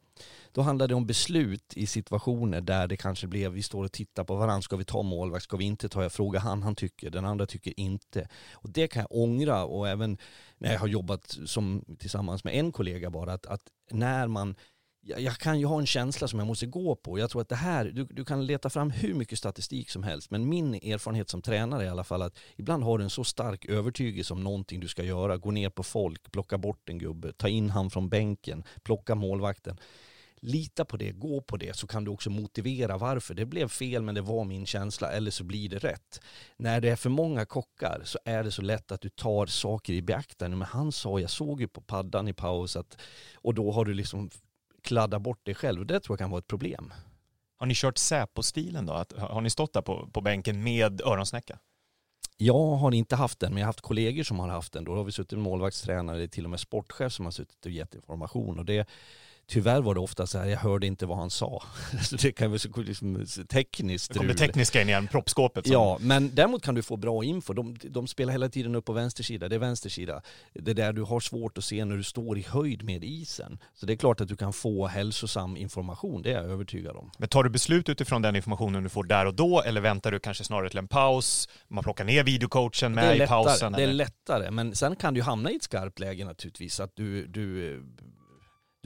Då 0.51 0.61
handlar 0.61 0.87
det 0.87 0.95
om 0.95 1.05
beslut 1.05 1.73
i 1.75 1.87
situationer 1.87 2.61
där 2.61 2.87
det 2.87 2.97
kanske 2.97 3.27
blev, 3.27 3.51
vi 3.51 3.63
står 3.63 3.83
och 3.83 3.91
tittar 3.91 4.23
på 4.23 4.35
varandra, 4.35 4.61
ska 4.61 4.75
vi 4.75 4.83
ta 4.83 5.03
målvakt, 5.03 5.43
ska 5.43 5.57
vi 5.57 5.65
inte? 5.65 5.89
Ta, 5.89 6.03
jag 6.03 6.11
frågar 6.11 6.39
han, 6.39 6.63
han 6.63 6.75
tycker, 6.75 7.09
den 7.09 7.25
andra 7.25 7.45
tycker 7.45 7.79
inte. 7.79 8.27
Och 8.53 8.69
det 8.69 8.87
kan 8.87 9.01
jag 9.01 9.21
ångra. 9.21 9.65
Och 9.65 9.87
även 9.87 10.17
när 10.57 10.73
jag 10.73 10.79
har 10.79 10.87
jobbat 10.87 11.37
som, 11.45 11.85
tillsammans 11.99 12.43
med 12.43 12.55
en 12.55 12.71
kollega 12.71 13.09
bara, 13.09 13.33
att, 13.33 13.45
att 13.45 13.61
när 13.91 14.27
man 14.27 14.55
jag 15.07 15.21
jag 15.21 15.37
kan 15.37 15.59
ju 15.59 15.65
ha 15.65 15.79
en 15.79 15.85
känsla 15.85 16.27
som 16.27 16.39
jag 16.39 16.47
måste 16.47 16.65
gå 16.65 16.95
på. 16.95 17.19
Jag 17.19 17.29
tror 17.29 17.41
att 17.41 17.49
det 17.49 17.55
här, 17.55 17.85
du, 17.85 18.05
du 18.05 18.25
kan 18.25 18.45
leta 18.45 18.69
fram 18.69 18.91
hur 18.91 19.13
mycket 19.13 19.39
statistik 19.39 19.89
som 19.89 20.03
helst, 20.03 20.31
men 20.31 20.49
min 20.49 20.73
erfarenhet 20.73 21.29
som 21.29 21.41
tränare 21.41 21.81
är 21.83 21.85
i 21.85 21.89
alla 21.89 22.03
fall 22.03 22.21
att 22.21 22.39
ibland 22.55 22.83
har 22.83 22.97
du 22.97 23.03
en 23.03 23.09
så 23.09 23.23
stark 23.23 23.65
övertygelse 23.65 24.33
om 24.33 24.43
någonting 24.43 24.79
du 24.79 24.87
ska 24.87 25.03
göra, 25.03 25.37
gå 25.37 25.51
ner 25.51 25.69
på 25.69 25.83
folk, 25.83 26.31
plocka 26.31 26.57
bort 26.57 26.89
en 26.89 26.97
gubbe, 26.97 27.33
ta 27.33 27.47
in 27.47 27.69
han 27.69 27.89
från 27.89 28.09
bänken, 28.09 28.63
plocka 28.83 29.15
målvakten. 29.15 29.77
Lita 30.39 30.85
på 30.85 30.97
det, 30.97 31.11
gå 31.11 31.41
på 31.41 31.57
det, 31.57 31.75
så 31.75 31.87
kan 31.87 32.03
du 32.03 32.11
också 32.11 32.29
motivera 32.29 32.97
varför. 32.97 33.33
Det 33.33 33.45
blev 33.45 33.67
fel 33.67 34.01
men 34.01 34.15
det 34.15 34.21
var 34.21 34.45
min 34.45 34.65
känsla, 34.65 35.11
eller 35.11 35.31
så 35.31 35.43
blir 35.43 35.69
det 35.69 35.77
rätt. 35.77 36.21
När 36.57 36.81
det 36.81 36.89
är 36.89 36.95
för 36.95 37.09
många 37.09 37.45
kockar 37.45 38.01
så 38.05 38.19
är 38.25 38.43
det 38.43 38.51
så 38.51 38.61
lätt 38.61 38.91
att 38.91 39.01
du 39.01 39.09
tar 39.09 39.45
saker 39.45 39.93
i 39.93 40.01
beaktande. 40.01 40.57
Men 40.57 40.67
han 40.67 40.91
sa, 40.91 41.19
jag 41.19 41.29
såg 41.29 41.61
ju 41.61 41.67
på 41.67 41.81
paddan 41.81 42.27
i 42.27 42.33
paus 42.33 42.75
att, 42.75 42.97
och 43.35 43.53
då 43.53 43.71
har 43.71 43.85
du 43.85 43.93
liksom 43.93 44.29
kladda 44.87 45.19
bort 45.19 45.45
dig 45.45 45.55
själv. 45.55 45.85
Det 45.85 45.99
tror 45.99 46.13
jag 46.13 46.19
kan 46.19 46.29
vara 46.29 46.39
ett 46.39 46.47
problem. 46.47 46.93
Har 47.57 47.67
ni 47.67 47.73
kört 47.75 47.97
Säpo-stilen 47.97 48.85
då? 48.85 48.93
Att, 48.93 49.11
har 49.11 49.41
ni 49.41 49.49
stått 49.49 49.73
där 49.73 49.81
på, 49.81 50.09
på 50.13 50.21
bänken 50.21 50.63
med 50.63 51.01
öronsnäcka? 51.01 51.59
Jag 52.37 52.75
har 52.75 52.91
inte 52.91 53.15
haft 53.15 53.39
den, 53.39 53.53
men 53.53 53.59
jag 53.59 53.65
har 53.65 53.69
haft 53.69 53.81
kollegor 53.81 54.23
som 54.23 54.39
har 54.39 54.47
haft 54.47 54.73
den. 54.73 54.83
Då 54.83 54.95
har 54.95 55.03
vi 55.03 55.11
suttit 55.11 55.31
med 55.31 55.41
målvaktstränare, 55.41 56.27
till 56.27 56.43
och 56.43 56.49
med 56.49 56.59
sportchef 56.59 57.13
som 57.13 57.25
har 57.25 57.31
suttit 57.31 57.65
och 57.65 57.71
gett 57.71 57.95
information. 57.95 58.59
Och 58.59 58.65
det, 58.65 58.87
tyvärr 59.47 59.81
var 59.81 59.93
det 59.93 59.99
ofta 59.99 60.27
så 60.27 60.37
här, 60.37 60.45
jag 60.45 60.57
hörde 60.57 60.87
inte 60.87 61.05
vad 61.05 61.17
han 61.17 61.29
sa. 61.29 61.63
så 62.03 62.15
det 62.15 62.31
kan 62.31 62.49
vara 62.49 62.59
så 62.59 62.69
liksom, 62.81 63.25
tekniskt 63.49 64.13
Det 64.13 64.19
kom 64.19 64.27
det 64.27 64.33
tekniska 64.33 64.81
in 64.81 64.89
igen, 64.89 65.07
proppskåpet. 65.07 65.65
som- 65.65 65.73
Ja, 65.73 65.97
men 66.01 66.35
däremot 66.35 66.63
kan 66.63 66.75
du 66.75 66.81
få 66.81 66.97
bra 66.97 67.23
info. 67.23 67.53
De, 67.53 67.77
de 67.83 68.07
spelar 68.07 68.31
hela 68.31 68.49
tiden 68.49 68.75
upp 68.75 68.85
på 68.85 68.93
vänster 68.93 69.23
sida, 69.23 69.49
det 69.49 69.55
är 69.55 69.59
vänster 69.59 69.89
sida. 69.89 70.21
Det 70.53 70.71
är 70.71 70.75
där 70.75 70.93
du 70.93 71.01
har 71.03 71.19
svårt 71.19 71.57
att 71.57 71.63
se 71.63 71.85
när 71.85 71.97
du 71.97 72.03
står 72.03 72.37
i 72.37 72.41
höjd 72.49 72.83
med 72.83 73.03
isen. 73.03 73.59
Så 73.73 73.85
det 73.85 73.93
är 73.93 73.97
klart 73.97 74.21
att 74.21 74.27
du 74.27 74.35
kan 74.35 74.53
få 74.53 74.87
hälsosam 74.87 75.57
information, 75.57 76.21
det 76.21 76.31
är 76.31 76.35
jag 76.35 76.45
övertygad 76.51 76.95
om. 76.95 77.11
Men 77.17 77.29
tar 77.29 77.43
du 77.43 77.49
beslut 77.49 77.89
utifrån 77.89 78.21
den 78.21 78.35
informationen 78.35 78.83
du 78.83 78.89
får 78.89 79.03
där 79.03 79.25
och 79.25 79.33
då 79.35 79.61
eller 79.61 79.81
väntar 79.81 80.11
du 80.11 80.19
kanske 80.19 80.43
snarare 80.43 80.69
till 80.69 80.79
en 80.79 80.87
paus? 80.87 81.49
Man 81.67 81.83
plockar 81.83 82.03
ner 82.05 82.23
videocoachen 82.23 82.93
med 82.93 83.03
är 83.03 83.15
i 83.15 83.17
lättare, 83.17 83.43
pausen? 83.43 83.71
Det 83.73 83.79
är 83.79 83.83
eller? 83.83 83.93
lättare, 83.93 84.51
men 84.51 84.75
sen 84.75 84.95
kan 84.95 85.13
du 85.13 85.21
hamna 85.21 85.51
i 85.51 85.55
ett 85.55 85.63
skarpt 85.63 85.99
läge 85.99 86.25
naturligtvis. 86.25 86.79
Att 86.79 86.95
du, 86.95 87.27
du, 87.27 87.83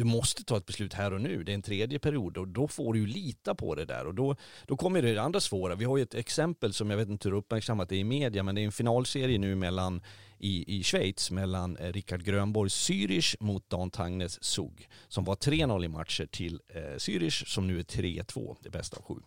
du 0.02 0.06
måste 0.06 0.44
ta 0.44 0.58
ett 0.58 0.66
beslut 0.66 0.94
här 0.94 1.14
och 1.14 1.22
nu. 1.22 1.44
Det 1.44 1.52
är 1.52 1.54
en 1.54 1.62
tredje 1.62 2.00
period 2.00 2.38
och 2.38 2.48
då 2.48 2.68
får 2.68 2.94
du 2.94 3.00
ju 3.00 3.08
lita 3.08 3.56
på 3.56 3.76
det 3.76 3.86
där. 3.86 4.08
Och 4.08 4.16
då, 4.16 4.36
då 4.66 4.78
kommer 4.78 5.02
det 5.02 5.18
andra 5.18 5.40
svåra. 5.40 5.76
Vi 5.76 5.86
har 5.86 5.98
ju 5.98 6.04
ett 6.04 6.14
exempel 6.14 6.74
som 6.74 6.90
jag 6.90 6.98
vet 6.98 7.10
inte 7.10 7.30
hur 7.30 7.36
uppmärksammat 7.36 7.90
det 7.90 7.96
är 7.96 8.00
i 8.00 8.04
media, 8.04 8.44
men 8.44 8.56
det 8.56 8.62
är 8.62 8.66
en 8.66 8.72
finalserie 8.72 9.38
nu 9.38 9.56
mellan 9.56 10.02
i, 10.38 10.80
i 10.80 10.84
Schweiz 10.84 11.32
mellan 11.32 11.78
eh, 11.78 11.92
Rickard 11.94 12.24
Grönborgs 12.24 12.90
Zürich 12.90 13.36
mot 13.40 13.70
Dan 13.70 13.90
Tangnes 13.90 14.44
Zug 14.44 14.90
som 15.08 15.24
var 15.24 15.36
3-0 15.36 15.86
i 15.86 15.88
matcher 15.88 16.26
till 16.26 16.60
eh, 16.70 16.80
Zürich 16.80 17.46
som 17.46 17.68
nu 17.68 17.80
är 17.80 17.84
3-2, 17.84 18.58
det 18.62 18.70
bästa 18.70 18.98
av 18.98 19.04
sju. 19.04 19.22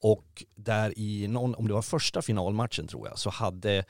Och 0.00 0.44
där 0.54 0.98
i 0.98 1.28
någon, 1.28 1.54
om 1.54 1.68
det 1.68 1.74
var 1.74 1.82
första 1.82 2.22
finalmatchen 2.22 2.86
tror 2.86 3.08
jag, 3.08 3.18
så 3.18 3.30
hade 3.30 3.84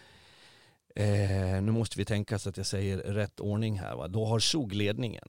Eh, 0.96 1.62
nu 1.62 1.72
måste 1.72 1.98
vi 1.98 2.04
tänka 2.04 2.38
så 2.38 2.48
att 2.48 2.56
jag 2.56 2.66
säger 2.66 2.98
rätt 2.98 3.40
ordning 3.40 3.78
här. 3.78 3.96
Va? 3.96 4.08
Då 4.08 4.24
har 4.24 4.38
SOG 4.38 4.72
ledningen. 4.72 5.28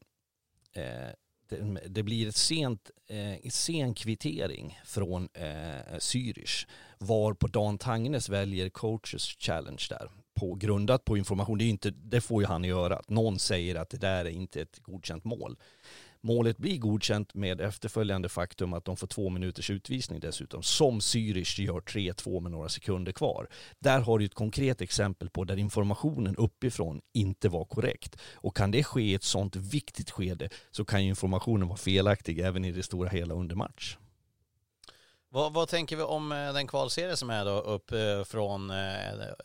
Eh, 0.73 1.11
det, 1.49 1.81
det 1.87 2.03
blir 2.03 2.27
ett 2.27 2.35
sent, 2.35 2.91
eh, 3.09 3.49
sen 3.49 3.93
kvittering 3.93 4.79
från 4.85 5.29
eh, 5.33 5.97
Zürich 5.99 6.67
var 6.97 7.33
på 7.33 7.47
Dan 7.47 7.77
Tangnes 7.77 8.29
väljer 8.29 8.69
coaches 8.69 9.23
challenge 9.39 9.85
där. 9.89 10.09
På, 10.39 10.55
grundat 10.55 11.05
på 11.05 11.17
information, 11.17 11.57
det, 11.57 11.63
är 11.63 11.69
inte, 11.69 11.89
det 11.89 12.21
får 12.21 12.41
ju 12.41 12.47
han 12.47 12.63
göra. 12.63 12.95
Att 12.95 13.09
någon 13.09 13.39
säger 13.39 13.75
att 13.75 13.89
det 13.89 13.97
där 13.97 14.25
är 14.25 14.29
inte 14.29 14.61
ett 14.61 14.79
godkänt 14.79 15.23
mål. 15.23 15.57
Målet 16.27 16.57
blir 16.57 16.77
godkänt 16.77 17.33
med 17.33 17.61
efterföljande 17.61 18.29
faktum 18.29 18.73
att 18.73 18.85
de 18.85 18.97
får 18.97 19.07
två 19.07 19.29
minuters 19.29 19.69
utvisning 19.69 20.19
dessutom, 20.19 20.63
som 20.63 20.99
Zürich 20.99 21.61
gör 21.61 21.79
3-2 21.79 22.41
med 22.41 22.51
några 22.51 22.69
sekunder 22.69 23.11
kvar. 23.11 23.47
Där 23.79 23.99
har 23.99 24.19
du 24.19 24.25
ett 24.25 24.33
konkret 24.33 24.81
exempel 24.81 25.29
på 25.29 25.43
där 25.43 25.57
informationen 25.57 26.35
uppifrån 26.35 27.01
inte 27.13 27.49
var 27.49 27.65
korrekt. 27.65 28.15
Och 28.33 28.55
kan 28.55 28.71
det 28.71 28.83
ske 28.83 29.01
i 29.01 29.13
ett 29.13 29.23
sånt 29.23 29.55
viktigt 29.55 30.11
skede 30.11 30.49
så 30.71 30.85
kan 30.85 31.03
ju 31.03 31.09
informationen 31.09 31.67
vara 31.67 31.77
felaktig 31.77 32.39
även 32.39 32.65
i 32.65 32.71
det 32.71 32.83
stora 32.83 33.09
hela 33.09 33.33
under 33.33 33.55
match. 33.55 33.97
Vad, 35.29 35.53
vad 35.53 35.67
tänker 35.67 35.95
vi 35.95 36.03
om 36.03 36.31
eh, 36.31 36.53
den 36.53 36.67
kvalserie 36.67 37.15
som 37.15 37.29
är 37.29 37.45
då 37.45 37.59
upp 37.59 37.91
eh, 37.91 38.23
från 38.23 38.69
eh, 38.69 38.75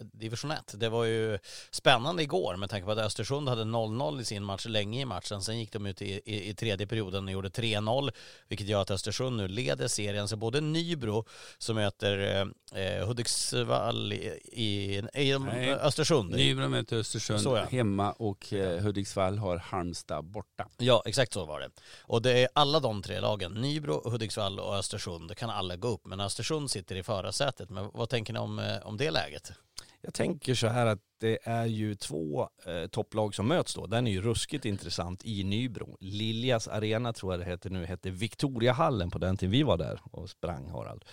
division 0.01 0.51
1? 0.51 0.75
Det 0.77 0.89
var 0.89 1.05
ju 1.05 1.39
spännande 1.71 2.23
igår 2.23 2.57
med 2.57 2.71
tanke 2.71 2.85
på 2.85 2.93
att 2.93 2.99
Östersund 2.99 3.49
hade 3.49 3.63
0-0 3.63 4.21
i 4.21 4.25
sin 4.25 4.45
match 4.45 4.67
länge 4.67 5.01
i 5.01 5.05
matchen. 5.05 5.43
Sen 5.43 5.59
gick 5.59 5.73
de 5.73 5.87
ut 5.87 6.03
i, 6.03 6.21
i, 6.25 6.49
i 6.49 6.55
tredje 6.55 6.87
perioden 6.87 7.25
och 7.25 7.33
gjorde 7.33 7.49
3-0, 7.49 8.11
vilket 8.49 8.67
gör 8.67 8.83
att 8.83 8.91
Östersund 8.91 9.37
nu 9.37 9.49
leder 9.49 9.89
serien. 9.89 10.29
Så 10.29 10.37
både 10.37 10.61
Nybro 10.61 11.25
som 11.59 11.77
möter 11.77 12.47
eh, 12.75 13.07
Hudiksvall 13.07 14.13
i, 14.13 14.41
i, 14.53 15.03
i. 15.15 15.35
Östersund. 15.81 16.31
Nybro 16.31 16.69
möter 16.69 16.97
Östersund 16.97 17.41
Så, 17.41 17.57
ja. 17.57 17.65
hemma 17.65 18.13
och 18.13 18.53
eh, 18.53 18.83
Hudiksvall 18.83 19.39
har 19.39 19.57
Halmstad 19.57 20.25
borta. 20.25 20.69
Ja, 20.79 21.03
exakt 21.07 21.33
så 21.33 21.45
var 21.45 21.61
det. 21.61 21.71
Och 22.03 22.23
det 22.23 22.43
är 22.43 22.49
alla 22.53 22.81
de 22.81 23.03
tre 23.03 23.21
lagen, 23.21 23.53
Nybro, 23.53 24.11
Hudiksvall 24.11 24.61
och 24.61 24.77
Östersund, 24.77 25.37
kan 25.37 25.51
alla 25.51 25.72
gå 25.77 25.89
upp. 25.89 26.07
Men 26.07 26.21
Östersund 26.21 26.71
sitter 26.71 26.97
i 26.97 27.03
förarsätet. 27.03 27.71
Men 27.71 27.91
vad 27.95 28.09
tänker 28.09 28.33
ni 28.33 28.39
om, 28.39 28.59
eh, 28.59 28.87
om 28.87 28.97
det 28.97 29.11
läget? 29.11 29.53
Jag 30.01 30.15
tänker 30.15 30.55
så 30.55 30.67
här 30.67 30.87
att 30.87 30.99
det 31.21 31.39
är 31.43 31.67
ju 31.67 31.95
två 31.95 32.49
eh, 32.67 32.87
topplag 32.87 33.35
som 33.35 33.49
möts 33.49 33.75
då. 33.75 33.87
Den 33.87 34.07
är 34.07 34.11
ju 34.11 34.23
ruskigt 34.23 34.65
intressant 34.65 35.25
i 35.25 35.45
Nybro. 35.45 35.97
Liljas 36.01 36.69
arena 36.69 37.13
tror 37.13 37.33
jag 37.33 37.41
det 37.41 37.45
heter 37.45 37.71
nu, 37.71 37.87
hette 37.87 38.11
Victoriahallen 38.11 39.11
på 39.11 39.19
den 39.19 39.37
tiden 39.37 39.51
vi 39.51 39.63
var 39.63 39.77
där 39.77 40.01
och 40.13 40.31
sprang 40.31 40.71
Harald. 40.71 41.05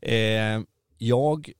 Eh, 0.00 0.60
jag 0.98 1.52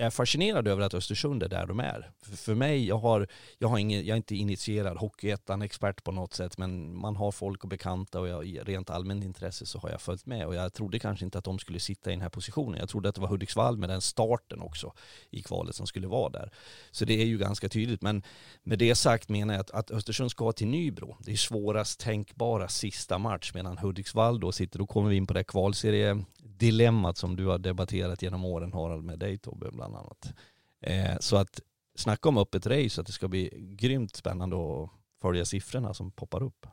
är 0.00 0.10
fascinerad 0.10 0.68
över 0.68 0.82
att 0.82 0.94
Östersund 0.94 1.42
är 1.42 1.48
där 1.48 1.66
de 1.66 1.80
är. 1.80 2.10
För, 2.22 2.36
för 2.36 2.54
mig, 2.54 2.86
jag, 2.86 2.98
har, 2.98 3.26
jag, 3.58 3.68
har 3.68 3.78
ingen, 3.78 4.06
jag 4.06 4.14
är 4.14 4.16
inte 4.16 4.36
initierad 4.36 4.96
Hockeyettan-expert 4.96 6.04
på 6.04 6.12
något 6.12 6.34
sätt, 6.34 6.58
men 6.58 6.96
man 6.96 7.16
har 7.16 7.32
folk 7.32 7.62
och 7.62 7.68
bekanta 7.68 8.20
och 8.20 8.28
jag, 8.28 8.46
i 8.46 8.58
rent 8.58 8.90
allmänt 8.90 9.24
intresse 9.24 9.66
så 9.66 9.78
har 9.78 9.90
jag 9.90 10.00
följt 10.00 10.26
med 10.26 10.46
och 10.46 10.54
jag 10.54 10.72
trodde 10.72 10.98
kanske 10.98 11.24
inte 11.24 11.38
att 11.38 11.44
de 11.44 11.58
skulle 11.58 11.80
sitta 11.80 12.10
i 12.10 12.12
den 12.12 12.22
här 12.22 12.28
positionen. 12.28 12.80
Jag 12.80 12.88
trodde 12.88 13.08
att 13.08 13.14
det 13.14 13.20
var 13.20 13.28
Hudiksvall 13.28 13.76
med 13.76 13.88
den 13.88 14.00
starten 14.00 14.60
också 14.60 14.92
i 15.30 15.42
kvalet 15.42 15.74
som 15.74 15.86
skulle 15.86 16.06
vara 16.06 16.30
där. 16.30 16.50
Så 16.90 17.04
det 17.04 17.22
är 17.22 17.26
ju 17.26 17.38
ganska 17.38 17.68
tydligt, 17.68 18.02
men 18.02 18.22
med 18.62 18.78
det 18.78 18.94
sagt 18.94 19.28
menar 19.28 19.54
jag 19.54 19.60
att, 19.60 19.70
att 19.70 19.90
Östersund 19.90 20.30
ska 20.30 20.52
till 20.52 20.68
Nybro. 20.68 21.16
Det 21.20 21.32
är 21.32 21.36
svårast 21.36 22.00
tänkbara 22.00 22.68
sista 22.68 23.18
match 23.18 23.52
medan 23.54 23.78
Hudiksvall 23.78 24.40
då 24.40 24.52
sitter, 24.52 24.78
då 24.78 24.86
kommer 24.86 25.10
vi 25.10 25.16
in 25.16 25.26
på 25.26 25.34
det 25.34 25.44
kvalserie 25.44 26.24
dilemmat 26.60 27.16
som 27.16 27.36
du 27.36 27.46
har 27.46 27.58
debatterat 27.58 28.22
genom 28.22 28.44
åren 28.44 28.72
Harald 28.72 29.04
med 29.04 29.18
dig 29.18 29.38
Tobbe 29.38 29.70
bland 29.72 29.96
annat. 29.96 30.34
Eh, 30.80 31.18
så 31.20 31.36
att 31.36 31.60
snacka 31.94 32.28
om 32.28 32.38
öppet 32.38 32.66
race, 32.66 33.00
att 33.00 33.06
det 33.06 33.12
ska 33.12 33.28
bli 33.28 33.50
grymt 33.78 34.16
spännande 34.16 34.56
att 34.56 34.90
följa 35.20 35.44
siffrorna 35.44 35.94
som 35.94 36.10
poppar 36.10 36.42
upp. 36.42 36.66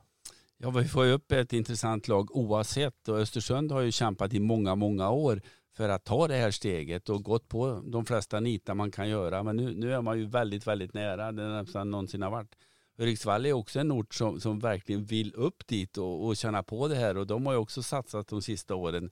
Ja, 0.58 0.70
vi 0.70 0.84
får 0.84 1.04
ju 1.04 1.12
upp 1.12 1.32
ett 1.32 1.52
intressant 1.52 2.08
lag 2.08 2.36
oavsett 2.36 3.08
och 3.08 3.18
Östersund 3.18 3.72
har 3.72 3.80
ju 3.80 3.92
kämpat 3.92 4.32
i 4.34 4.40
många, 4.40 4.74
många 4.74 5.10
år 5.10 5.42
för 5.76 5.88
att 5.88 6.04
ta 6.04 6.28
det 6.28 6.34
här 6.34 6.50
steget 6.50 7.08
och 7.08 7.22
gått 7.22 7.48
på 7.48 7.82
de 7.84 8.04
flesta 8.04 8.40
nitar 8.40 8.74
man 8.74 8.90
kan 8.90 9.08
göra. 9.08 9.42
Men 9.42 9.56
nu, 9.56 9.74
nu 9.74 9.92
är 9.92 10.02
man 10.02 10.18
ju 10.18 10.26
väldigt, 10.26 10.66
väldigt 10.66 10.94
nära 10.94 11.32
det 11.32 11.48
nästan 11.48 11.90
någonsin 11.90 12.22
har 12.22 12.30
varit. 12.30 12.56
Hudiksvall 12.98 13.46
är 13.46 13.52
också 13.52 13.80
en 13.80 13.92
ort 13.92 14.14
som, 14.14 14.40
som 14.40 14.58
verkligen 14.58 15.04
vill 15.04 15.32
upp 15.34 15.66
dit 15.66 15.98
och, 15.98 16.26
och 16.26 16.36
känna 16.36 16.62
på 16.62 16.88
det 16.88 16.94
här 16.94 17.16
och 17.16 17.26
de 17.26 17.46
har 17.46 17.52
ju 17.52 17.58
också 17.58 17.82
satsat 17.82 18.28
de 18.28 18.42
sista 18.42 18.74
åren 18.74 19.10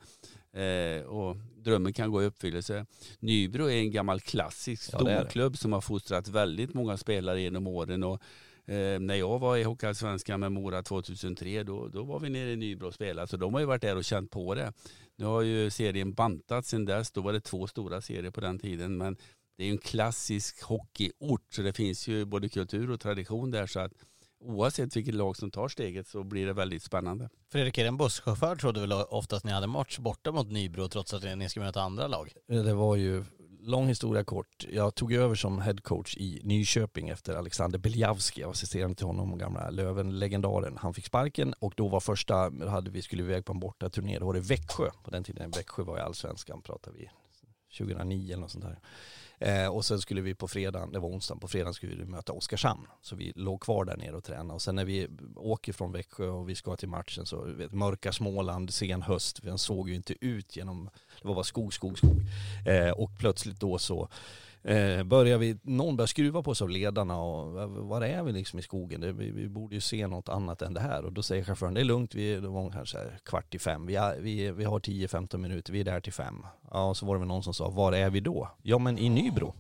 eh, 0.57 1.03
och 1.03 1.37
drömmen 1.57 1.93
kan 1.93 2.11
gå 2.11 2.23
i 2.23 2.27
uppfyllelse. 2.27 2.87
Nybro 3.19 3.71
är 3.71 3.77
en 3.77 3.91
gammal 3.91 4.21
klassisk 4.21 4.91
Ja, 4.93 4.99
storklubb 4.99 5.59
som 5.59 5.73
har 5.73 5.81
fostrat 5.81 6.29
väldigt 6.29 6.75
många 6.75 6.97
spelare 6.97 7.41
genom 7.41 7.67
åren. 7.67 8.03
Och 8.03 8.23
eh, 8.67 9.01
när 9.01 9.15
jag 9.15 9.39
var 9.39 9.57
i 9.57 9.63
Hockeyallsvenskan 9.63 10.41
med 10.41 10.53
Mora 10.53 10.83
2003 10.83 11.63
då, 11.63 11.89
då 11.89 12.05
var 12.05 12.21
vi 12.21 12.31
nere 12.31 12.53
i 12.53 12.57
Nybro 12.57 12.87
och 12.87 12.95
spelade. 12.95 13.29
Så 13.29 13.37
de 13.37 13.55
har 13.55 13.61
ju 13.61 13.67
varit 13.67 13.83
där 13.83 13.97
och 13.97 14.05
känt 14.05 14.31
på 14.31 14.55
det. 14.55 14.73
Nu 15.17 15.25
har 15.25 15.43
ju 15.43 15.71
serien 15.71 16.13
bantats 16.13 16.69
sedan 16.69 16.85
dess, 16.85 17.11
då 17.11 17.21
var 17.21 17.33
det 17.33 17.41
två 17.41 17.67
stora 17.67 18.01
serier 18.01 18.31
på 18.31 18.41
den 18.41 18.59
tiden. 18.59 18.97
Men 18.97 19.17
det 19.57 19.63
är 19.63 19.67
ju 19.67 19.73
en 19.73 19.79
klassisk 19.79 20.63
hockeyort 20.63 21.47
så 21.51 21.63
det 21.63 21.73
finns 21.73 22.09
ju 22.09 22.25
både 22.25 22.49
kultur 22.49 22.91
och 22.91 23.01
tradition 23.01 23.51
där. 23.51 23.67
Så 23.67 23.81
att 23.81 23.93
oavsett 24.47 24.97
vilket 24.97 25.15
lag 25.15 25.37
som 25.37 25.51
tar 25.51 25.69
steget 25.69 26.09
så 26.09 26.25
blir 26.25 26.47
det 26.47 26.53
väldigt 26.53 26.83
spännande. 26.83 27.29
Fredrik, 27.53 27.79
en 27.79 27.97
busschaufför 27.97 28.57
trodde 28.57 28.81
väl 28.81 28.93
ofta 28.93 29.37
att 29.37 29.45
ni 29.45 29.53
hade 29.53 29.67
match 29.67 29.99
borta 29.99 30.33
mot 30.33 30.51
Nybro 30.51 30.89
trots 30.89 31.15
att 31.15 31.39
ni 31.39 31.49
ska 31.49 31.61
möta 31.61 31.83
andra 31.83 32.07
lag? 32.07 32.33
Det 32.49 32.75
var 32.75 32.97
ju, 32.97 33.25
lång 33.61 33.87
historia 33.89 34.25
kort, 34.25 34.65
jag 34.69 34.95
tog 34.95 35.13
över 35.13 35.35
som 35.35 35.61
headcoach 35.61 36.17
i 36.17 36.41
Nyköping 36.45 37.09
efter 37.09 37.35
Alexander 37.35 37.79
Beljavski, 37.79 38.41
jag 38.41 38.49
var 38.49 38.53
assisterande 38.53 38.97
till 38.97 39.07
honom, 39.07 39.39
gamla 39.39 39.71
Löven-legendaren. 39.71 40.77
Han 40.77 40.95
fick 40.95 41.07
sparken 41.07 41.55
och 41.59 41.73
då 41.77 41.89
var 41.89 42.01
första, 42.01 42.35
hade 42.69 42.91
vi 42.91 43.03
skulle 43.03 43.23
iväg 43.23 43.45
på 43.45 43.53
en 43.53 43.61
borta 43.61 43.91
turné, 43.91 44.19
då 44.19 44.27
var 44.27 44.35
det 44.35 44.41
Växjö. 44.41 44.91
På 45.05 45.11
den 45.11 45.25
tiden 45.25 45.51
Växjö 45.51 45.83
var 45.83 45.99
i 45.99 46.01
allsvenskan, 46.01 46.63
pratar 46.63 46.93
vi 46.93 47.11
2009 47.79 48.33
eller 48.33 48.41
något 48.41 48.51
sånt 48.51 48.65
där. 48.65 48.79
Eh, 49.39 49.67
och 49.67 49.85
sen 49.85 50.01
skulle 50.01 50.21
vi 50.21 50.35
på 50.35 50.49
fredagen, 50.49 50.93
det 50.93 50.99
var 50.99 51.09
onsdagen, 51.09 51.41
på 51.41 51.49
fredagen 51.49 51.75
skulle 51.75 51.97
vi 51.97 52.05
möta 52.05 52.33
Oskarshamn. 52.33 52.87
Så 53.03 53.17
vi 53.17 53.33
låg 53.37 53.61
kvar 53.61 53.85
där 53.85 53.97
nere 53.97 54.17
och 54.17 54.25
tränade. 54.25 54.55
Och 54.55 54.63
sen 54.63 54.75
när 54.75 54.85
vi 54.85 55.09
åker 55.37 55.73
från 55.73 55.93
Växjö 55.93 56.29
och 56.29 56.49
vi 56.49 56.55
ska 56.55 56.77
till 56.77 56.89
matchen 56.89 57.27
så, 57.27 57.41
vet, 57.41 57.73
mörka 57.73 58.13
Småland, 58.13 58.75
sen 58.75 59.03
höst, 59.03 59.43
den 59.43 59.59
såg 59.59 59.89
ju 59.89 59.95
inte 59.95 60.15
ut 60.21 60.57
genom, 60.57 60.91
det 61.23 61.29
var 61.29 61.35
bara 61.35 61.45
skog, 61.45 61.75
skog, 61.75 61.99
skog. 61.99 62.21
Eh, 62.67 62.91
och 62.91 63.11
plötsligt 63.19 63.61
då 63.61 63.79
så 63.79 64.09
eh, 64.67 65.03
börjar 65.03 65.39
vi, 65.39 65.59
någon 65.63 65.97
börjar 65.97 66.07
skruva 66.07 66.43
på 66.43 66.55
sig 66.55 66.65
av 66.65 66.71
ledarna 66.71 67.21
och 67.21 67.53
var 67.71 68.03
är 68.03 68.23
vi 68.23 68.33
liksom 68.33 68.59
i 68.59 68.63
skogen? 68.63 69.01
Det, 69.01 69.13
vi, 69.13 69.31
vi 69.31 69.49
borde 69.49 69.75
ju 69.75 69.81
se 69.81 70.07
något 70.07 70.29
annat 70.29 70.63
än 70.63 70.75
det 70.75 70.81
här. 70.81 71.05
Och 71.05 71.13
då 71.13 71.23
säger 71.23 71.45
chauffören, 71.45 71.75
det 71.75 71.81
är 71.81 71.85
lugnt, 71.85 72.15
vi 72.15 72.35
det 72.35 72.49
var 72.49 72.71
kanske 72.71 72.99
kvart 73.25 73.55
i 73.55 73.59
fem, 73.59 73.87
vi, 73.87 73.97
är, 73.97 74.21
vi, 74.21 74.51
vi 74.51 74.65
har 74.65 74.81
10-15 74.81 75.37
minuter, 75.37 75.73
vi 75.73 75.81
är 75.81 75.85
där 75.85 76.01
till 76.01 76.13
fem. 76.13 76.47
Ja, 76.71 76.89
och 76.89 76.97
så 76.97 77.07
var 77.07 77.15
det 77.15 77.19
väl 77.19 77.29
någon 77.29 77.43
som 77.43 77.55
sa, 77.55 77.69
var 77.69 77.93
är 77.93 78.11
vi 78.11 78.21
då? 78.21 78.51
Ja 78.63 78.79
men 78.79 78.99
i 78.99 79.09
Nybro. 79.09 79.55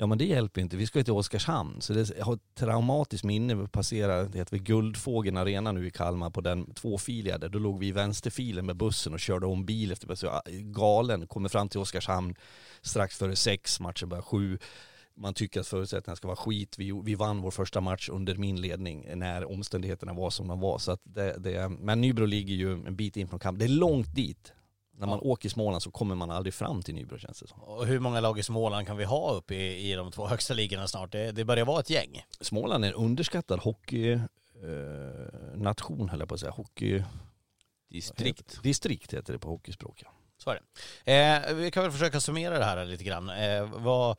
Ja 0.00 0.06
men 0.06 0.18
det 0.18 0.24
hjälper 0.24 0.60
inte, 0.60 0.76
vi 0.76 0.86
ska 0.86 0.98
ju 0.98 1.04
till 1.04 1.12
Oskarshamn. 1.12 1.80
Så 1.80 1.92
det 1.92 2.10
jag 2.18 2.24
har 2.24 2.34
ett 2.34 2.54
traumatiskt 2.54 3.24
minne, 3.24 3.54
vi 3.54 3.68
passerar, 3.68 4.24
det 4.24 4.38
heter 4.38 4.56
Guldfågeln 4.56 5.36
Arena 5.36 5.72
nu 5.72 5.86
i 5.86 5.90
Kalmar 5.90 6.30
på 6.30 6.40
den 6.40 6.74
tvåfiliga 6.74 7.38
där. 7.38 7.48
Då 7.48 7.58
låg 7.58 7.78
vi 7.78 7.86
i 7.86 7.92
vänsterfilen 7.92 8.66
med 8.66 8.76
bussen 8.76 9.12
och 9.12 9.20
körde 9.20 9.46
om 9.46 9.66
bil 9.66 9.92
efter, 9.92 10.14
så 10.14 10.40
galen, 10.50 11.26
kommer 11.26 11.48
fram 11.48 11.68
till 11.68 11.80
Oskarshamn 11.80 12.34
strax 12.82 13.18
före 13.18 13.36
sex, 13.36 13.80
matchen 13.80 14.08
börjar 14.08 14.22
sju. 14.22 14.58
Man 15.16 15.34
tycker 15.34 15.60
att 15.60 15.66
förutsättningarna 15.66 16.16
ska 16.16 16.28
vara 16.28 16.36
skit. 16.36 16.78
Vi, 16.78 17.00
vi 17.04 17.14
vann 17.14 17.42
vår 17.42 17.50
första 17.50 17.80
match 17.80 18.08
under 18.08 18.34
min 18.34 18.60
ledning 18.60 19.06
när 19.14 19.50
omständigheterna 19.50 20.12
var 20.12 20.30
som 20.30 20.48
de 20.48 20.60
var. 20.60 20.78
Så 20.78 20.92
att 20.92 21.00
det, 21.04 21.36
det, 21.38 21.68
men 21.68 22.00
Nybro 22.00 22.26
ligger 22.26 22.54
ju 22.54 22.72
en 22.72 22.96
bit 22.96 23.16
in 23.16 23.28
från 23.28 23.38
kamp. 23.38 23.58
Det 23.58 23.64
är 23.64 23.68
långt 23.68 24.14
dit. 24.14 24.52
När 24.98 25.06
man 25.06 25.20
åker 25.20 25.46
i 25.46 25.50
Småland 25.50 25.82
så 25.82 25.90
kommer 25.90 26.14
man 26.14 26.30
aldrig 26.30 26.54
fram 26.54 26.82
till 26.82 26.94
Nybro 26.94 27.18
känns 27.18 27.40
det 27.40 27.48
som. 27.48 27.62
Och 27.62 27.86
hur 27.86 28.00
många 28.00 28.20
lag 28.20 28.38
i 28.38 28.42
Småland 28.42 28.86
kan 28.86 28.96
vi 28.96 29.04
ha 29.04 29.32
uppe 29.32 29.54
i, 29.54 29.92
i 29.92 29.94
de 29.94 30.10
två 30.10 30.26
högsta 30.26 30.54
ligorna 30.54 30.88
snart? 30.88 31.12
Det, 31.12 31.32
det 31.32 31.44
börjar 31.44 31.64
vara 31.64 31.80
ett 31.80 31.90
gäng. 31.90 32.22
Småland 32.40 32.84
är 32.84 32.88
en 32.88 32.94
underskattad 32.94 33.60
hockeynation 33.60 36.08
höll 36.08 36.20
jag 36.20 36.28
på 36.28 36.34
att 36.34 36.40
säga. 36.40 36.52
Hockey... 36.52 37.02
Distrikt. 37.90 38.62
Distrikt 38.62 39.14
heter 39.14 39.32
det 39.32 39.38
på 39.38 39.48
hockeyspråk. 39.48 40.02
Ja. 40.04 40.10
Så 40.38 40.50
är 40.50 40.60
det. 41.04 41.12
Eh, 41.12 41.54
vi 41.54 41.70
kan 41.70 41.82
väl 41.82 41.92
försöka 41.92 42.20
summera 42.20 42.58
det 42.58 42.64
här 42.64 42.84
lite 42.84 43.04
grann. 43.04 43.30
Eh, 43.30 43.64
vad, 43.74 44.10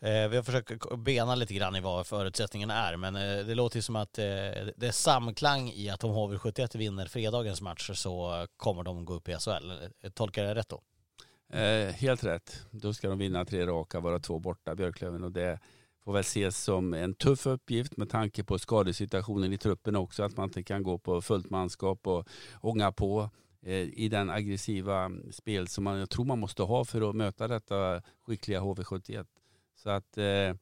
eh, 0.00 0.28
vi 0.28 0.36
har 0.36 0.42
försökt 0.42 0.98
bena 0.98 1.34
lite 1.34 1.54
grann 1.54 1.76
i 1.76 1.80
vad 1.80 2.06
förutsättningarna 2.06 2.88
är, 2.88 2.96
men 2.96 3.16
eh, 3.16 3.46
det 3.46 3.54
låter 3.54 3.76
ju 3.76 3.82
som 3.82 3.96
att 3.96 4.18
eh, 4.18 4.24
det 4.76 4.82
är 4.86 4.92
samklang 4.92 5.70
i 5.70 5.90
att 5.90 6.04
om 6.04 6.10
HV71 6.10 6.78
vinner 6.78 7.06
fredagens 7.06 7.60
matcher 7.62 7.92
så 7.92 8.46
kommer 8.56 8.82
de 8.82 9.04
gå 9.04 9.14
upp 9.14 9.28
i 9.28 9.32
SHL. 9.32 9.70
Eh, 10.02 10.10
tolkar 10.10 10.44
jag 10.44 10.56
det 10.56 10.60
rätt 10.60 10.68
då? 10.68 10.82
Eh, 11.52 11.92
helt 11.92 12.24
rätt. 12.24 12.66
Då 12.70 12.94
ska 12.94 13.08
de 13.08 13.18
vinna 13.18 13.44
tre 13.44 13.66
raka, 13.66 14.00
vara 14.00 14.18
två 14.18 14.38
borta, 14.38 14.74
Björklöven. 14.74 15.24
Och 15.24 15.32
det 15.32 15.58
får 16.04 16.12
väl 16.12 16.20
ses 16.20 16.64
som 16.64 16.94
en 16.94 17.14
tuff 17.14 17.46
uppgift 17.46 17.96
med 17.96 18.10
tanke 18.10 18.44
på 18.44 18.58
skadesituationen 18.58 19.52
i 19.52 19.58
truppen 19.58 19.96
också. 19.96 20.22
Att 20.22 20.36
man 20.36 20.44
inte 20.44 20.62
kan 20.62 20.82
gå 20.82 20.98
på 20.98 21.22
fullt 21.22 21.50
manskap 21.50 22.06
och 22.06 22.28
ånga 22.60 22.92
på 22.92 23.30
Eh, 23.66 23.88
i 23.92 24.08
den 24.08 24.30
aggressiva 24.30 25.04
mm, 25.04 25.32
spel 25.32 25.68
som 25.68 25.84
man, 25.84 25.98
jag 25.98 26.10
tror 26.10 26.24
man 26.24 26.38
måste 26.38 26.62
ha 26.62 26.84
för 26.84 27.10
att 27.10 27.16
möta 27.16 27.48
detta 27.48 28.02
skickliga 28.26 28.60
HV71. 28.60 29.26
Så 29.74 29.90
att 29.90 30.18
eh, 30.18 30.54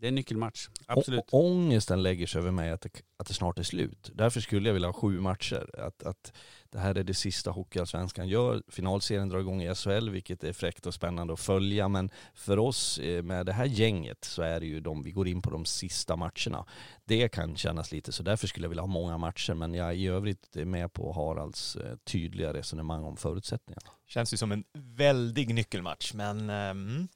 det 0.00 0.06
är 0.06 0.08
en 0.08 0.14
nyckelmatch, 0.14 0.68
absolut. 0.86 1.20
Och, 1.20 1.44
ångesten 1.44 2.02
lägger 2.02 2.26
sig 2.26 2.38
över 2.38 2.50
mig 2.50 2.70
att 2.70 2.80
det, 2.80 2.90
att 3.16 3.26
det 3.26 3.34
snart 3.34 3.58
är 3.58 3.62
slut. 3.62 4.10
Därför 4.14 4.40
skulle 4.40 4.68
jag 4.68 4.74
vilja 4.74 4.88
ha 4.88 4.92
sju 4.92 5.20
matcher. 5.20 5.80
Att, 5.80 6.02
att 6.02 6.32
det 6.70 6.78
här 6.78 6.94
är 6.94 7.04
det 7.04 7.14
sista 7.14 7.50
Hockeyallsvenskan 7.50 8.28
gör. 8.28 8.62
Finalserien 8.68 9.28
drar 9.28 9.38
igång 9.38 9.62
i 9.62 9.74
SHL, 9.74 10.10
vilket 10.10 10.44
är 10.44 10.52
fräckt 10.52 10.86
och 10.86 10.94
spännande 10.94 11.32
att 11.32 11.40
följa. 11.40 11.88
Men 11.88 12.10
för 12.34 12.58
oss 12.58 12.98
eh, 12.98 13.22
med 13.22 13.46
det 13.46 13.52
här 13.52 13.64
gänget 13.64 14.24
så 14.24 14.42
är 14.42 14.60
det 14.60 14.66
ju 14.66 14.80
de, 14.80 15.02
vi 15.02 15.10
går 15.10 15.28
in 15.28 15.42
på 15.42 15.50
de 15.50 15.64
sista 15.64 16.16
matcherna. 16.16 16.66
Det 17.04 17.28
kan 17.28 17.56
kännas 17.56 17.92
lite 17.92 18.12
så 18.12 18.22
därför 18.22 18.46
skulle 18.46 18.64
jag 18.64 18.68
vilja 18.68 18.82
ha 18.82 18.88
många 18.88 19.18
matcher. 19.18 19.54
Men 19.54 19.74
jag 19.74 19.88
är 19.88 19.92
i 19.92 20.06
övrigt 20.06 20.54
med 20.54 20.92
på 20.92 21.12
Haralds 21.12 21.76
eh, 21.76 21.96
tydliga 21.96 22.54
resonemang 22.54 23.04
om 23.04 23.16
förutsättningarna. 23.16 23.90
Känns 24.06 24.32
ju 24.32 24.36
som 24.36 24.52
en 24.52 24.64
väldig 24.74 25.54
nyckelmatch, 25.54 26.14
men 26.14 26.50
mm, 26.50 27.08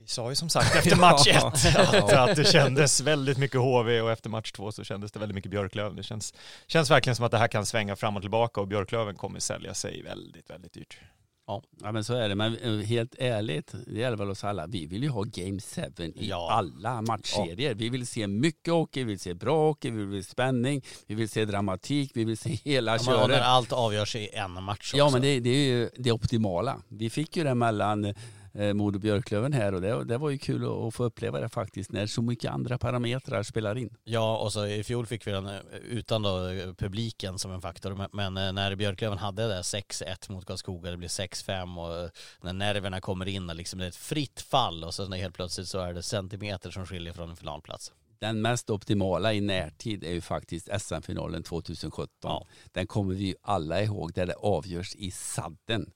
vi 0.00 0.06
sa 0.06 0.30
ju 0.30 0.36
som 0.36 0.48
sagt 0.48 0.76
efter 0.76 0.96
match 1.00 1.26
ett 1.26 1.44
att, 1.44 2.12
att 2.12 2.36
det 2.36 2.44
kändes 2.52 3.00
väldigt 3.00 3.38
mycket 3.38 3.60
HV 3.60 4.00
och 4.00 4.10
efter 4.10 4.30
match 4.30 4.52
två 4.52 4.72
så 4.72 4.84
kändes 4.84 5.12
det 5.12 5.18
väldigt 5.18 5.34
mycket 5.34 5.50
Björklöven. 5.50 5.96
Det 5.96 6.02
känns, 6.02 6.34
känns 6.66 6.90
verkligen 6.90 7.16
som 7.16 7.24
att 7.24 7.32
det 7.32 7.38
här 7.38 7.48
kan 7.48 7.66
svänga 7.66 7.96
fram 7.96 8.16
och 8.16 8.22
tillbaka 8.22 8.60
och 8.60 8.68
Björklöven 8.68 9.14
kommer 9.14 9.40
sälja 9.40 9.74
sig 9.74 10.02
väldigt, 10.02 10.50
väldigt 10.50 10.72
dyrt. 10.72 10.98
Ja. 11.46 11.62
ja 11.82 11.92
men 11.92 12.04
så 12.04 12.14
är 12.14 12.28
det. 12.28 12.34
Men 12.34 12.56
eh, 12.56 12.86
helt 12.86 13.14
ärligt, 13.18 13.74
det 13.86 14.00
gäller 14.00 14.16
väl 14.16 14.30
oss 14.30 14.44
alla. 14.44 14.66
Vi 14.66 14.86
vill 14.86 15.02
ju 15.02 15.08
ha 15.08 15.22
Game 15.22 15.60
7 15.60 15.82
i 16.14 16.28
Ja. 16.28 16.50
alla 16.52 17.02
matchserier. 17.02 17.74
Vi 17.74 17.88
vill 17.88 18.06
se 18.06 18.26
mycket 18.26 18.72
hockey, 18.72 19.00
vi 19.00 19.04
vill 19.04 19.18
se 19.18 19.34
bra 19.34 19.66
hockey, 19.66 19.90
vi 19.90 20.04
vill 20.04 20.24
se 20.24 20.30
spänning, 20.30 20.82
vi 21.06 21.14
vill 21.14 21.28
se 21.28 21.44
dramatik, 21.44 22.10
vi 22.14 22.24
vill 22.24 22.38
se 22.38 22.50
hela 22.64 22.92
Ja, 22.92 22.98
köret. 22.98 23.42
allt 23.42 23.72
avgörs 23.72 24.16
i 24.16 24.28
en 24.32 24.62
match 24.62 24.78
också. 24.78 24.96
Ja 24.96 25.10
men 25.10 25.22
det, 25.22 25.40
det 25.40 25.50
är 25.50 25.64
ju 25.68 25.90
det 25.96 26.12
optimala. 26.12 26.82
Vi 26.88 27.10
fick 27.10 27.36
ju 27.36 27.44
det 27.44 27.54
mellan 27.54 28.14
eh, 28.54 28.74
Modo 28.74 28.98
Björklöven 28.98 29.52
här 29.52 29.74
och 29.74 29.80
det, 29.80 30.04
det 30.04 30.18
var 30.18 30.30
ju 30.30 30.38
kul 30.38 30.86
att, 30.86 30.94
få 30.94 31.04
uppleva 31.04 31.40
det 31.40 31.48
faktiskt 31.48 31.92
när 31.92 32.06
så 32.06 32.22
mycket 32.22 32.50
andra 32.50 32.78
parametrar 32.78 33.42
spelar 33.42 33.78
in. 33.78 33.96
Ja, 34.04 34.36
och 34.36 34.52
så 34.52 34.66
i 34.66 34.84
fjol 34.84 35.06
fick 35.06 35.26
vi 35.26 35.30
den 35.30 35.46
eh, 35.46 35.60
utan 35.88 36.22
då 36.22 36.48
eh, 36.48 36.74
publiken 36.74 37.38
som 37.38 37.52
en 37.52 37.60
faktor. 37.60 38.08
Men, 38.12 38.36
eh, 38.36 38.52
när 38.52 38.74
Björklöven 38.74 39.18
hade 39.18 39.48
det 39.48 39.60
6-1 39.60 40.32
mot 40.32 40.46
Karlskoga, 40.46 40.90
det 40.90 40.96
blir 40.96 41.08
6-5 41.08 41.78
och 41.78 42.10
när 42.42 42.52
nerverna 42.52 43.00
kommer 43.00 43.28
in 43.28 43.50
och 43.50 43.56
liksom 43.56 43.78
det 43.78 43.84
är 43.84 43.88
ett 43.88 43.96
fritt 43.96 44.40
fall 44.40 44.84
och 44.84 44.94
så 44.94 45.14
helt 45.14 45.34
plötsligt 45.34 45.68
så 45.68 45.78
är 45.78 45.94
det 45.94 46.02
centimeter 46.02 46.70
som 46.70 46.86
skiljer 46.86 47.12
från 47.12 47.30
en 47.30 47.36
finalplats. 47.36 47.92
Den 48.18 48.42
mest 48.42 48.70
optimala 48.70 49.32
i 49.32 49.40
närtid 49.40 50.04
är 50.04 50.12
ju 50.12 50.20
faktiskt 50.20 50.68
SM-finalen 50.80 51.42
2017. 51.42 52.08
Ja. 52.22 52.46
Den 52.72 52.86
kommer 52.86 53.14
vi 53.14 53.34
alla 53.42 53.82
ihåg 53.82 54.12
där 54.12 54.26
det 54.26 54.34
avgörs 54.34 54.94
i 54.94 55.10
sadden. 55.10 55.90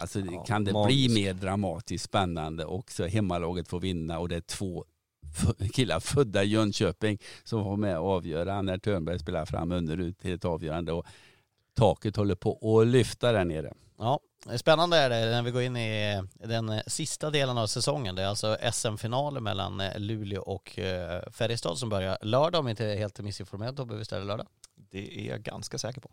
Alltså 0.00 0.20
ja, 0.20 0.44
kan 0.44 0.64
det 0.64 0.72
magisk. 0.72 1.10
bli 1.12 1.24
mer 1.24 1.34
dramatiskt 1.34 2.04
spännande 2.04 2.64
och 2.64 2.90
så 2.90 3.06
hemmalaget 3.06 3.68
får 3.68 3.80
vinna 3.80 4.18
och 4.18 4.28
det 4.28 4.36
är 4.36 4.40
två 4.40 4.84
killar 5.72 6.00
födda 6.00 6.44
i 6.44 6.46
Jönköping 6.46 7.18
som 7.44 7.64
var 7.64 7.76
med 7.76 7.98
och 7.98 8.10
avgöra 8.10 8.62
när 8.62 8.78
Törnberg 8.78 9.18
spelar 9.18 9.44
fram 9.46 9.72
underut 9.72 10.18
till 10.18 10.34
ett 10.34 10.44
avgörande 10.44 10.92
och 10.92 11.06
taket 11.74 12.16
håller 12.16 12.34
på 12.34 12.80
att 12.80 12.86
lyfta 12.86 13.32
där 13.32 13.44
nere. 13.44 13.72
Ja, 13.98 14.20
spännande 14.56 14.96
är 14.96 15.10
det 15.10 15.30
när 15.30 15.42
vi 15.42 15.50
går 15.50 15.62
in 15.62 15.76
i 15.76 16.22
den 16.34 16.80
sista 16.86 17.30
delen 17.30 17.58
av 17.58 17.66
säsongen. 17.66 18.14
Det 18.14 18.22
är 18.22 18.26
alltså 18.26 18.56
SM-finaler 18.72 19.40
mellan 19.40 19.82
Luleå 19.96 20.42
och 20.42 20.78
eh, 20.78 21.30
Färjestad 21.30 21.78
som 21.78 21.88
börjar 21.88 22.18
lördag 22.22 22.60
om 22.60 22.68
inte 22.68 22.84
är 22.84 22.96
helt 22.96 23.20
missinformerad. 23.20 23.74
Då 23.74 23.84
behöver 23.84 23.98
vi 23.98 24.04
ställa 24.04 24.24
lördag. 24.24 24.46
Det 24.90 25.20
är 25.20 25.30
jag 25.30 25.42
ganska 25.42 25.78
säker 25.78 26.00
på. 26.00 26.10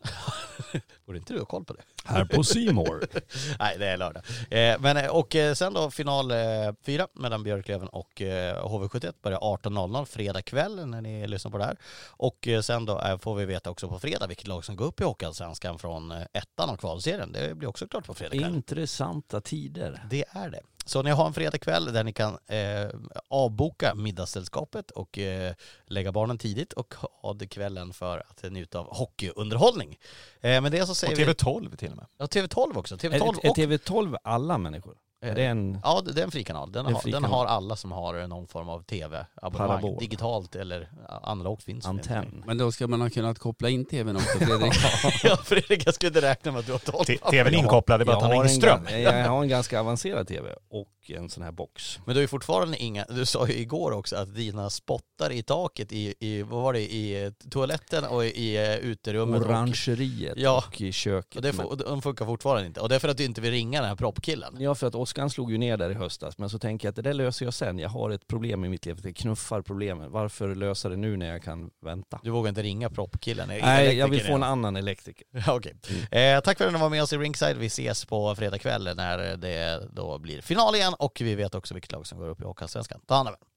Borde 1.06 1.18
inte 1.18 1.34
du 1.34 1.40
ha 1.40 1.46
koll 1.46 1.66
på 1.66 1.74
det? 1.74 1.82
Här 2.06 2.26
på 2.26 2.44
Simor. 2.44 3.08
Nej, 3.60 3.78
det 3.78 3.88
är 3.88 3.98
lördag. 3.98 4.24
Eh, 4.50 4.80
men, 4.80 4.98
eh, 4.98 5.08
och 5.08 5.36
eh, 5.36 5.54
sen 5.54 5.74
då 5.74 5.92
final 5.92 6.32
eh, 6.32 6.38
fyra 6.82 7.08
mellan 7.14 7.44
Björklöven 7.44 7.88
och 7.88 8.22
eh, 8.22 8.66
HV71 8.66 9.14
börjar 9.22 9.40
18.00 9.40 10.06
fredag 10.06 10.42
kväll 10.42 10.88
när 10.88 11.02
ni 11.02 11.28
lyssnar 11.28 11.52
på 11.52 11.58
det 11.58 11.64
här. 11.64 11.78
Och 12.08 12.48
eh, 12.48 12.62
sen 12.62 12.86
då 12.86 13.02
eh, 13.02 13.18
får 13.18 13.36
vi 13.36 13.46
veta 13.46 13.70
också 13.70 13.88
på 13.90 14.00
fredag 14.00 14.28
vilket 14.28 14.48
lag 14.48 14.66
som 14.66 14.76
går 14.76 14.86
upp 14.86 15.02
i 15.02 15.04
Hockeyallsvenskan 15.04 15.80
från 15.80 16.12
ettan 16.12 16.70
av 16.70 16.78
kvalserien. 16.78 17.32
Det 17.32 17.56
blir 17.56 17.70
också 17.70 17.88
klart 17.88 18.06
på 18.06 18.14
fredag 18.14 18.38
kväll. 18.38 18.56
Intressanta 18.56 19.42
tider. 19.42 20.04
Det 20.10 20.26
är 20.30 20.50
det. 20.50 20.62
Så 20.88 21.04
ni 21.04 21.12
har 21.12 21.28
en 21.28 21.34
fredagkväll 21.34 21.94
där 21.94 22.04
ni 22.04 22.14
kan 22.14 22.38
eh, 22.48 22.90
avboka 23.28 23.96
middagssällskapet 23.96 24.92
och 24.92 25.18
eh, 25.20 25.54
lägga 25.86 26.12
barnen 26.12 26.38
tidigt 26.38 26.74
och 26.74 26.96
ha 26.96 27.34
det 27.34 27.48
kvällen 27.48 27.94
för 27.94 28.24
att 28.30 28.52
njuta 28.52 28.80
av 28.80 28.96
hockeyunderhållning. 28.96 30.00
Eh, 30.42 30.62
men 30.62 30.72
det 30.72 30.86
så 30.86 30.96
säger 30.96 31.30
och 31.30 31.36
TV12 31.36 31.68
vi... 31.72 31.78
till 31.78 31.92
och 31.92 31.98
med. 31.98 32.06
Ja, 32.18 32.26
TV12 32.26 32.78
också. 32.78 32.96
TV12 32.96 33.40
är, 33.44 33.62
är 33.62 33.78
TV12 33.78 34.18
alla 34.24 34.58
människor? 34.58 34.98
Är 35.22 35.36
det 35.36 35.46
en... 35.46 35.80
Ja, 35.84 36.02
det 36.06 36.22
är 36.22 36.24
en 36.24 36.32
frikanal. 36.32 36.72
Den, 36.72 36.86
har, 36.86 37.12
den 37.12 37.24
har 37.24 37.46
alla 37.46 37.76
som 37.76 37.92
har 37.92 38.28
någon 38.28 38.48
form 38.48 38.70
av 38.70 38.84
tv-abonnemang. 38.84 39.98
Digitalt 40.00 40.56
eller 40.56 40.90
analogt 41.22 41.64
finns 41.64 41.86
Antenn. 41.86 42.44
Men 42.48 42.58
då 42.58 42.72
ska 42.72 42.88
man 42.88 43.02
ha 43.02 43.10
kunnat 43.10 43.40
koppla 43.40 43.70
in 43.70 43.86
tvn 43.86 44.16
också 44.16 44.38
Fredrik. 44.40 44.74
ja, 45.24 45.38
Fredrik 45.38 45.88
jag 45.88 45.94
skulle 45.94 46.08
inte 46.08 46.22
räkna 46.22 46.52
med 46.52 46.60
att 46.60 46.66
du 46.66 46.72
har 46.72 46.80
tolv. 46.80 47.06
TVn 47.32 47.54
inkopplad, 47.54 48.00
det 48.00 48.04
är 48.04 48.06
bara 48.06 48.16
att 48.16 48.22
han 48.22 48.32
har 48.32 48.44
ingen 48.46 48.56
ström. 48.56 48.88
Jag 48.90 49.30
har 49.30 49.42
en 49.42 49.50
ganska 49.50 49.80
avancerad 49.80 50.28
tv 50.28 50.56
och 50.70 50.98
en 51.10 51.30
sån 51.30 51.44
här 51.44 51.52
box. 51.52 52.00
Men 52.06 52.14
du 52.14 52.20
har 52.20 52.22
ju 52.22 52.28
fortfarande 52.28 52.78
inga, 52.78 53.06
du 53.10 53.26
sa 53.26 53.48
ju 53.48 53.54
igår 53.54 53.92
också 53.92 54.16
att 54.16 54.36
dina 54.36 54.70
spottar 54.70 55.32
i 55.32 55.44
taket 55.44 55.92
i, 55.92 56.14
i 56.20 56.42
vad 56.42 56.64
var 56.64 56.74
det, 56.74 56.82
i 56.82 57.24
eh, 57.26 57.32
toaletten 57.50 58.04
och 58.04 58.26
i 58.26 58.58
uh, 58.58 58.76
uterummet. 58.76 59.42
Orangeriet 59.42 60.34
och, 60.34 60.40
ja, 60.40 60.64
och 60.68 60.82
i 60.82 60.92
köket. 60.92 61.36
Och 61.36 61.42
det, 61.78 61.84
de 61.86 62.02
funkar 62.02 62.26
fortfarande 62.26 62.68
inte. 62.68 62.80
Och 62.80 62.90
det 62.90 62.96
är 62.96 63.00
för 63.00 63.10
att 63.10 63.18
du 63.18 63.26
inte 63.26 63.42
vill 63.42 63.52
ringa 63.52 63.80
den 63.80 63.90
här 63.90 63.96
proppkillen. 63.96 64.56
Ja, 64.60 64.76
för 64.76 64.88
att 64.88 64.96
Oskar 65.08 65.28
slog 65.28 65.52
ju 65.52 65.58
ner 65.58 65.78
där 65.78 65.90
i 65.90 65.94
höstas. 65.94 66.38
Men 66.38 66.50
så 66.50 66.60
tänker 66.60 66.88
jag 66.88 66.92
att 66.92 66.96
det 66.96 67.02
där 67.02 67.14
löser 67.14 67.46
jag 67.46 67.54
sen. 67.54 67.80
Jag 67.80 67.90
har 67.90 68.10
ett 68.10 68.28
problem 68.28 68.66
i 68.66 68.70
mitt 68.70 68.86
liv, 68.86 69.00
det 69.02 69.14
knuffar 69.14 69.62
problemen. 69.62 70.12
Varför 70.12 70.56
lösa 70.56 70.90
det 70.90 70.96
nu 70.96 71.18
när 71.18 71.28
jag 71.30 71.44
kan 71.44 71.70
vänta? 71.82 72.20
Du 72.24 72.30
vågar 72.30 72.50
inte 72.50 72.62
ringa 72.62 72.90
proppkillen? 72.90 73.48
Nej, 73.48 73.98
jag 73.98 74.08
vill 74.08 74.22
få 74.22 74.34
en 74.34 74.44
annan 74.44 74.76
elektriker. 74.76 75.28
Okej. 75.48 75.76
Okay. 76.10 76.22
Eh, 76.22 76.40
tack 76.42 76.58
för 76.58 76.68
att 76.68 76.74
ni 76.74 76.80
var 76.80 76.90
med 76.90 77.04
oss 77.04 77.14
i 77.14 77.18
Ringside. 77.18 77.58
Vi 77.58 77.66
ses 77.66 78.06
på 78.06 78.36
fredag 78.36 78.60
kväll 78.60 78.96
när 78.96 79.38
det 79.38 79.88
då 79.92 80.18
blir 80.20 80.42
final 80.42 80.76
igen 80.76 80.94
och 81.00 81.22
vi 81.22 81.36
vet 81.36 81.56
också 81.56 81.74
vilket 81.74 81.92
lag 81.92 82.08
som 82.08 82.20
går 82.20 82.30
upp 82.30 82.42
i 82.42 82.44
Hockeyallsvenskan. 82.44 83.02
Ta 83.08 83.16
hand 83.16 83.30
om 83.30 83.34
er. 83.34 83.57